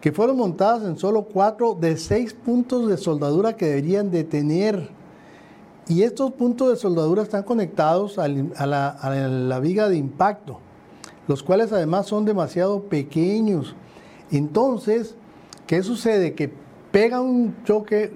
que 0.00 0.12
fueron 0.12 0.36
montadas 0.36 0.84
en 0.84 0.98
solo 0.98 1.22
cuatro 1.22 1.74
de 1.74 1.96
seis 1.96 2.34
puntos 2.34 2.88
de 2.88 2.98
soldadura 2.98 3.56
que 3.56 3.66
deberían 3.66 4.10
de 4.10 4.22
tener. 4.22 4.90
Y 5.88 6.02
estos 6.02 6.32
puntos 6.32 6.68
de 6.68 6.76
soldadura 6.76 7.22
están 7.22 7.42
conectados 7.42 8.18
a 8.18 8.28
la, 8.28 9.58
viga 9.62 9.88
de 9.88 9.96
impacto, 9.96 10.60
los 11.26 11.42
cuales 11.42 11.72
además 11.72 12.06
son 12.06 12.26
demasiado 12.26 12.82
pequeños. 12.82 13.74
Entonces, 14.30 15.14
¿qué 15.66 15.82
sucede? 15.82 16.34
Que 16.34 16.52
pega 16.92 17.22
un 17.22 17.56
choque 17.64 18.12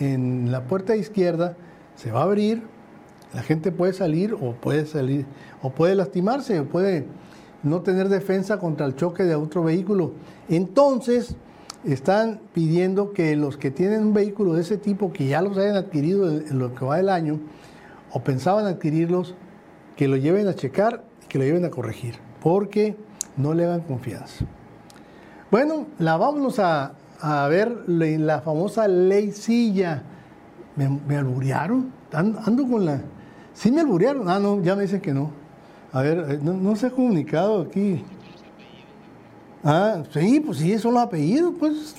en 0.00 0.50
la 0.50 0.64
puerta 0.64 0.96
izquierda, 0.96 1.56
se 1.94 2.10
va 2.10 2.20
a 2.20 2.24
abrir, 2.24 2.62
la 3.32 3.42
gente 3.42 3.70
puede 3.70 3.92
salir 3.92 4.34
o 4.34 4.54
puede 4.54 4.86
salir, 4.86 5.24
o 5.62 5.70
puede 5.70 5.94
lastimarse, 5.94 6.58
o 6.58 6.64
puede 6.64 7.06
no 7.62 7.82
tener 7.82 8.08
defensa 8.08 8.58
contra 8.58 8.86
el 8.86 8.96
choque 8.96 9.24
de 9.24 9.34
otro 9.34 9.64
vehículo. 9.64 10.12
Entonces, 10.48 11.36
están 11.84 12.40
pidiendo 12.52 13.12
que 13.12 13.36
los 13.36 13.56
que 13.56 13.70
tienen 13.70 14.02
un 14.02 14.14
vehículo 14.14 14.54
de 14.54 14.62
ese 14.62 14.78
tipo, 14.78 15.12
que 15.12 15.26
ya 15.26 15.42
los 15.42 15.56
hayan 15.56 15.76
adquirido 15.76 16.28
en 16.28 16.58
lo 16.58 16.74
que 16.74 16.84
va 16.84 16.96
del 16.96 17.08
año, 17.08 17.40
o 18.12 18.22
pensaban 18.22 18.66
adquirirlos, 18.66 19.34
que 19.96 20.08
lo 20.08 20.16
lleven 20.16 20.46
a 20.48 20.54
checar 20.54 21.04
y 21.24 21.26
que 21.26 21.38
lo 21.38 21.44
lleven 21.44 21.64
a 21.64 21.70
corregir, 21.70 22.16
porque 22.42 22.96
no 23.36 23.54
le 23.54 23.64
hagan 23.64 23.80
confianza. 23.80 24.44
Bueno, 25.50 25.86
la 25.98 26.16
vámonos 26.16 26.58
a, 26.58 26.92
ver 27.48 27.88
la 27.88 28.40
famosa 28.42 28.86
ley 28.86 29.32
silla. 29.32 30.02
¿Me, 30.76 30.88
me 30.88 31.16
ando, 31.16 32.68
con 32.68 32.84
la... 32.84 33.00
¿Sí 33.54 33.72
me 33.72 33.80
alburearon? 33.80 34.28
Ah, 34.28 34.38
no, 34.38 34.62
ya 34.62 34.76
me 34.76 34.82
dicen 34.82 35.00
que 35.00 35.12
no. 35.12 35.32
A 35.92 36.02
ver, 36.02 36.18
eh, 36.28 36.38
no, 36.42 36.76
se 36.76 36.86
ha 36.86 36.90
comunicado 36.90 37.62
aquí. 37.62 38.04
Ah, 39.64 40.02
sí, 40.12 40.40
pues 40.40 40.58
sí, 40.58 40.78
son 40.78 40.94
los 40.94 41.02
apellidos, 41.02 41.54
pues. 41.58 41.94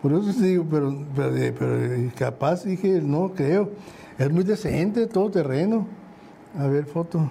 Por 0.00 0.12
eso 0.12 0.32
digo, 0.40 0.64
pero, 0.70 1.04
pero, 1.14 1.54
pero, 1.58 2.12
capaz 2.16 2.64
dije, 2.64 3.00
no 3.02 3.32
creo. 3.34 3.70
Es 4.18 4.30
muy 4.30 4.44
decente, 4.44 5.06
todo 5.06 5.30
terreno. 5.30 5.86
A 6.58 6.66
ver, 6.66 6.86
foto. 6.86 7.30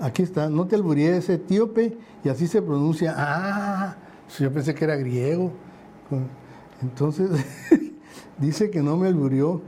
Aquí 0.00 0.22
está, 0.22 0.48
no 0.48 0.66
te 0.66 0.74
alburíes, 0.76 1.24
es 1.24 1.28
etíope 1.28 1.96
y 2.24 2.28
así 2.28 2.46
se 2.46 2.60
pronuncia. 2.62 3.14
Ah, 3.16 3.96
yo 4.38 4.52
pensé 4.52 4.74
que 4.74 4.84
era 4.84 4.96
griego. 4.96 5.52
Entonces, 6.82 7.30
dice 8.38 8.70
que 8.70 8.82
no 8.82 8.96
me 8.96 9.08
alburió. 9.08 9.60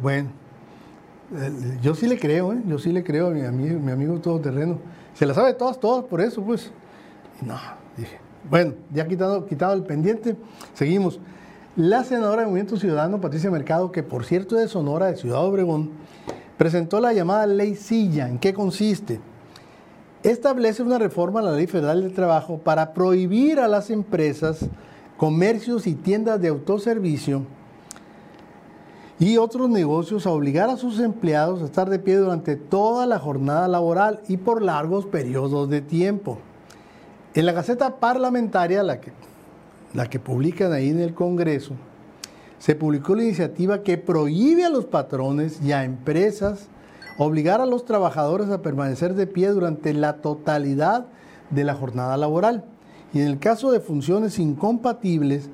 Bueno, 0.00 0.30
yo 1.82 1.94
sí 1.94 2.06
le 2.06 2.18
creo, 2.18 2.52
¿eh? 2.52 2.62
yo 2.66 2.78
sí 2.78 2.90
le 2.90 3.04
creo 3.04 3.28
a 3.28 3.30
mi 3.30 3.42
amigo, 3.42 3.78
mi 3.80 3.92
amigo 3.92 4.18
todoterreno. 4.18 4.78
Se 5.14 5.26
la 5.26 5.34
sabe 5.34 5.52
todas, 5.54 5.78
todas, 5.78 6.04
por 6.04 6.20
eso, 6.20 6.42
pues. 6.42 6.70
No, 7.42 7.56
dije. 7.96 8.18
Bueno, 8.48 8.74
ya 8.92 9.06
quitado, 9.06 9.44
quitado 9.46 9.74
el 9.74 9.82
pendiente, 9.82 10.36
seguimos. 10.74 11.20
La 11.76 12.02
senadora 12.02 12.42
de 12.42 12.46
Movimiento 12.46 12.76
Ciudadano, 12.76 13.20
Patricia 13.20 13.50
Mercado, 13.50 13.92
que 13.92 14.02
por 14.02 14.24
cierto 14.24 14.56
es 14.56 14.62
de 14.62 14.68
Sonora, 14.68 15.06
de 15.06 15.16
Ciudad 15.16 15.44
Obregón, 15.44 15.90
presentó 16.56 17.00
la 17.00 17.12
llamada 17.12 17.46
Ley 17.46 17.76
Silla. 17.76 18.28
¿En 18.28 18.38
qué 18.38 18.54
consiste? 18.54 19.20
Establece 20.22 20.82
una 20.82 20.98
reforma 20.98 21.40
a 21.40 21.44
la 21.44 21.52
Ley 21.52 21.66
Federal 21.66 22.02
del 22.02 22.14
Trabajo 22.14 22.58
para 22.58 22.94
prohibir 22.94 23.60
a 23.60 23.68
las 23.68 23.90
empresas, 23.90 24.66
comercios 25.16 25.86
y 25.86 25.94
tiendas 25.94 26.40
de 26.40 26.48
autoservicio 26.48 27.42
y 29.18 29.36
otros 29.36 29.68
negocios 29.68 30.26
a 30.26 30.30
obligar 30.30 30.70
a 30.70 30.76
sus 30.76 31.00
empleados 31.00 31.60
a 31.60 31.64
estar 31.64 31.90
de 31.90 31.98
pie 31.98 32.16
durante 32.16 32.56
toda 32.56 33.04
la 33.06 33.18
jornada 33.18 33.66
laboral 33.66 34.20
y 34.28 34.36
por 34.36 34.62
largos 34.62 35.06
periodos 35.06 35.68
de 35.68 35.80
tiempo. 35.80 36.38
En 37.34 37.44
la 37.46 37.52
Gaceta 37.52 37.96
Parlamentaria, 37.96 38.82
la 38.82 39.00
que, 39.00 39.12
la 39.92 40.08
que 40.08 40.20
publican 40.20 40.72
ahí 40.72 40.90
en 40.90 41.00
el 41.00 41.14
Congreso, 41.14 41.74
se 42.58 42.74
publicó 42.74 43.14
la 43.14 43.24
iniciativa 43.24 43.82
que 43.82 43.98
prohíbe 43.98 44.64
a 44.64 44.70
los 44.70 44.84
patrones 44.84 45.60
y 45.62 45.72
a 45.72 45.84
empresas 45.84 46.68
obligar 47.18 47.60
a 47.60 47.66
los 47.66 47.84
trabajadores 47.84 48.48
a 48.50 48.62
permanecer 48.62 49.14
de 49.14 49.26
pie 49.26 49.48
durante 49.48 49.92
la 49.94 50.18
totalidad 50.18 51.06
de 51.50 51.64
la 51.64 51.74
jornada 51.74 52.16
laboral 52.16 52.64
y 53.12 53.20
en 53.20 53.26
el 53.26 53.38
caso 53.38 53.72
de 53.72 53.80
funciones 53.80 54.38
incompatibles, 54.38 55.48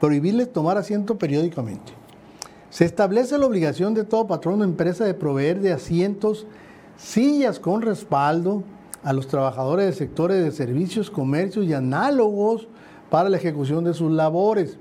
prohibirles 0.00 0.52
tomar 0.52 0.76
asiento 0.76 1.16
periódicamente. 1.16 2.05
Se 2.70 2.84
establece 2.84 3.38
la 3.38 3.46
obligación 3.46 3.94
de 3.94 4.04
todo 4.04 4.26
patrón 4.26 4.60
o 4.60 4.64
empresa 4.64 5.04
de 5.04 5.14
proveer 5.14 5.60
de 5.60 5.72
asientos, 5.72 6.46
sillas 6.96 7.60
con 7.60 7.82
respaldo 7.82 8.64
a 9.02 9.12
los 9.12 9.28
trabajadores 9.28 9.86
de 9.86 9.92
sectores 9.92 10.42
de 10.42 10.50
servicios, 10.50 11.10
comercios 11.10 11.64
y 11.66 11.74
análogos 11.74 12.68
para 13.08 13.28
la 13.28 13.36
ejecución 13.36 13.84
de 13.84 13.94
sus 13.94 14.10
labores, 14.10 14.78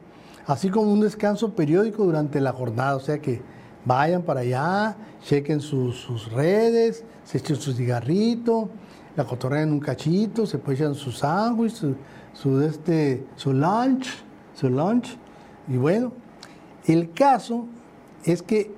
así 0.48 0.70
como 0.70 0.92
un 0.92 1.02
descanso 1.02 1.54
periódico 1.54 2.04
durante 2.04 2.42
la 2.42 2.52
jornada, 2.52 2.96
o 2.96 3.00
sea 3.00 3.20
que 3.20 3.42
vayan 3.86 4.24
para 4.24 4.40
allá, 4.40 4.98
chequen 5.24 5.62
sus, 5.62 6.32
redes, 6.32 7.04
se 7.24 7.38
echen 7.38 7.56
su 7.56 7.74
cigarrito, 7.74 8.70
la 9.16 9.26
cotorrean 9.26 9.72
un 9.72 9.80
cachito, 9.80 10.48
se 10.48 10.60
echan 10.70 10.96
su 10.96 11.12
sándwich, 11.12 11.74
su, 11.74 11.96
su, 12.34 12.62
este, 12.62 13.26
su 13.36 13.54
lunch, 13.54 14.08
su 14.56 14.70
lunch, 14.70 15.18
y 15.68 15.78
bueno, 15.78 16.12
el 16.88 17.12
caso 17.12 17.68
es 18.26 18.42
que 18.42 18.72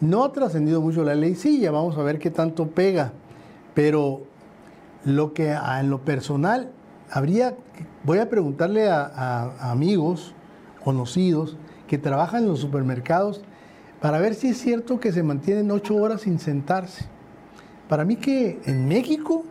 no 0.00 0.24
ha 0.24 0.32
trascendido 0.32 0.80
mucho 0.80 1.04
la 1.04 1.14
ley, 1.14 1.34
sí, 1.34 1.66
vamos 1.68 1.96
a 1.96 2.02
ver 2.02 2.18
qué 2.18 2.30
tanto 2.30 2.68
pega, 2.68 3.12
pero 3.74 4.22
lo 5.04 5.32
que 5.32 5.52
en 5.52 5.90
lo 5.90 6.00
personal 6.00 6.70
habría, 7.10 7.54
voy 8.04 8.18
a 8.18 8.28
preguntarle 8.28 8.88
a, 8.90 9.70
amigos, 9.70 10.34
conocidos, 10.82 11.56
que 11.86 11.98
trabajan 11.98 12.42
en 12.42 12.48
los 12.48 12.60
supermercados, 12.60 13.42
para 14.00 14.18
ver 14.18 14.34
si 14.34 14.48
es 14.48 14.58
cierto 14.58 15.00
que 15.00 15.12
se 15.12 15.22
mantienen 15.22 15.70
ocho 15.70 15.96
horas 15.96 16.22
sin 16.22 16.38
sentarse. 16.38 17.06
Para 17.88 18.04
mí 18.04 18.16
que 18.16 18.60
en 18.64 18.88
México 18.88 19.44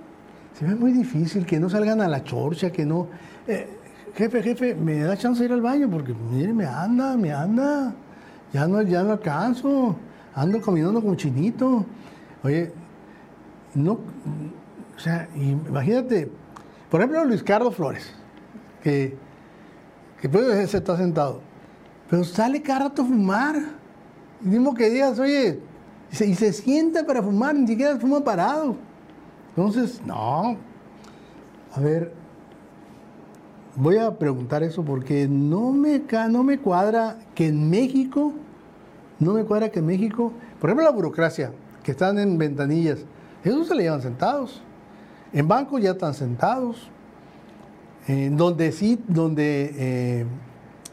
se 0.58 0.66
ve 0.66 0.76
muy 0.76 0.92
difícil 0.92 1.46
que 1.46 1.60
no 1.60 1.70
salgan 1.70 2.02
a 2.02 2.08
la 2.08 2.24
chorcha, 2.24 2.72
que 2.72 2.86
no... 2.86 3.08
Eh, 3.48 3.68
jefe, 4.16 4.44
jefe, 4.44 4.76
me 4.76 5.00
da 5.00 5.18
chance 5.18 5.40
de 5.40 5.46
ir 5.46 5.54
al 5.54 5.62
baño 5.62 5.90
porque, 5.90 6.14
mire, 6.14 6.54
me 6.54 6.66
anda, 6.66 7.18
me 7.18 7.32
anda 7.32 7.96
ya 8.54 8.68
no, 8.68 8.82
ya 8.84 9.04
no 9.04 9.14
alcanzo, 9.14 9.96
ando 10.36 10.62
caminando 10.62 11.02
como 11.02 11.16
chinito. 11.16 11.86
Oye, 12.44 12.72
no, 13.74 13.94
o 13.94 15.00
sea, 15.00 15.28
imagínate, 15.36 16.30
por 16.90 17.02
ejemplo, 17.02 17.26
Luis 17.26 17.42
Carlos 17.42 17.76
Flores, 17.76 18.14
que, 18.82 19.18
que 20.22 20.30
puede 20.30 20.68
se 20.68 20.78
está 20.78 20.96
sentado, 20.96 21.42
pero 22.10 22.24
sale 22.24 22.62
cada 22.62 22.86
rato 22.86 23.02
a 23.02 23.06
fumar. 23.06 23.56
Y 24.42 24.48
mismo 24.48 24.74
que 24.74 24.90
digas, 24.90 25.18
oye, 25.20 25.60
y 26.12 26.16
se, 26.16 26.28
y 26.28 26.36
se 26.36 26.54
sienta 26.54 27.06
para 27.06 27.24
fumar, 27.24 27.56
ni 27.56 27.66
siquiera 27.66 27.98
fuma 27.98 28.24
parado. 28.24 28.76
Entonces, 29.56 30.02
no. 30.06 30.58
A 31.76 31.80
ver, 31.80 32.14
voy 33.76 33.98
a 33.98 34.18
preguntar 34.18 34.64
eso 34.64 34.84
porque 34.84 35.28
no 35.28 35.72
me, 35.72 36.04
no 36.30 36.44
me 36.44 36.60
cuadra 36.60 37.18
que 37.36 37.48
en 37.48 37.70
México 37.70 38.34
no 39.20 39.34
me 39.34 39.44
cuadra 39.44 39.70
que 39.70 39.80
en 39.80 39.86
México, 39.86 40.34
por 40.60 40.70
ejemplo, 40.70 40.86
la 40.86 40.92
burocracia, 40.92 41.52
que 41.84 41.92
están 41.92 42.20
en 42.20 42.38
ventanillas, 42.38 43.06
esos 43.44 43.68
se 43.68 43.76
le 43.76 43.84
llevan 43.84 44.02
sentados. 44.02 44.62
En 45.32 45.48
bancos 45.48 45.82
ya 45.82 45.92
están 45.92 46.14
sentados. 46.14 46.90
Eh, 48.08 48.30
donde 48.34 48.74
sí, 48.74 49.02
donde 49.08 49.74
eh, 49.78 50.26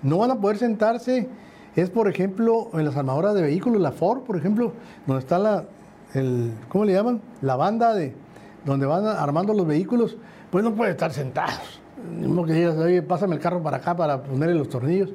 no 0.03 0.19
van 0.19 0.31
a 0.31 0.37
poder 0.37 0.59
sentarse 0.59 1.29
es, 1.75 1.90
por 1.90 2.09
ejemplo, 2.09 2.71
en 2.73 2.85
las 2.85 2.97
armadoras 2.97 3.35
de 3.35 3.43
vehículos, 3.43 3.81
la 3.81 3.90
Ford, 3.90 4.21
por 4.21 4.37
ejemplo, 4.37 4.73
donde 5.07 5.21
está 5.21 5.38
la, 5.38 5.64
el, 6.14 6.53
¿cómo 6.69 6.85
le 6.85 6.93
llaman? 6.93 7.21
La 7.43 7.57
banda 7.57 7.95
de 7.95 8.14
donde 8.64 8.87
van 8.87 9.07
armando 9.07 9.55
los 9.55 9.66
vehículos, 9.66 10.16
pues 10.51 10.62
no 10.62 10.75
puede 10.75 10.93
estar 10.93 11.12
sentados. 11.12 11.81
Mismo 12.18 12.44
que 12.44 12.52
digas, 12.52 12.76
oye, 12.76 13.02
pásame 13.02 13.34
el 13.34 13.40
carro 13.40 13.62
para 13.62 13.78
acá 13.78 13.96
para 13.96 14.22
ponerle 14.22 14.54
los 14.54 14.68
tornillos. 14.68 15.10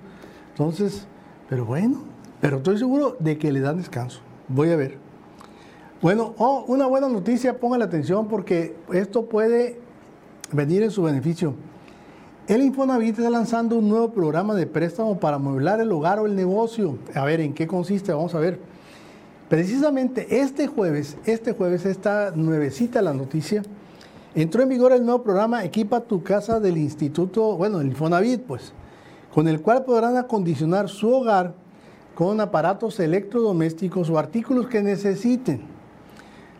Entonces, 0.51 1.07
pero 1.49 1.65
bueno, 1.65 2.03
pero 2.41 2.57
estoy 2.57 2.77
seguro 2.77 3.17
de 3.19 3.37
que 3.37 3.51
le 3.51 3.59
dan 3.59 3.77
descanso. 3.77 4.19
Voy 4.47 4.71
a 4.71 4.75
ver. 4.75 4.97
Bueno, 6.01 6.33
oh, 6.37 6.65
una 6.67 6.85
buena 6.87 7.07
noticia, 7.07 7.59
pongan 7.59 7.79
la 7.79 7.85
atención 7.85 8.27
porque 8.27 8.75
esto 8.93 9.25
puede 9.25 9.79
venir 10.51 10.83
en 10.83 10.91
su 10.91 11.03
beneficio. 11.03 11.55
El 12.47 12.61
Infonavit 12.61 13.17
está 13.17 13.29
lanzando 13.31 13.77
un 13.77 13.89
nuevo 13.89 14.11
programa 14.11 14.53
de 14.53 14.67
préstamo 14.67 15.19
para 15.19 15.37
amueblar 15.37 15.79
el 15.79 15.91
hogar 15.91 16.19
o 16.19 16.27
el 16.27 16.35
negocio. 16.35 16.99
A 17.15 17.25
ver, 17.25 17.41
¿en 17.41 17.53
qué 17.53 17.65
consiste? 17.65 18.13
Vamos 18.13 18.35
a 18.35 18.39
ver. 18.39 18.59
Precisamente 19.49 20.41
este 20.41 20.67
jueves, 20.67 21.17
este 21.25 21.53
jueves, 21.53 21.85
esta 21.85 22.31
nuevecita 22.35 23.01
la 23.01 23.13
noticia, 23.13 23.63
entró 24.35 24.61
en 24.61 24.69
vigor 24.69 24.91
el 24.91 25.05
nuevo 25.05 25.23
programa 25.23 25.63
Equipa 25.63 26.01
tu 26.01 26.21
casa 26.21 26.59
del 26.59 26.77
Instituto, 26.77 27.55
bueno, 27.55 27.79
el 27.79 27.87
Infonavit, 27.87 28.41
pues, 28.41 28.73
con 29.33 29.47
el 29.47 29.61
cual 29.61 29.85
podrán 29.85 30.17
acondicionar 30.17 30.89
su 30.89 31.09
hogar 31.09 31.53
con 32.13 32.39
aparatos 32.41 32.99
electrodomésticos 32.99 34.09
o 34.09 34.17
artículos 34.17 34.67
que 34.67 34.81
necesiten. 34.81 35.61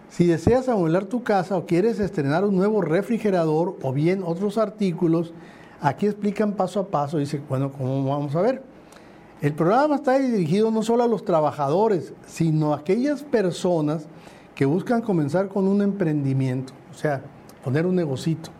Si 0.10 0.26
deseas 0.26 0.70
amueblar 0.70 1.06
tu 1.06 1.24
casa 1.24 1.58
o 1.58 1.66
quieres 1.66 2.00
estrenar 2.00 2.46
un 2.46 2.56
nuevo 2.56 2.82
refrigerador 2.82 3.78
o 3.82 3.92
bien 3.92 4.24
otros 4.24 4.58
artículos, 4.58 5.34
aquí 5.82 6.06
explican 6.06 6.54
paso 6.54 6.80
a 6.80 6.88
paso. 6.88 7.18
Dice, 7.18 7.42
bueno, 7.50 7.72
¿cómo 7.72 8.10
vamos 8.10 8.36
a 8.36 8.42
ver? 8.42 8.64
El 9.42 9.54
programa 9.54 9.96
está 9.96 10.18
dirigido 10.18 10.72
no 10.72 10.82
solo 10.82 11.04
a 11.04 11.08
los 11.08 11.26
trabajadores, 11.26 12.14
sino 12.26 12.74
a 12.74 12.78
aquellas 12.78 13.24
personas 13.24 14.08
que 14.56 14.66
buscan 14.66 15.02
comenzar 15.02 15.50
con 15.50 15.68
un 15.68 15.82
emprendimiento, 15.82 16.72
o 16.90 16.94
sea, 16.98 17.22
poner 17.66 17.88
un 17.88 17.96
negocito. 17.96 18.52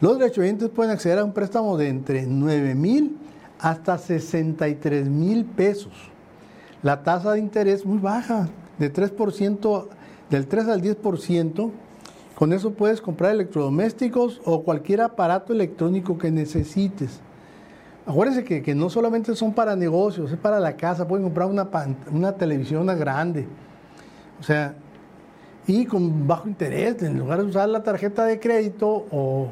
Los 0.00 0.18
derechohabientes 0.18 0.70
pueden 0.70 0.90
acceder 0.90 1.18
a 1.18 1.24
un 1.24 1.34
préstamo 1.34 1.76
de 1.76 1.88
entre 1.88 2.26
9 2.26 2.74
mil 2.74 3.18
hasta 3.60 3.98
63 3.98 5.10
mil 5.10 5.44
pesos. 5.44 5.92
La 6.82 7.02
tasa 7.02 7.32
de 7.32 7.40
interés 7.40 7.84
muy 7.84 7.98
baja, 7.98 8.48
de 8.78 8.90
3%, 8.90 9.88
del 10.30 10.46
3 10.46 10.68
al 10.68 10.80
10%. 10.80 11.70
Con 12.34 12.52
eso 12.54 12.72
puedes 12.72 13.02
comprar 13.02 13.32
electrodomésticos 13.32 14.40
o 14.46 14.62
cualquier 14.62 15.02
aparato 15.02 15.52
electrónico 15.52 16.16
que 16.16 16.30
necesites. 16.30 17.20
Acuérdense 18.06 18.62
que, 18.62 18.74
no 18.74 18.88
solamente 18.88 19.36
son 19.36 19.52
para 19.52 19.76
negocios, 19.76 20.32
es 20.32 20.38
para 20.38 20.60
la 20.60 20.78
casa. 20.78 21.06
Pueden 21.06 21.24
comprar 21.24 21.48
una, 21.48 21.68
una 22.10 22.32
televisión 22.32 22.86
grande. 22.86 23.46
O 24.40 24.42
sea, 24.42 24.76
y 25.68 25.86
con 25.86 26.26
bajo 26.26 26.48
interés, 26.48 27.00
en 27.02 27.16
lugar 27.16 27.38
de 27.38 27.44
usar 27.44 27.68
la 27.68 27.84
tarjeta 27.84 28.24
de 28.24 28.40
crédito 28.40 29.06
o 29.12 29.48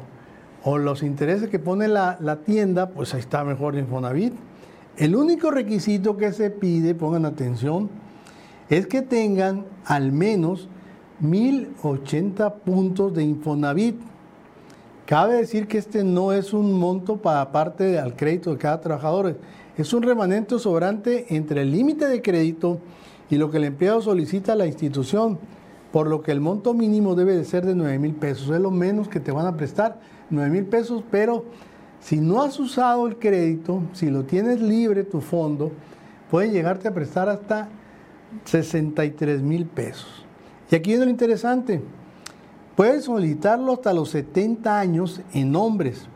o 0.69 0.77
los 0.77 1.01
intereses 1.01 1.49
que 1.49 1.59
pone 1.59 1.87
la, 1.87 2.39
tienda, 2.45 2.89
pues 2.89 3.13
ahí 3.13 3.21
está 3.21 3.45
mejor 3.45 3.77
Infonavit. 3.77 4.33
El 4.97 5.15
único 5.15 5.49
requisito 5.49 6.17
que 6.17 6.33
se 6.33 6.49
pide, 6.49 6.93
pongan 6.93 7.25
atención, 7.25 7.89
es 8.69 8.85
que 8.85 9.01
tengan 9.01 9.65
al 9.85 10.11
menos 10.11 10.67
1080 11.21 12.55
puntos 12.55 13.13
de 13.13 13.23
Infonavit. 13.23 13.95
Cabe 15.05 15.35
decir 15.35 15.67
que 15.67 15.77
este 15.77 16.03
no 16.03 16.33
es 16.33 16.51
un 16.51 16.73
monto 16.73 17.15
para 17.15 17.49
parte 17.53 17.85
del 17.85 18.15
crédito 18.15 18.51
de 18.51 18.57
cada 18.57 18.81
trabajador, 18.81 19.37
es 19.77 19.93
un 19.93 20.03
remanente 20.03 20.59
sobrante 20.59 21.33
entre 21.33 21.61
el 21.61 21.71
límite 21.71 22.09
de 22.09 22.21
crédito 22.21 22.79
y 23.29 23.37
lo 23.37 23.49
que 23.49 23.57
el 23.57 23.63
empleado 23.63 24.01
solicita 24.01 24.51
a 24.51 24.55
la 24.55 24.65
institución, 24.65 25.39
por 25.91 26.07
lo 26.07 26.21
que 26.21 26.31
el 26.31 26.41
monto 26.41 26.73
mínimo 26.73 27.15
debe 27.15 27.35
de 27.35 27.45
ser 27.45 27.65
de 27.65 27.75
9 27.75 27.99
mil 27.99 28.13
pesos, 28.13 28.49
es 28.49 28.59
lo 28.59 28.71
menos 28.71 29.07
que 29.07 29.19
te 29.19 29.31
van 29.31 29.45
a 29.47 29.55
prestar 29.55 29.99
9 30.29 30.49
mil 30.49 30.65
pesos, 30.65 31.03
pero 31.09 31.45
si 31.99 32.19
no 32.19 32.41
has 32.41 32.59
usado 32.59 33.07
el 33.07 33.17
crédito, 33.17 33.81
si 33.93 34.09
lo 34.09 34.23
tienes 34.23 34.61
libre 34.61 35.03
tu 35.03 35.21
fondo, 35.21 35.71
puede 36.29 36.51
llegarte 36.51 36.87
a 36.87 36.93
prestar 36.93 37.29
hasta 37.29 37.69
63 38.45 39.41
mil 39.41 39.65
pesos. 39.65 40.25
Y 40.69 40.75
aquí 40.75 40.91
viene 40.91 41.05
lo 41.05 41.11
interesante. 41.11 41.81
Puedes 42.75 43.05
solicitarlo 43.05 43.73
hasta 43.73 43.93
los 43.93 44.09
70 44.09 44.79
años 44.79 45.21
en 45.33 45.55
hombres 45.55 46.07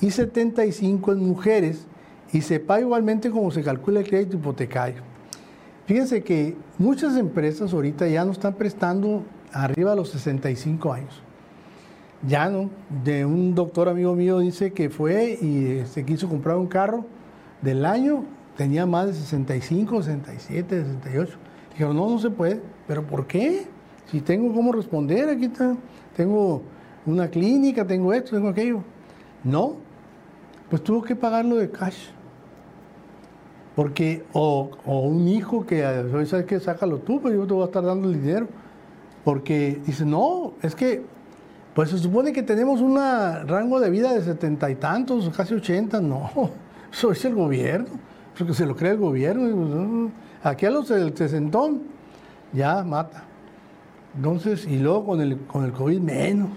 y 0.00 0.10
75 0.10 1.12
en 1.12 1.18
mujeres 1.20 1.86
y 2.32 2.40
se 2.40 2.58
paga 2.58 2.80
igualmente 2.80 3.30
como 3.30 3.50
se 3.50 3.62
calcula 3.62 4.00
el 4.00 4.08
crédito 4.08 4.36
hipotecario. 4.36 5.15
Fíjense 5.86 6.22
que 6.22 6.56
muchas 6.78 7.16
empresas 7.16 7.72
ahorita 7.72 8.06
ya 8.08 8.24
no 8.24 8.32
están 8.32 8.54
prestando 8.54 9.24
arriba 9.52 9.90
de 9.90 9.96
los 9.96 10.10
65 10.10 10.92
años 10.92 11.22
ya 12.26 12.48
no, 12.48 12.70
de 13.04 13.24
un 13.24 13.54
doctor 13.54 13.88
amigo 13.88 14.14
mío 14.14 14.38
dice 14.38 14.72
que 14.72 14.90
fue 14.90 15.38
y 15.40 15.84
se 15.86 16.04
quiso 16.04 16.28
comprar 16.28 16.56
un 16.56 16.66
carro 16.66 17.04
del 17.62 17.84
año, 17.84 18.24
tenía 18.56 18.86
más 18.86 19.06
de 19.06 19.12
65, 19.14 20.02
67, 20.02 20.84
68. 20.84 21.38
Dijeron, 21.72 21.96
no, 21.96 22.08
no 22.08 22.18
se 22.18 22.30
puede. 22.30 22.60
¿Pero 22.86 23.06
por 23.06 23.26
qué? 23.26 23.66
Si 24.10 24.20
tengo 24.20 24.52
cómo 24.54 24.72
responder, 24.72 25.28
aquí 25.28 25.46
está, 25.46 25.76
tengo 26.16 26.62
una 27.04 27.28
clínica, 27.28 27.86
tengo 27.86 28.12
esto, 28.12 28.32
tengo 28.32 28.48
aquello. 28.48 28.82
No, 29.44 29.76
pues 30.70 30.82
tuvo 30.82 31.02
que 31.02 31.14
pagarlo 31.14 31.56
de 31.56 31.70
cash. 31.70 32.08
Porque, 33.76 34.24
o, 34.32 34.70
un 34.86 35.28
hijo 35.28 35.66
que, 35.66 35.82
¿sabes 36.26 36.46
qué? 36.46 36.58
Sácalo 36.58 36.98
tú, 36.98 37.20
pues 37.20 37.34
yo 37.34 37.46
te 37.46 37.52
voy 37.52 37.62
a 37.62 37.66
estar 37.66 37.84
dando 37.84 38.08
el 38.08 38.20
dinero. 38.20 38.48
Porque 39.22 39.80
dice, 39.84 40.04
no, 40.06 40.54
es 40.62 40.74
que 40.74 41.04
pues 41.74 41.90
se 41.90 41.98
supone 41.98 42.32
que 42.32 42.42
tenemos 42.42 42.80
un 42.80 42.96
rango 42.96 43.78
de 43.80 43.90
vida 43.90 44.14
de 44.14 44.22
setenta 44.22 44.70
y 44.70 44.76
tantos, 44.76 45.28
casi 45.36 45.52
ochenta. 45.52 46.00
No, 46.00 46.30
eso 46.90 47.12
es 47.12 47.22
el 47.26 47.34
gobierno, 47.34 47.88
eso 48.34 48.46
que 48.46 48.54
se 48.54 48.64
lo 48.64 48.74
cree 48.74 48.92
el 48.92 48.98
gobierno. 48.98 50.10
Aquí 50.42 50.64
a 50.64 50.70
los 50.70 50.88
del 50.88 51.14
sesentón 51.14 51.82
ya 52.54 52.82
mata. 52.82 53.24
Entonces, 54.16 54.66
y 54.66 54.78
luego 54.78 55.04
con 55.04 55.20
el, 55.20 55.38
con 55.40 55.66
el 55.66 55.72
COVID 55.72 56.00
menos. 56.00 56.48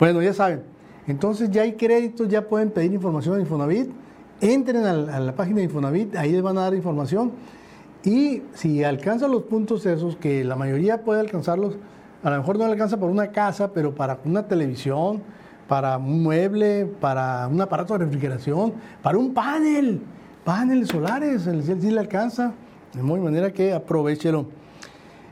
Bueno, 0.00 0.20
ya 0.20 0.32
saben. 0.32 0.64
Entonces 1.06 1.48
ya 1.52 1.62
hay 1.62 1.74
créditos, 1.74 2.28
ya 2.28 2.42
pueden 2.42 2.70
pedir 2.72 2.92
información 2.92 3.36
en 3.36 3.42
Infonavit. 3.42 4.01
Entren 4.42 4.84
a 4.84 5.20
la, 5.20 5.36
página 5.36 5.58
de 5.58 5.62
Infonavit, 5.62 6.16
ahí 6.16 6.32
les 6.32 6.42
van 6.42 6.58
a 6.58 6.62
dar 6.62 6.74
información. 6.74 7.30
Y 8.02 8.42
si 8.54 8.82
alcanzan 8.82 9.30
los 9.30 9.44
puntos 9.44 9.86
esos, 9.86 10.16
que 10.16 10.42
la 10.42 10.56
mayoría 10.56 11.04
puede 11.04 11.20
alcanzarlos, 11.20 11.76
a 12.24 12.28
lo 12.30 12.38
mejor 12.38 12.58
no 12.58 12.64
alcanza 12.64 12.96
para 12.96 13.12
una 13.12 13.30
casa, 13.30 13.72
pero 13.72 13.94
para 13.94 14.18
una 14.24 14.48
televisión, 14.48 15.22
para 15.68 15.96
un 15.96 16.24
mueble, 16.24 16.86
para 17.00 17.46
un 17.46 17.60
aparato 17.60 17.92
de 17.96 18.04
refrigeración, 18.04 18.72
para 19.00 19.16
un 19.16 19.32
panel, 19.32 20.02
paneles 20.44 20.88
solares, 20.88 21.42
sí 21.42 21.90
le 21.92 22.00
alcanza. 22.00 22.52
De 22.94 23.02
muy 23.02 23.20
manera 23.20 23.52
que 23.52 23.72
aprovechelo. 23.72 24.46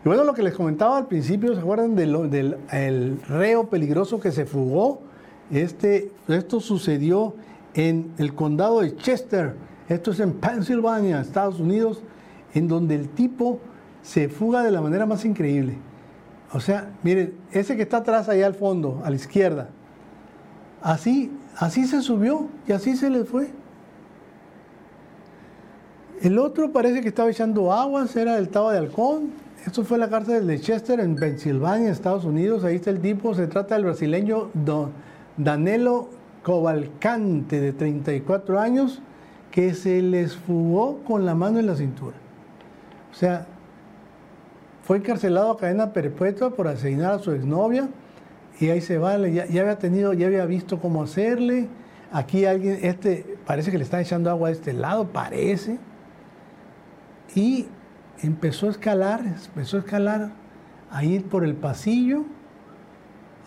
Y 0.04 0.08
bueno, 0.08 0.22
lo 0.22 0.34
que 0.34 0.44
les 0.44 0.54
comentaba 0.54 0.96
al 0.98 1.08
principio, 1.08 1.52
¿se 1.52 1.60
acuerdan 1.60 1.96
del, 1.96 3.18
reo 3.28 3.68
peligroso 3.68 4.20
que 4.20 4.30
se 4.30 4.46
fugó? 4.46 5.02
Este, 5.50 6.12
esto 6.28 6.60
sucedió 6.60 7.34
en 7.74 8.12
el 8.18 8.34
condado 8.34 8.80
de 8.80 8.96
Chester, 8.96 9.54
esto 9.88 10.12
es 10.12 10.20
en 10.20 10.34
Pensilvania, 10.34 11.20
Estados 11.20 11.60
Unidos, 11.60 12.02
en 12.54 12.68
donde 12.68 12.94
el 12.94 13.08
tipo 13.08 13.60
se 14.02 14.28
fuga 14.28 14.62
de 14.62 14.70
la 14.70 14.80
manera 14.80 15.06
más 15.06 15.24
increíble. 15.24 15.78
O 16.52 16.60
sea, 16.60 16.90
miren, 17.02 17.34
ese 17.52 17.76
que 17.76 17.82
está 17.82 17.98
atrás 17.98 18.28
allá 18.28 18.46
al 18.46 18.54
fondo, 18.54 19.00
a 19.04 19.10
la 19.10 19.16
izquierda, 19.16 19.68
así, 20.82 21.30
así 21.56 21.86
se 21.86 22.02
subió 22.02 22.48
y 22.66 22.72
así 22.72 22.96
se 22.96 23.10
le 23.10 23.24
fue. 23.24 23.50
El 26.22 26.38
otro 26.38 26.70
parece 26.72 27.00
que 27.00 27.08
estaba 27.08 27.30
echando 27.30 27.72
aguas, 27.72 28.14
era 28.14 28.36
el 28.36 28.48
Taba 28.48 28.72
de 28.72 28.78
Halcón. 28.78 29.30
Esto 29.64 29.84
fue 29.84 29.96
la 29.98 30.08
cárcel 30.08 30.46
de 30.46 30.60
Chester 30.60 31.00
en 31.00 31.16
Pensilvania, 31.16 31.90
Estados 31.90 32.24
Unidos. 32.24 32.64
Ahí 32.64 32.76
está 32.76 32.90
el 32.90 33.00
tipo, 33.00 33.34
se 33.34 33.46
trata 33.46 33.74
del 33.74 33.84
brasileño 33.84 34.50
Danelo 35.36 36.19
Cobalcante, 36.42 37.60
de 37.60 37.72
34 37.72 38.58
años, 38.58 39.02
que 39.50 39.74
se 39.74 40.00
les 40.02 40.36
fugó 40.36 40.98
con 41.04 41.26
la 41.26 41.34
mano 41.34 41.58
en 41.58 41.66
la 41.66 41.76
cintura. 41.76 42.16
O 43.10 43.14
sea, 43.14 43.46
fue 44.82 44.98
encarcelado 44.98 45.50
a 45.50 45.58
cadena 45.58 45.92
perpetua 45.92 46.50
por 46.50 46.68
asesinar 46.68 47.12
a 47.12 47.18
su 47.18 47.32
exnovia 47.32 47.88
y 48.58 48.68
ahí 48.68 48.80
se 48.80 48.98
va, 48.98 49.16
ya, 49.18 49.44
había 49.44 49.78
tenido, 49.78 50.12
ya 50.12 50.26
había 50.26 50.46
visto 50.46 50.80
cómo 50.80 51.02
hacerle. 51.02 51.68
Aquí 52.12 52.44
alguien, 52.44 52.78
este, 52.82 53.38
parece 53.46 53.70
que 53.70 53.78
le 53.78 53.84
está 53.84 54.00
echando 54.00 54.30
agua 54.30 54.48
a 54.48 54.52
este 54.52 54.72
lado, 54.72 55.08
parece. 55.08 55.78
Y 57.34 57.68
empezó 58.22 58.66
a 58.66 58.70
escalar, 58.70 59.24
empezó 59.24 59.76
a 59.76 59.80
escalar 59.80 60.30
ahí 60.90 61.20
por 61.20 61.44
el 61.44 61.54
pasillo 61.54 62.24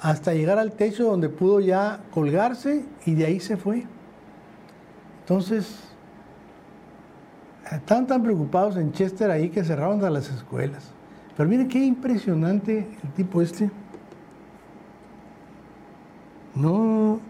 hasta 0.03 0.33
llegar 0.33 0.59
al 0.59 0.73
techo 0.73 1.05
donde 1.05 1.29
pudo 1.29 1.61
ya 1.61 2.01
colgarse 2.11 2.85
y 3.05 3.15
de 3.15 3.25
ahí 3.25 3.39
se 3.39 3.55
fue. 3.55 3.85
Entonces, 5.21 5.79
estaban 7.71 8.05
tan 8.05 8.21
preocupados 8.21 8.75
en 8.75 8.91
Chester 8.91 9.31
ahí 9.31 9.49
que 9.49 9.63
cerraron 9.63 10.01
las 10.13 10.29
escuelas. 10.29 10.91
Pero 11.37 11.47
miren 11.47 11.69
qué 11.69 11.79
impresionante 11.79 12.85
el 13.01 13.13
tipo 13.13 13.41
este. 13.41 13.71
No, 16.53 17.21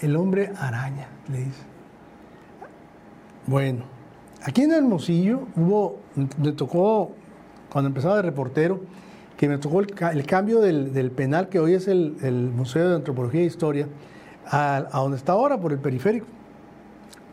el 0.00 0.16
hombre 0.16 0.52
araña, 0.58 1.08
le 1.30 1.38
dice. 1.38 1.62
Bueno, 3.46 3.84
aquí 4.42 4.62
en 4.62 4.72
Hermosillo 4.72 5.48
hubo, 5.56 6.00
me 6.14 6.52
tocó, 6.52 7.12
cuando 7.70 7.88
empezaba 7.88 8.16
de 8.16 8.22
reportero, 8.22 8.82
que 9.36 9.48
me 9.48 9.58
tocó 9.58 9.80
el, 9.80 10.26
cambio 10.26 10.60
del, 10.60 11.10
penal 11.10 11.48
que 11.48 11.58
hoy 11.58 11.74
es 11.74 11.88
el, 11.88 12.52
Museo 12.54 12.88
de 12.88 12.96
Antropología 12.96 13.40
e 13.40 13.44
Historia, 13.44 13.88
a, 14.46 14.88
donde 14.92 15.16
está 15.16 15.32
ahora, 15.32 15.60
por 15.60 15.72
el 15.72 15.78
periférico. 15.78 16.26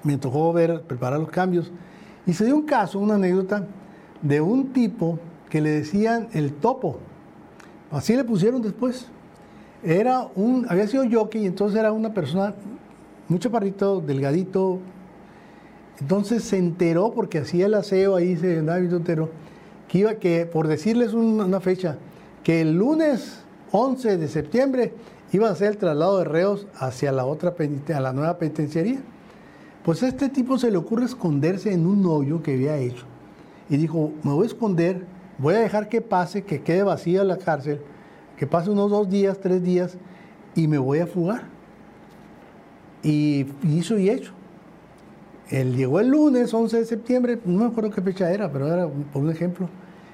Me 0.03 0.17
tocó 0.17 0.53
ver, 0.53 0.81
preparar 0.81 1.19
los 1.19 1.29
cambios. 1.29 1.71
Y 2.25 2.33
se 2.33 2.45
dio 2.45 2.55
un 2.55 2.65
caso, 2.65 2.99
una 2.99 3.15
anécdota, 3.15 3.65
de 4.21 4.41
un 4.41 4.71
tipo 4.73 5.19
que 5.49 5.61
le 5.61 5.69
decían 5.69 6.29
el 6.33 6.53
topo. 6.53 6.99
Así 7.91 8.15
le 8.15 8.23
pusieron 8.23 8.61
después. 8.61 9.07
Era 9.83 10.27
un, 10.35 10.65
había 10.69 10.87
sido 10.87 11.03
jockey 11.09 11.43
y 11.43 11.45
entonces 11.47 11.79
era 11.79 11.91
una 11.91 12.13
persona 12.13 12.53
muy 13.27 13.39
chaparrito, 13.39 14.01
delgadito. 14.01 14.79
Entonces 15.99 16.43
se 16.43 16.57
enteró 16.57 17.11
porque 17.11 17.39
hacía 17.39 17.65
el 17.65 17.73
aseo 17.73 18.15
ahí, 18.15 18.35
se 18.37 18.61
David 18.61 18.93
entero, 18.93 19.29
que 19.89 19.97
iba 19.97 20.15
que, 20.15 20.45
por 20.45 20.67
decirles 20.67 21.13
una 21.13 21.59
fecha, 21.59 21.97
que 22.43 22.61
el 22.61 22.77
lunes 22.77 23.41
11 23.71 24.15
de 24.17 24.27
septiembre 24.29 24.93
iba 25.33 25.49
a 25.49 25.51
hacer 25.51 25.71
el 25.71 25.77
traslado 25.77 26.19
de 26.19 26.23
reos 26.23 26.67
hacia 26.75 27.11
la 27.11 27.25
otra 27.25 27.53
a 27.93 27.99
la 27.99 28.13
nueva 28.13 28.37
penitenciaría. 28.37 29.01
Pues 29.83 30.01
a 30.03 30.07
este 30.07 30.29
tipo 30.29 30.57
se 30.57 30.71
le 30.71 30.77
ocurre 30.77 31.05
esconderse 31.05 31.73
en 31.73 31.85
un 31.85 32.05
hoyo 32.05 32.41
que 32.41 32.53
había 32.53 32.77
hecho. 32.77 33.05
Y 33.69 33.75
dijo, 33.75 34.11
me 34.23 34.31
voy 34.31 34.45
a 34.45 34.47
esconder, 34.47 35.05
voy 35.37 35.55
a 35.55 35.59
dejar 35.59 35.89
que 35.89 36.01
pase, 36.01 36.43
que 36.43 36.61
quede 36.61 36.83
vacía 36.83 37.25
la 37.25 37.37
cárcel 37.37 37.81
que 38.39 38.47
pase 38.47 38.69
unos 38.69 38.89
dos 38.89 39.09
días, 39.09 39.37
tres 39.41 39.61
días 39.61 39.97
y 40.55 40.69
me 40.69 40.77
voy 40.77 40.99
a 40.99 41.07
fugar. 41.07 41.43
Y 43.03 43.45
hizo 43.63 43.99
y 43.99 44.09
hecho. 44.09 44.31
Él 45.49 45.75
llegó 45.75 45.99
el 45.99 46.09
lunes, 46.09 46.53
11 46.53 46.77
de 46.77 46.85
septiembre, 46.85 47.39
no 47.45 47.63
me 47.63 47.65
acuerdo 47.65 47.89
qué 47.89 48.01
fecha 48.01 48.31
era, 48.31 48.51
pero 48.51 48.67
era 48.67 48.87
por 48.87 49.23
un 49.23 49.31
ejemplo. 49.31 49.67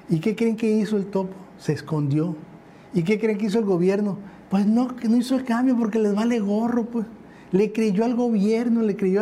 ¿Y 0.08 0.20
qué 0.20 0.34
creen 0.34 0.56
que 0.56 0.70
hizo 0.70 0.96
el 0.96 1.06
topo? 1.06 1.34
Se 1.58 1.72
escondió. 1.72 2.34
¿Y 2.94 3.02
qué 3.02 3.18
creen 3.18 3.36
que 3.36 3.46
hizo 3.46 3.58
el 3.58 3.66
gobierno? 3.66 4.16
Pues 4.48 4.66
no, 4.66 4.96
que 4.96 5.08
no 5.08 5.16
hizo 5.16 5.34
el 5.34 5.44
cambio 5.44 5.76
porque 5.76 5.98
les 5.98 6.14
vale 6.14 6.40
gorro, 6.40 6.84
pues. 6.86 7.06
Le 7.52 7.72
creyó 7.72 8.04
al 8.04 8.14
gobierno, 8.14 8.82
le 8.82 8.96
creyó 8.96 9.20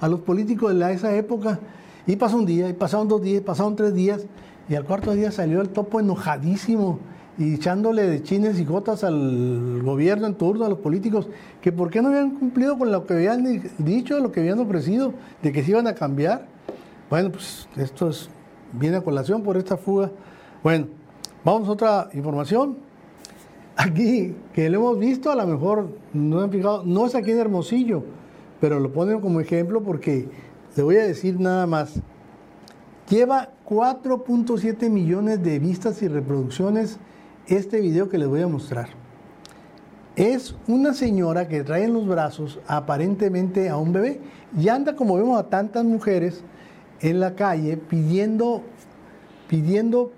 a 0.00 0.08
los 0.08 0.20
políticos 0.20 0.78
de 0.78 0.92
esa 0.92 1.16
época. 1.16 1.60
Y 2.06 2.16
pasó 2.16 2.36
un 2.36 2.46
día, 2.46 2.68
y 2.68 2.72
pasaron 2.74 3.08
dos 3.08 3.22
días, 3.22 3.42
pasaron 3.42 3.74
tres 3.74 3.94
días, 3.94 4.26
y 4.68 4.74
al 4.74 4.84
cuarto 4.84 5.12
día 5.12 5.30
salió 5.30 5.60
el 5.60 5.70
topo 5.70 6.00
enojadísimo 6.00 6.98
y 7.38 7.54
echándole 7.54 8.02
de 8.02 8.22
chines 8.22 8.60
y 8.60 8.64
gotas 8.64 9.04
al 9.04 9.82
gobierno 9.82 10.26
en 10.26 10.34
turno, 10.34 10.64
a 10.64 10.68
los 10.68 10.78
políticos, 10.78 11.28
que 11.60 11.72
por 11.72 11.90
qué 11.90 12.02
no 12.02 12.08
habían 12.08 12.30
cumplido 12.30 12.78
con 12.78 12.92
lo 12.92 13.06
que 13.06 13.14
habían 13.14 13.62
dicho, 13.78 14.18
lo 14.18 14.32
que 14.32 14.40
habían 14.40 14.58
ofrecido, 14.58 15.14
de 15.42 15.52
que 15.52 15.62
se 15.62 15.70
iban 15.70 15.86
a 15.86 15.94
cambiar. 15.94 16.46
Bueno, 17.08 17.30
pues 17.30 17.68
esto 17.76 18.10
es, 18.10 18.28
viene 18.72 18.96
a 18.96 19.00
colación 19.00 19.42
por 19.42 19.56
esta 19.56 19.76
fuga. 19.76 20.10
Bueno, 20.62 20.88
vamos 21.44 21.68
a 21.68 21.72
otra 21.72 22.10
información. 22.12 22.76
Aquí, 23.76 24.34
que 24.52 24.68
lo 24.68 24.78
hemos 24.78 24.98
visto, 24.98 25.30
a 25.30 25.34
lo 25.34 25.46
mejor 25.46 25.88
no 26.12 26.40
han 26.40 26.50
fijado, 26.50 26.84
no 26.84 27.06
es 27.06 27.14
aquí 27.14 27.30
en 27.30 27.38
Hermosillo, 27.38 28.04
pero 28.60 28.78
lo 28.78 28.92
ponen 28.92 29.20
como 29.20 29.40
ejemplo 29.40 29.82
porque 29.82 30.28
le 30.76 30.82
voy 30.82 30.96
a 30.96 31.04
decir 31.04 31.40
nada 31.40 31.66
más. 31.66 31.94
Lleva 33.08 33.48
4.7 33.66 34.90
millones 34.90 35.42
de 35.42 35.58
vistas 35.58 36.02
y 36.02 36.08
reproducciones 36.08 36.98
este 37.46 37.80
video 37.80 38.08
que 38.08 38.18
les 38.18 38.28
voy 38.28 38.40
a 38.40 38.48
mostrar. 38.48 38.88
Es 40.14 40.54
una 40.68 40.92
señora 40.92 41.48
que 41.48 41.64
trae 41.64 41.84
en 41.84 41.94
los 41.94 42.06
brazos 42.06 42.60
aparentemente 42.66 43.68
a 43.68 43.76
un 43.76 43.92
bebé. 43.92 44.20
Y 44.58 44.68
anda 44.68 44.94
como 44.94 45.16
vemos 45.16 45.38
a 45.38 45.48
tantas 45.48 45.84
mujeres 45.84 46.44
en 47.00 47.18
la 47.18 47.34
calle 47.34 47.76
pidiendo, 47.78 48.62
pidiendo 49.48 50.12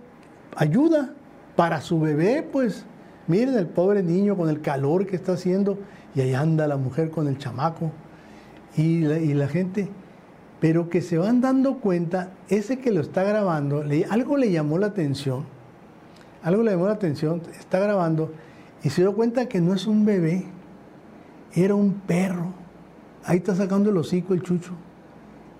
ayuda 0.56 1.14
para 1.56 1.80
su 1.80 2.00
bebé, 2.00 2.42
pues. 2.42 2.84
Miren 3.26 3.54
el 3.54 3.68
pobre 3.68 4.02
niño 4.02 4.36
con 4.36 4.50
el 4.50 4.60
calor 4.60 5.06
que 5.06 5.16
está 5.16 5.32
haciendo. 5.32 5.78
Y 6.14 6.20
ahí 6.20 6.34
anda 6.34 6.66
la 6.66 6.76
mujer 6.76 7.10
con 7.10 7.28
el 7.28 7.38
chamaco. 7.38 7.90
Y 8.76 9.02
la, 9.02 9.18
y 9.18 9.32
la 9.32 9.46
gente, 9.46 9.88
pero 10.60 10.90
que 10.90 11.00
se 11.00 11.16
van 11.16 11.40
dando 11.40 11.78
cuenta, 11.78 12.32
ese 12.48 12.80
que 12.80 12.90
lo 12.90 13.00
está 13.00 13.22
grabando, 13.22 13.84
algo 14.10 14.36
le 14.36 14.50
llamó 14.50 14.78
la 14.78 14.88
atención 14.88 15.53
algo 16.44 16.62
le 16.62 16.72
llamó 16.72 16.86
la 16.86 16.92
atención, 16.92 17.40
está 17.58 17.78
grabando 17.78 18.30
y 18.82 18.90
se 18.90 19.00
dio 19.00 19.14
cuenta 19.14 19.48
que 19.48 19.62
no 19.62 19.74
es 19.74 19.86
un 19.86 20.04
bebé, 20.04 20.44
era 21.54 21.74
un 21.74 21.94
perro. 21.94 22.52
Ahí 23.24 23.38
está 23.38 23.54
sacando 23.54 23.88
el 23.88 23.96
hocico 23.96 24.34
el 24.34 24.42
chucho. 24.42 24.72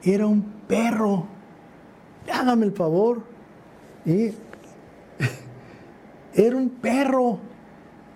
Era 0.03 0.27
un 0.27 0.43
perro. 0.69 1.27
Hágame 2.31 2.67
el 2.67 2.73
favor. 2.73 3.23
Y 4.05 4.33
era 6.35 6.55
un 6.55 6.69
perro. 6.69 7.39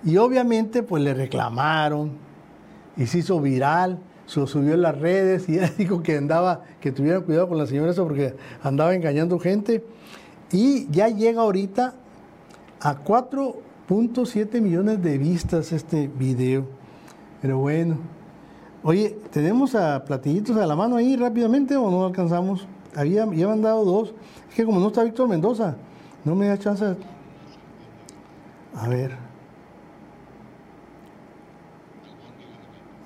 Y 0.04 0.18
obviamente 0.18 0.82
pues 0.82 1.02
le 1.02 1.14
reclamaron 1.14 2.18
y 2.98 3.06
se 3.06 3.18
hizo 3.18 3.40
viral, 3.40 3.98
se 4.26 4.40
lo 4.40 4.46
subió 4.46 4.74
en 4.74 4.82
las 4.82 4.98
redes 4.98 5.48
y 5.48 5.54
ella 5.56 5.72
dijo 5.78 6.02
que 6.02 6.18
andaba, 6.18 6.64
que 6.80 6.92
tuviera 6.92 7.20
cuidado 7.20 7.48
con 7.48 7.56
la 7.56 7.66
señora 7.66 7.92
esa 7.92 8.02
porque 8.02 8.36
andaba 8.62 8.94
engañando 8.94 9.38
gente. 9.38 9.82
Y 10.52 10.86
ya 10.90 11.08
llega 11.08 11.40
ahorita 11.40 11.94
a 12.80 13.02
4.7 13.02 14.60
millones 14.60 15.02
de 15.02 15.18
vistas 15.18 15.72
este 15.72 16.08
video. 16.08 16.66
Pero 17.40 17.58
bueno. 17.58 17.96
Oye, 18.82 19.18
¿tenemos 19.32 19.74
a 19.74 20.04
platillitos 20.04 20.56
a 20.56 20.66
la 20.66 20.76
mano 20.76 20.96
ahí 20.96 21.16
rápidamente 21.16 21.76
o 21.76 21.90
no 21.90 22.06
alcanzamos? 22.06 22.66
Había, 22.94 23.26
ya 23.32 23.52
han 23.52 23.62
dado 23.62 23.84
dos. 23.84 24.14
Es 24.48 24.54
que 24.54 24.64
como 24.64 24.80
no 24.80 24.88
está 24.88 25.02
Víctor 25.02 25.28
Mendoza, 25.28 25.76
no 26.24 26.34
me 26.34 26.46
da 26.46 26.58
chance. 26.58 26.96
A 28.74 28.88
ver. 28.88 29.16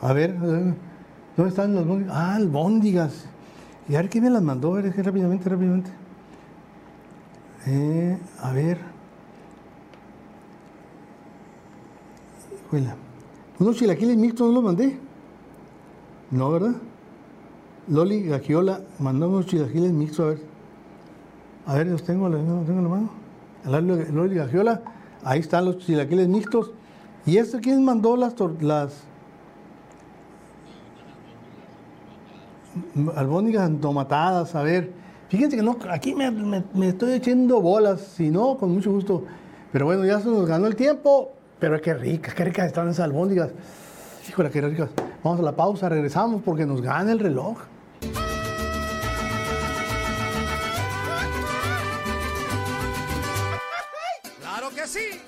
A 0.01 0.13
ver, 0.13 0.37
¿dónde 0.39 1.49
están 1.49 1.75
los 1.75 1.87
bóndigas? 1.87 2.15
Ah, 2.15 2.35
albóndigas. 2.35 3.27
Y 3.89 3.95
a 3.95 3.99
ver 3.99 4.11
quién 4.11 4.25
me 4.25 4.31
las 4.31 4.43
mandó, 4.43 4.73
a 4.73 4.77
ver, 4.77 4.87
es 4.87 4.95
que 4.95 5.03
rápidamente, 5.03 5.49
rápidamente. 5.49 5.91
Eh, 7.67 8.19
a 8.41 8.53
ver. 8.53 8.79
Unos 13.59 13.77
chilaquiles 13.77 14.17
mixtos 14.17 14.49
no 14.49 14.55
los 14.55 14.65
mandé. 14.65 14.99
No, 16.31 16.51
¿verdad? 16.51 16.75
Loli 17.89 18.23
Gagiola 18.23 18.81
mandó 18.99 19.29
unos 19.29 19.47
chilaquiles 19.47 19.93
mixtos, 19.93 20.21
a 20.25 20.29
ver. 20.29 20.39
A 21.67 21.75
ver, 21.75 21.87
los 21.89 22.03
tengo, 22.03 22.29
los 22.29 22.41
tengo 22.67 22.79
en 22.79 22.83
la 22.85 22.89
mano. 22.89 23.11
Loli 24.13 24.37
Gagiola, 24.37 24.81
ahí 25.23 25.41
están 25.41 25.67
los 25.67 25.79
chilaquiles 25.79 26.29
mixtos. 26.29 26.73
¿Y 27.27 27.37
esto 27.37 27.59
quién 27.61 27.85
mandó 27.85 28.17
las, 28.17 28.35
las 28.61 29.05
albóndigas 33.15 33.69
entomatadas? 33.69 34.55
A 34.55 34.63
ver, 34.63 34.93
fíjense 35.29 35.57
que 35.57 35.63
no, 35.63 35.77
aquí 35.91 36.15
me, 36.15 36.31
me 36.31 36.89
estoy 36.89 37.13
echando 37.13 37.61
bolas, 37.61 38.01
si 38.01 38.31
no, 38.31 38.57
con 38.57 38.73
mucho 38.73 38.91
gusto. 38.91 39.25
Pero 39.71 39.85
bueno, 39.85 40.05
ya 40.07 40.21
se 40.21 40.29
nos 40.29 40.47
ganó 40.47 40.67
el 40.67 40.75
tiempo. 40.75 41.33
Pero 41.63 41.81
qué 41.81 41.95
ricas, 41.95 42.35
qué 42.35 42.45
ricas 42.45 42.67
están 42.67 42.89
esas 42.89 43.05
albóndigas. 43.05 43.51
Híjole, 44.29 44.51
qué 44.51 44.61
ricas. 44.61 44.91
Vamos 45.23 45.39
a 45.39 45.45
la 45.45 45.55
pausa, 45.55 45.89
regresamos 45.89 46.43
porque 46.43 46.67
nos 46.67 46.83
gana 46.83 47.13
el 47.13 47.21
reloj. 47.21 47.57
¡Claro 54.41 54.71
que 54.75 54.89
sí! 54.89 55.21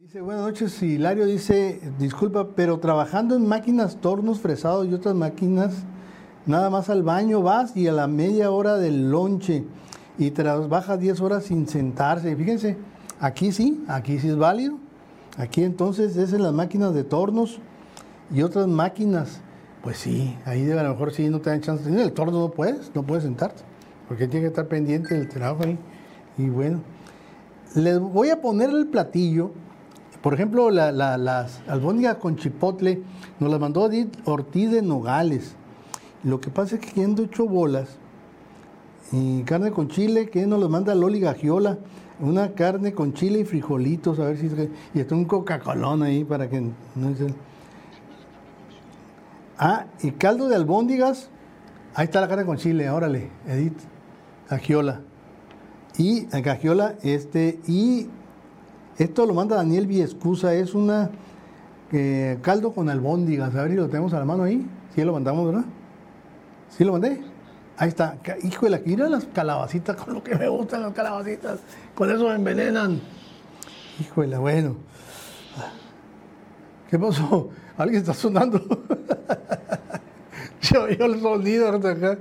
Dice, 0.00 0.20
buenas 0.22 0.42
noches, 0.42 0.82
Hilario 0.82 1.24
dice, 1.24 1.80
disculpa, 2.00 2.48
pero 2.56 2.80
trabajando 2.80 3.36
en 3.36 3.46
máquinas, 3.46 4.00
tornos 4.00 4.40
fresados 4.40 4.88
y 4.88 4.92
otras 4.92 5.14
máquinas, 5.14 5.84
nada 6.46 6.68
más 6.68 6.90
al 6.90 7.04
baño 7.04 7.42
vas 7.42 7.76
y 7.76 7.86
a 7.86 7.92
la 7.92 8.08
media 8.08 8.50
hora 8.50 8.74
del 8.74 9.12
lonche 9.12 9.62
y 10.18 10.32
trabajas 10.32 10.98
10 10.98 11.20
horas 11.20 11.44
sin 11.44 11.68
sentarse. 11.68 12.34
Fíjense, 12.34 12.76
aquí 13.20 13.52
sí, 13.52 13.84
aquí 13.86 14.18
sí 14.18 14.30
es 14.30 14.36
válido. 14.36 14.84
Aquí 15.38 15.62
entonces 15.64 16.16
es 16.16 16.32
en 16.32 16.42
las 16.42 16.52
máquinas 16.54 16.94
de 16.94 17.04
tornos 17.04 17.58
y 18.34 18.42
otras 18.42 18.66
máquinas. 18.66 19.40
Pues 19.82 19.98
sí, 19.98 20.36
ahí 20.44 20.68
a 20.70 20.82
lo 20.82 20.90
mejor 20.90 21.12
sí 21.12 21.28
no 21.28 21.40
te 21.40 21.50
dan 21.50 21.60
chance. 21.60 21.88
En 21.88 21.98
el 21.98 22.12
torno 22.12 22.40
no 22.40 22.50
puedes, 22.50 22.90
no 22.94 23.02
puedes 23.04 23.24
sentarte, 23.24 23.62
porque 24.08 24.26
tiene 24.26 24.44
que 24.44 24.48
estar 24.48 24.66
pendiente 24.66 25.14
del 25.14 25.28
trabajo 25.28 25.62
ahí. 25.64 25.78
Y 26.38 26.48
bueno, 26.48 26.80
les 27.74 27.98
voy 28.00 28.30
a 28.30 28.40
poner 28.40 28.70
el 28.70 28.86
platillo 28.86 29.50
Por 30.22 30.34
ejemplo, 30.34 30.70
la- 30.70 30.90
la- 30.90 31.16
las 31.18 31.60
albóndigas 31.68 32.16
con 32.16 32.34
chipotle 32.34 33.00
nos 33.38 33.48
las 33.48 33.60
mandó 33.60 33.86
Edith 33.86 34.12
Ortiz 34.24 34.72
de 34.72 34.82
Nogales. 34.82 35.54
Lo 36.24 36.40
que 36.40 36.50
pasa 36.50 36.74
es 36.76 36.80
que 36.80 37.00
yendo 37.00 37.22
hecho 37.22 37.46
bolas 37.46 37.90
y 39.12 39.42
carne 39.42 39.70
con 39.70 39.86
chile, 39.88 40.28
que 40.28 40.44
nos 40.48 40.58
las 40.58 40.68
manda 40.68 40.96
Loli 40.96 41.20
Gagiola. 41.20 41.78
Una 42.18 42.52
carne 42.52 42.92
con 42.92 43.12
chile 43.12 43.40
y 43.40 43.44
frijolitos, 43.44 44.18
a 44.18 44.24
ver 44.24 44.38
si... 44.38 44.48
Y 44.94 45.00
está 45.00 45.14
un 45.14 45.26
Coca-Colón 45.26 46.02
ahí 46.02 46.24
para 46.24 46.48
que... 46.48 46.60
No 46.60 47.14
Ah, 49.58 49.86
y 50.02 50.10
caldo 50.12 50.48
de 50.48 50.56
albóndigas. 50.56 51.30
Ahí 51.94 52.04
está 52.04 52.20
la 52.20 52.28
carne 52.28 52.44
con 52.44 52.58
chile, 52.58 52.90
órale, 52.90 53.30
Edith 53.46 53.78
Gagiola. 54.50 55.00
Y 55.98 56.26
a 56.34 56.40
Gagiola, 56.40 56.96
este, 57.02 57.58
y 57.66 58.08
esto 58.98 59.24
lo 59.24 59.32
manda 59.32 59.56
Daniel 59.56 59.86
Viescusa, 59.86 60.54
es 60.54 60.74
una 60.74 61.10
eh, 61.92 62.38
caldo 62.42 62.72
con 62.72 62.90
albóndigas. 62.90 63.54
A 63.54 63.62
ver 63.62 63.70
si 63.70 63.76
lo 63.76 63.88
tenemos 63.88 64.12
a 64.12 64.18
la 64.18 64.24
mano 64.24 64.42
ahí. 64.42 64.66
Sí 64.94 65.02
lo 65.04 65.12
mandamos, 65.12 65.46
¿verdad? 65.46 65.64
¿Sí 66.70 66.84
lo 66.84 66.92
mandé? 66.92 67.22
Ahí 67.76 67.88
está. 67.88 68.16
La 68.62 68.80
mira 68.84 69.08
las 69.08 69.24
calabacitas, 69.26 69.96
con 69.96 70.14
lo 70.14 70.22
que 70.22 70.34
me 70.34 70.48
gustan 70.48 70.82
las 70.82 70.92
calabacitas. 70.92 71.60
Con 71.94 72.10
eso 72.10 72.28
me 72.28 72.34
envenenan. 72.34 73.00
La, 74.16 74.38
bueno. 74.38 74.76
¿Qué 76.90 76.98
pasó? 76.98 77.50
¿Alguien 77.76 78.00
está 78.00 78.14
sonando? 78.14 78.60
Yo 80.62 80.84
oí 80.84 80.96
el 80.98 81.20
sonido 81.20 81.68
acá. 81.68 82.18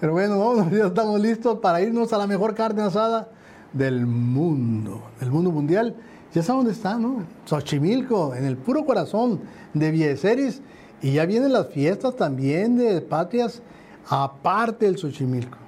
Pero 0.00 0.12
bueno, 0.12 0.38
vamos, 0.38 0.70
ya 0.70 0.86
estamos 0.86 1.20
listos 1.20 1.58
para 1.58 1.80
irnos 1.80 2.12
a 2.12 2.18
la 2.18 2.26
mejor 2.26 2.54
carne 2.54 2.82
asada 2.82 3.28
del 3.72 4.06
mundo, 4.06 5.02
del 5.20 5.30
mundo 5.30 5.50
mundial. 5.50 5.94
Ya 6.34 6.42
saben 6.42 6.64
dónde 6.64 6.72
está, 6.72 6.98
¿no? 6.98 7.24
Xochimilco, 7.46 8.34
en 8.34 8.44
el 8.44 8.56
puro 8.56 8.84
corazón 8.84 9.40
de 9.72 9.90
Vieseris. 9.90 10.60
Y 11.02 11.12
ya 11.12 11.26
vienen 11.26 11.52
las 11.52 11.68
fiestas 11.68 12.16
también 12.16 12.76
de 12.76 13.00
patrias, 13.00 13.62
aparte 14.08 14.86
del 14.86 14.96
Xochimilco. 14.98 15.58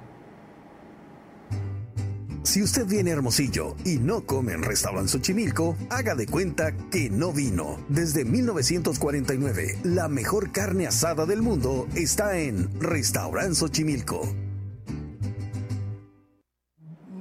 Si 2.43 2.63
usted 2.63 2.87
viene 2.87 3.11
a 3.11 3.13
Hermosillo 3.13 3.75
y 3.85 3.97
no 3.97 4.25
come 4.25 4.53
en 4.53 4.63
Restaurant 4.63 5.07
Xochimilco, 5.07 5.75
haga 5.89 6.15
de 6.15 6.25
cuenta 6.25 6.71
que 6.89 7.09
no 7.09 7.31
vino. 7.31 7.77
Desde 7.89 8.25
1949, 8.25 9.79
la 9.83 10.07
mejor 10.07 10.51
carne 10.51 10.87
asada 10.87 11.25
del 11.25 11.43
mundo 11.43 11.85
está 11.95 12.39
en 12.39 12.67
Restaurant 12.79 13.53
Xochimilco. 13.53 14.21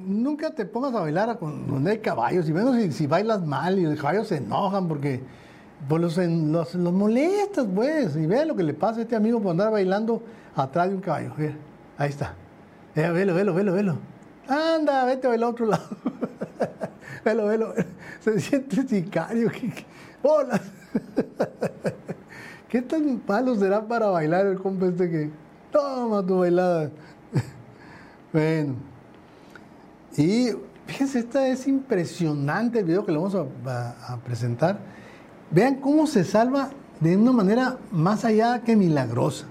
Nunca 0.07 0.55
te 0.55 0.65
pongas 0.65 0.95
a 0.95 1.01
bailar 1.01 1.39
donde 1.39 1.91
hay 1.91 1.99
caballos, 1.99 2.49
y 2.49 2.53
menos 2.55 2.77
si, 2.77 2.93
si 2.93 3.07
bailas 3.07 3.45
mal 3.45 3.79
y 3.79 3.83
los 3.83 4.01
caballos 4.01 4.29
se 4.29 4.37
enojan 4.37 4.89
porque 4.89 5.21
pues, 5.87 6.01
los, 6.01 6.17
los, 6.17 6.75
los 6.75 6.93
molestas, 6.95 7.67
pues. 7.75 8.17
Y 8.17 8.27
ve 8.27 8.47
lo 8.47 8.57
que 8.57 8.63
le 8.63 8.73
pasa 8.73 9.01
a 9.01 9.03
este 9.03 9.15
amigo 9.15 9.43
por 9.43 9.51
andar 9.51 9.71
bailando 9.71 10.23
atrás 10.65 10.89
de 10.89 10.95
un 10.95 11.01
caballo. 11.01 11.33
Mira, 11.37 11.55
ahí 11.97 12.11
está. 12.11 12.35
Eh, 12.95 13.09
velo, 13.11 13.35
velo, 13.35 13.55
velo, 13.55 13.73
velo. 13.73 13.99
Anda, 14.49 15.05
vete 15.05 15.27
a 15.27 15.31
bailar 15.31 15.49
a 15.49 15.51
otro 15.51 15.67
lado. 15.67 15.89
velo, 17.25 17.47
velo. 17.47 17.75
Se 18.21 18.41
siente 18.41 18.87
sicario. 18.87 19.51
Hola. 20.23 20.61
¿Qué 22.69 22.83
tan 22.83 23.23
malo 23.27 23.55
será 23.55 23.87
para 23.87 24.09
bailar 24.09 24.47
el 24.47 24.59
compa 24.59 24.87
este 24.87 25.11
que 25.11 25.31
toma 25.71 26.27
tu 26.27 26.39
bailada? 26.39 26.91
bueno. 28.33 28.75
Y 30.17 30.51
fíjense, 30.87 31.21
esta 31.21 31.47
es 31.47 31.67
impresionante 31.69 32.81
el 32.81 32.85
video 32.85 33.07
que 33.07 33.13
le 33.13 33.19
vamos 33.19 33.35
a 33.35 34.17
presentar. 34.25 34.79
Vean 35.51 35.77
cómo 35.77 36.07
se 36.07 36.25
salva 36.25 36.71
de 37.01 37.17
una 37.17 37.33
manera 37.33 37.79
más 37.93 38.25
allá 38.25 38.61
que 38.61 38.77
milagrosa. 38.77 39.47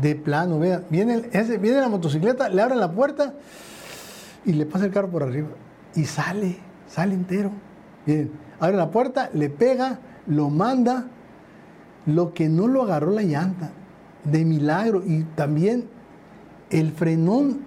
De 0.00 0.14
plano, 0.14 0.58
vean. 0.58 0.84
Viene, 0.90 1.20
viene 1.60 1.80
la 1.80 1.88
motocicleta, 1.88 2.48
le 2.48 2.62
abre 2.62 2.74
la 2.74 2.90
puerta 2.90 3.34
y 4.44 4.52
le 4.52 4.66
pasa 4.66 4.86
el 4.86 4.92
carro 4.92 5.08
por 5.08 5.22
arriba. 5.22 5.48
Y 5.94 6.04
sale, 6.04 6.58
sale 6.88 7.14
entero. 7.14 7.50
Miren, 8.06 8.30
abre 8.60 8.76
la 8.76 8.90
puerta, 8.90 9.30
le 9.32 9.50
pega, 9.50 9.98
lo 10.26 10.50
manda. 10.50 11.06
Lo 12.06 12.34
que 12.34 12.48
no 12.48 12.66
lo 12.66 12.82
agarró 12.82 13.12
la 13.12 13.22
llanta, 13.22 13.70
de 14.24 14.44
milagro. 14.44 15.02
Y 15.06 15.22
también 15.36 15.88
el 16.70 16.92
frenón 16.92 17.60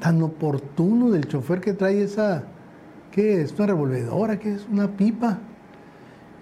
tan 0.00 0.22
oportuno 0.22 1.10
del 1.10 1.26
chofer 1.28 1.60
que 1.60 1.72
trae 1.74 2.02
esa, 2.02 2.44
¿qué 3.12 3.42
es? 3.42 3.52
¿Una 3.52 3.66
revolvedora? 3.66 4.38
¿Qué 4.38 4.54
es? 4.54 4.66
¿Una 4.70 4.88
pipa? 4.88 5.38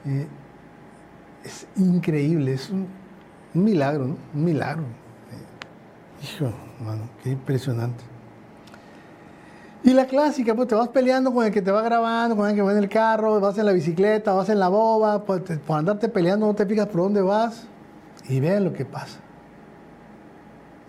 Eh, 0.04 0.26
es 1.44 1.66
increíble, 1.76 2.54
es 2.54 2.70
un, 2.70 2.86
un 3.56 3.64
milagro, 3.64 4.06
¿no? 4.06 4.16
Un 4.34 4.44
milagro. 4.44 4.82
Eh, 4.82 6.24
hijo, 6.24 6.52
mano, 6.84 7.08
qué 7.22 7.30
impresionante. 7.30 8.04
Y 9.82 9.92
la 9.92 10.06
clásica, 10.06 10.54
pues 10.54 10.68
te 10.68 10.74
vas 10.74 10.88
peleando 10.88 11.32
con 11.32 11.46
el 11.46 11.52
que 11.52 11.62
te 11.62 11.70
va 11.70 11.80
grabando, 11.82 12.36
con 12.36 12.48
el 12.48 12.54
que 12.54 12.62
va 12.62 12.72
en 12.72 12.78
el 12.78 12.88
carro, 12.88 13.40
vas 13.40 13.56
en 13.56 13.66
la 13.66 13.72
bicicleta, 13.72 14.32
vas 14.32 14.48
en 14.48 14.58
la 14.58 14.68
boba, 14.68 15.24
pues, 15.24 15.42
por 15.64 15.78
andarte 15.78 16.08
peleando 16.08 16.46
no 16.46 16.54
te 16.54 16.66
fijas 16.66 16.88
por 16.88 17.02
dónde 17.02 17.22
vas 17.22 17.66
y 18.28 18.40
vean 18.40 18.64
lo 18.64 18.72
que 18.72 18.84
pasa. 18.84 19.18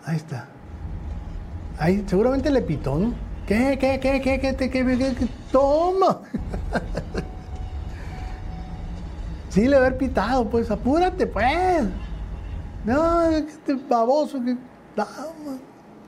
Ahí 0.03 0.15
está. 0.15 0.47
Ahí 1.77 2.03
seguramente 2.07 2.49
le 2.49 2.61
pitó, 2.61 2.97
¿no? 2.97 3.13
¿Qué, 3.45 3.77
qué, 3.79 3.99
qué, 3.99 4.19
qué, 4.19 4.39
qué, 4.39 4.55
qué, 4.55 4.55
qué, 4.55 4.71
qué, 4.71 4.97
qué, 4.97 5.15
qué? 5.15 5.27
Toma. 5.51 6.21
sí, 9.49 9.67
le 9.67 9.77
haber 9.77 9.97
pitado, 9.97 10.49
pues, 10.49 10.71
apúrate, 10.71 11.27
pues. 11.27 11.87
No, 12.87 13.21
este 13.23 13.75
baboso 13.75 14.41
que. 14.41 14.55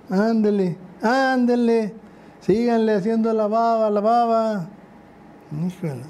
Ándele, 0.10 0.78
ándele. 1.02 1.94
Síganle 2.40 2.96
haciendo 2.96 3.34
la 3.34 3.48
baba, 3.48 3.90
la 3.90 4.00
baba. 4.00 4.70
Híjole. 5.52 6.04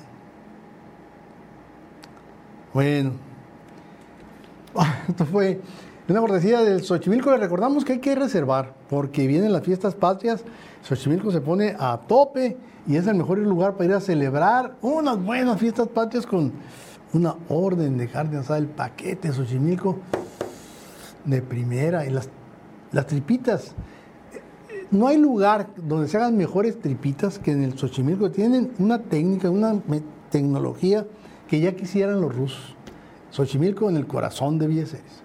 Bueno. 2.71 3.13
Ah, 4.75 4.99
Esto 5.07 5.25
fue 5.25 5.59
una 6.07 6.19
cortesía 6.19 6.61
del 6.61 6.83
Xochimilco. 6.83 7.31
Le 7.31 7.37
recordamos 7.37 7.83
que 7.83 7.93
hay 7.93 7.99
que 7.99 8.13
reservar 8.13 8.75
porque 8.91 9.25
vienen 9.25 9.51
las 9.51 9.63
fiestas 9.63 9.95
patrias. 9.95 10.43
Xochimilco 10.83 11.31
se 11.31 11.41
pone 11.41 11.75
a 11.79 11.99
tope 12.07 12.57
y 12.85 12.95
es 12.95 13.07
el 13.07 13.15
mejor 13.15 13.39
lugar 13.39 13.73
para 13.73 13.85
ir 13.85 13.93
a 13.93 14.01
celebrar 14.01 14.75
unas 14.83 15.17
buenas 15.17 15.59
fiestas 15.59 15.87
patrias 15.87 16.27
con 16.27 16.53
una 17.11 17.35
orden 17.49 17.97
de 17.97 18.07
carne 18.07 18.37
asada, 18.37 18.59
el 18.59 18.67
paquete 18.67 19.33
Xochimilco 19.33 19.97
de 21.25 21.41
primera 21.41 22.05
y 22.05 22.09
las, 22.09 22.29
las 22.91 23.07
tripitas. 23.07 23.73
No 24.91 25.07
hay 25.07 25.17
lugar 25.17 25.69
donde 25.77 26.07
se 26.07 26.17
hagan 26.17 26.35
mejores 26.35 26.79
tripitas 26.79 27.37
que 27.37 27.51
en 27.51 27.63
el 27.63 27.77
Xochimilco. 27.77 28.31
Tienen 28.31 28.71
una 28.79 28.99
técnica, 28.99 29.49
una 29.49 29.79
tecnología 30.31 31.05
que 31.47 31.59
ya 31.59 31.75
quisieran 31.75 32.21
los 32.21 32.35
rusos. 32.35 32.75
Xochimilco 33.31 33.89
en 33.89 33.97
el 33.97 34.07
corazón 34.07 34.57
de 34.57 34.67
Vieseres. 34.67 35.23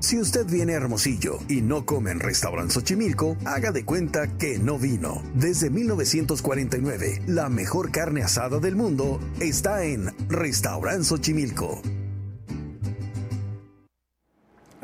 Si 0.00 0.18
usted 0.18 0.46
viene 0.46 0.72
a 0.72 0.76
Hermosillo 0.76 1.38
y 1.48 1.60
no 1.60 1.84
come 1.84 2.10
en 2.12 2.20
Restaurant 2.20 2.70
Xochimilco, 2.70 3.36
haga 3.44 3.72
de 3.72 3.84
cuenta 3.84 4.38
que 4.38 4.58
no 4.58 4.78
vino. 4.78 5.22
Desde 5.34 5.68
1949, 5.68 7.24
la 7.26 7.50
mejor 7.50 7.90
carne 7.90 8.22
asada 8.22 8.58
del 8.58 8.74
mundo 8.74 9.20
está 9.38 9.84
en 9.84 10.06
Restaurant 10.30 11.02
Xochimilco. 11.02 11.82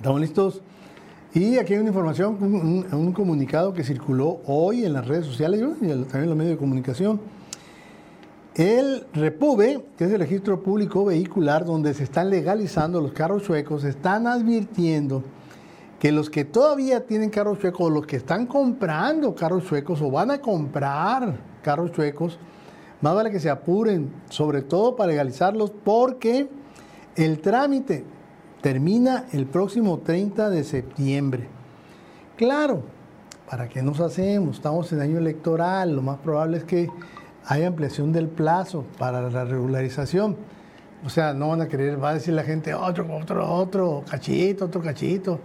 ¿Estamos 0.04 0.20
listos? 0.20 0.60
Y 1.32 1.56
aquí 1.56 1.72
hay 1.72 1.78
una 1.78 1.88
información, 1.88 2.36
un, 2.38 2.54
un- 2.56 2.94
un 2.94 3.12
comunicado 3.14 3.72
que 3.72 3.82
circuló 3.82 4.42
hoy 4.44 4.84
en 4.84 4.92
las 4.92 5.08
redes 5.08 5.24
sociales 5.24 5.62
y 5.62 5.86
también 5.86 6.24
en 6.24 6.28
los 6.28 6.36
medios 6.36 6.50
de 6.52 6.58
comunicación. 6.58 7.22
El 8.54 9.06
REPUBE, 9.14 9.82
que 9.96 10.04
es 10.04 10.12
el 10.12 10.18
registro 10.18 10.62
público 10.62 11.06
vehicular 11.06 11.64
donde 11.64 11.94
se 11.94 12.04
están 12.04 12.28
legalizando 12.28 13.00
los 13.00 13.12
carros 13.14 13.44
chuecos, 13.44 13.82
están 13.84 14.26
advirtiendo 14.26 15.22
que 15.98 16.12
los 16.12 16.28
que 16.28 16.44
todavía 16.44 17.06
tienen 17.06 17.30
carros 17.30 17.58
chuecos, 17.60 17.86
o 17.86 17.88
los 17.88 18.06
que 18.06 18.16
están 18.16 18.44
comprando 18.46 19.34
carros 19.34 19.64
chuecos 19.64 20.02
o 20.02 20.10
van 20.10 20.32
a 20.32 20.38
comprar 20.42 21.38
carros 21.62 21.92
chuecos, 21.92 22.38
más 23.00 23.14
vale 23.14 23.30
que 23.30 23.40
se 23.40 23.48
apuren, 23.48 24.12
sobre 24.28 24.60
todo 24.60 24.96
para 24.96 25.12
legalizarlos, 25.12 25.70
porque 25.82 26.46
el 27.16 27.38
trámite 27.40 28.04
termina 28.64 29.26
el 29.32 29.44
próximo 29.44 29.98
30 29.98 30.48
de 30.48 30.64
septiembre. 30.64 31.48
Claro, 32.38 32.80
¿para 33.50 33.68
qué 33.68 33.82
nos 33.82 34.00
hacemos? 34.00 34.56
Estamos 34.56 34.90
en 34.90 35.02
año 35.02 35.18
electoral, 35.18 35.94
lo 35.94 36.00
más 36.00 36.16
probable 36.20 36.56
es 36.56 36.64
que 36.64 36.88
haya 37.44 37.66
ampliación 37.66 38.10
del 38.10 38.26
plazo 38.26 38.86
para 38.98 39.28
la 39.28 39.44
regularización. 39.44 40.36
O 41.04 41.10
sea, 41.10 41.34
no 41.34 41.50
van 41.50 41.60
a 41.60 41.68
querer, 41.68 42.02
va 42.02 42.08
a 42.08 42.14
decir 42.14 42.32
la 42.32 42.42
gente, 42.42 42.72
otro, 42.72 43.06
otro, 43.14 43.46
otro 43.52 44.02
cachito, 44.10 44.64
otro 44.64 44.80
cachito, 44.80 45.40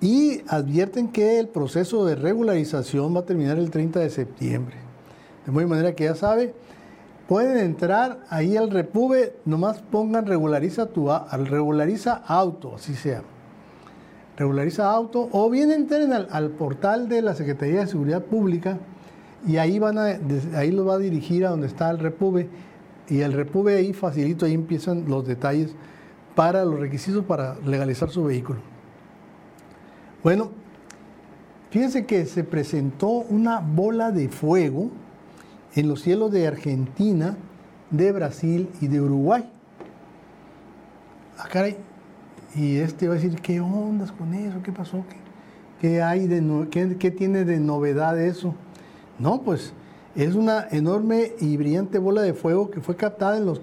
Y 0.00 0.40
advierten 0.48 1.08
que 1.08 1.38
el 1.38 1.48
proceso 1.48 2.06
de 2.06 2.14
regularización 2.16 3.14
va 3.14 3.20
a 3.20 3.26
terminar 3.26 3.58
el 3.58 3.70
30 3.70 4.00
de 4.00 4.10
septiembre. 4.10 4.74
De 5.46 5.52
muy 5.52 5.64
manera 5.66 5.94
que 5.94 6.04
ya 6.04 6.16
sabe, 6.16 6.54
pueden 7.28 7.58
entrar 7.58 8.24
ahí 8.28 8.56
al 8.56 8.70
Repube, 8.70 9.36
nomás 9.44 9.80
pongan 9.82 10.26
regulariza 10.26 10.86
tu 10.86 11.08
regulariza 11.08 12.14
auto, 12.26 12.74
así 12.74 12.94
sea. 12.94 13.22
Regulariza 14.36 14.90
auto, 14.90 15.28
o 15.30 15.48
bien 15.50 15.70
entren 15.70 16.12
al 16.12 16.50
portal 16.50 17.08
de 17.08 17.22
la 17.22 17.36
Secretaría 17.36 17.80
de 17.80 17.86
Seguridad 17.86 18.22
Pública 18.22 18.78
y 19.46 19.56
ahí 19.56 19.78
van 19.78 19.98
ahí 19.98 20.70
los 20.70 20.86
va 20.86 20.94
a 20.94 20.98
dirigir 20.98 21.44
a 21.46 21.50
donde 21.50 21.66
está 21.66 21.90
el 21.90 21.98
Repube 21.98 22.48
y 23.08 23.20
el 23.20 23.32
Repube 23.32 23.76
ahí 23.76 23.92
facilito, 23.92 24.46
ahí 24.46 24.54
empiezan 24.54 25.04
los 25.08 25.26
detalles 25.26 25.74
para 26.34 26.64
los 26.64 26.78
requisitos 26.78 27.24
para 27.24 27.56
legalizar 27.66 28.10
su 28.10 28.24
vehículo. 28.24 28.60
Bueno, 30.22 30.50
fíjense 31.70 32.06
que 32.06 32.26
se 32.26 32.44
presentó 32.44 33.08
una 33.08 33.60
bola 33.60 34.12
de 34.12 34.28
fuego 34.28 34.90
en 35.74 35.88
los 35.88 36.02
cielos 36.02 36.30
de 36.30 36.46
Argentina, 36.46 37.36
de 37.90 38.12
Brasil 38.12 38.68
y 38.80 38.86
de 38.86 39.00
Uruguay. 39.00 39.44
Ah, 41.38 41.48
caray. 41.50 41.76
Y 42.54 42.76
este 42.76 43.08
va 43.08 43.14
a 43.14 43.16
decir, 43.16 43.40
¿qué 43.40 43.60
ondas 43.60 44.12
con 44.12 44.32
eso? 44.34 44.62
¿Qué 44.62 44.72
pasó? 44.72 45.04
¿Qué, 45.08 45.88
qué 45.88 46.02
hay 46.02 46.28
qué, 46.70 46.96
qué 46.98 47.10
tiene 47.10 47.44
de 47.44 47.58
novedad 47.58 48.20
eso? 48.20 48.54
No, 49.22 49.40
pues 49.42 49.72
es 50.16 50.34
una 50.34 50.66
enorme 50.72 51.34
y 51.38 51.56
brillante 51.56 52.00
bola 52.00 52.22
de 52.22 52.34
fuego 52.34 52.72
que 52.72 52.80
fue 52.80 52.96
captada 52.96 53.36
en 53.36 53.46
los... 53.46 53.60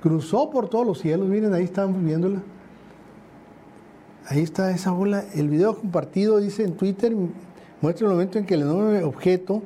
Cruzó 0.00 0.48
por 0.48 0.68
todos 0.68 0.86
los 0.86 1.00
cielos, 1.00 1.28
miren, 1.28 1.52
ahí 1.54 1.64
estamos 1.64 2.00
viéndola. 2.04 2.40
Ahí 4.28 4.42
está 4.42 4.70
esa 4.70 4.92
bola. 4.92 5.24
El 5.34 5.48
video 5.48 5.76
compartido 5.76 6.38
dice 6.38 6.62
en 6.62 6.76
Twitter, 6.76 7.12
muestra 7.80 8.06
el 8.06 8.12
momento 8.12 8.38
en 8.38 8.46
que 8.46 8.54
el 8.54 8.62
enorme 8.62 9.02
objeto, 9.02 9.64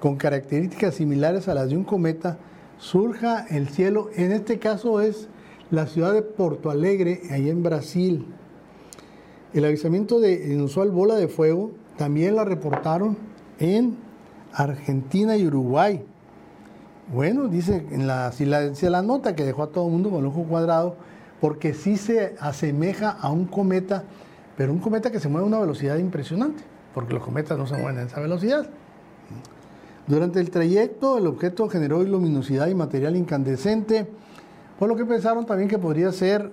con 0.00 0.16
características 0.16 0.96
similares 0.96 1.48
a 1.48 1.54
las 1.54 1.70
de 1.70 1.76
un 1.78 1.84
cometa, 1.84 2.36
surja 2.76 3.46
el 3.48 3.70
cielo. 3.70 4.10
En 4.16 4.32
este 4.32 4.58
caso 4.58 5.00
es 5.00 5.28
la 5.70 5.86
ciudad 5.86 6.12
de 6.12 6.20
Porto 6.20 6.70
Alegre, 6.70 7.22
ahí 7.30 7.48
en 7.48 7.62
Brasil. 7.62 8.26
El 9.54 9.64
avisamiento 9.64 10.20
de 10.20 10.52
inusual 10.52 10.90
bola 10.90 11.14
de 11.14 11.28
fuego 11.28 11.70
también 11.96 12.36
la 12.36 12.44
reportaron 12.44 13.16
en 13.60 14.07
Argentina 14.52 15.36
y 15.36 15.46
Uruguay. 15.46 16.04
Bueno, 17.12 17.48
dice 17.48 17.86
en 17.90 18.06
la, 18.06 18.32
si 18.32 18.44
la, 18.44 19.02
nota 19.02 19.34
que 19.34 19.44
dejó 19.44 19.62
a 19.62 19.68
todo 19.68 19.86
el 19.86 19.92
mundo 19.92 20.10
con 20.10 20.20
el 20.20 20.26
ojo 20.26 20.44
cuadrado, 20.44 20.96
porque 21.40 21.72
sí 21.72 21.96
se 21.96 22.34
asemeja 22.40 23.10
a 23.10 23.30
un 23.30 23.46
cometa, 23.46 24.04
pero 24.56 24.72
un 24.72 24.78
cometa 24.78 25.10
que 25.10 25.20
se 25.20 25.28
mueve 25.28 25.44
a 25.44 25.48
una 25.48 25.60
velocidad 25.60 25.96
impresionante, 25.96 26.62
porque 26.94 27.14
los 27.14 27.22
cometas 27.22 27.56
no 27.56 27.66
se 27.66 27.76
mueven 27.78 27.98
a 27.98 28.02
esa 28.02 28.20
velocidad. 28.20 28.68
Durante 30.06 30.40
el 30.40 30.50
trayecto, 30.50 31.18
el 31.18 31.26
objeto 31.26 31.68
generó 31.68 32.02
luminosidad 32.02 32.66
y 32.68 32.74
material 32.74 33.16
incandescente, 33.16 34.06
por 34.78 34.88
lo 34.88 34.96
que 34.96 35.04
pensaron 35.04 35.46
también 35.46 35.68
que 35.68 35.78
podría 35.78 36.12
ser 36.12 36.50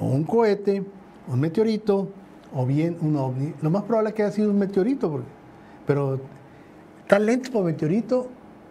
un 0.00 0.24
cohete, 0.24 0.84
un 1.28 1.40
meteorito, 1.40 2.08
o 2.54 2.66
bien 2.66 2.98
un 3.00 3.16
ovni. 3.16 3.54
Lo 3.62 3.70
más 3.70 3.84
probable 3.84 4.10
es 4.10 4.14
que 4.14 4.22
haya 4.22 4.32
sido 4.32 4.50
un 4.50 4.58
meteorito, 4.58 5.10
porque- 5.10 5.28
pero 5.86 6.20
está 7.12 7.22
lento 7.22 7.52
para 7.52 7.66
meteorito 7.66 8.26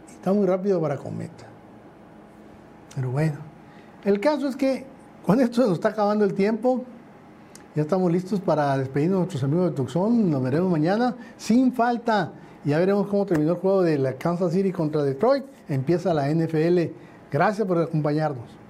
y 0.10 0.14
está 0.14 0.34
muy 0.34 0.48
rápido 0.48 0.82
para 0.82 0.98
cometa. 0.98 1.46
Pero 2.96 3.12
bueno, 3.12 3.36
el 4.04 4.20
caso 4.20 4.48
es 4.48 4.56
que 4.56 4.84
con 5.24 5.40
esto 5.40 5.62
se 5.62 5.68
nos 5.68 5.74
está 5.74 5.90
acabando 5.90 6.26
el 6.26 6.34
tiempo. 6.34 6.84
Ya 7.76 7.84
estamos 7.84 8.12
listos 8.12 8.40
para 8.40 8.76
despedirnos 8.80 9.18
de 9.18 9.20
nuestros 9.26 9.44
amigos 9.44 9.70
de 9.70 9.76
Tucson. 9.76 10.32
Nos 10.32 10.42
veremos 10.42 10.72
mañana 10.72 11.16
sin 11.38 11.72
falta. 11.72 12.32
Ya 12.66 12.80
veremos 12.80 13.06
cómo 13.10 13.28
terminó 13.28 13.52
el 13.52 13.60
juego 13.60 13.84
de 13.84 14.00
la 14.00 14.14
Kansas 14.14 14.54
City 14.54 14.72
contra 14.72 15.04
Detroit. 15.04 15.44
Empieza 15.70 16.12
la 16.12 16.28
NFL. 16.34 16.80
Gracias 17.32 17.68
por 17.68 17.78
acompañarnos. 17.78 18.61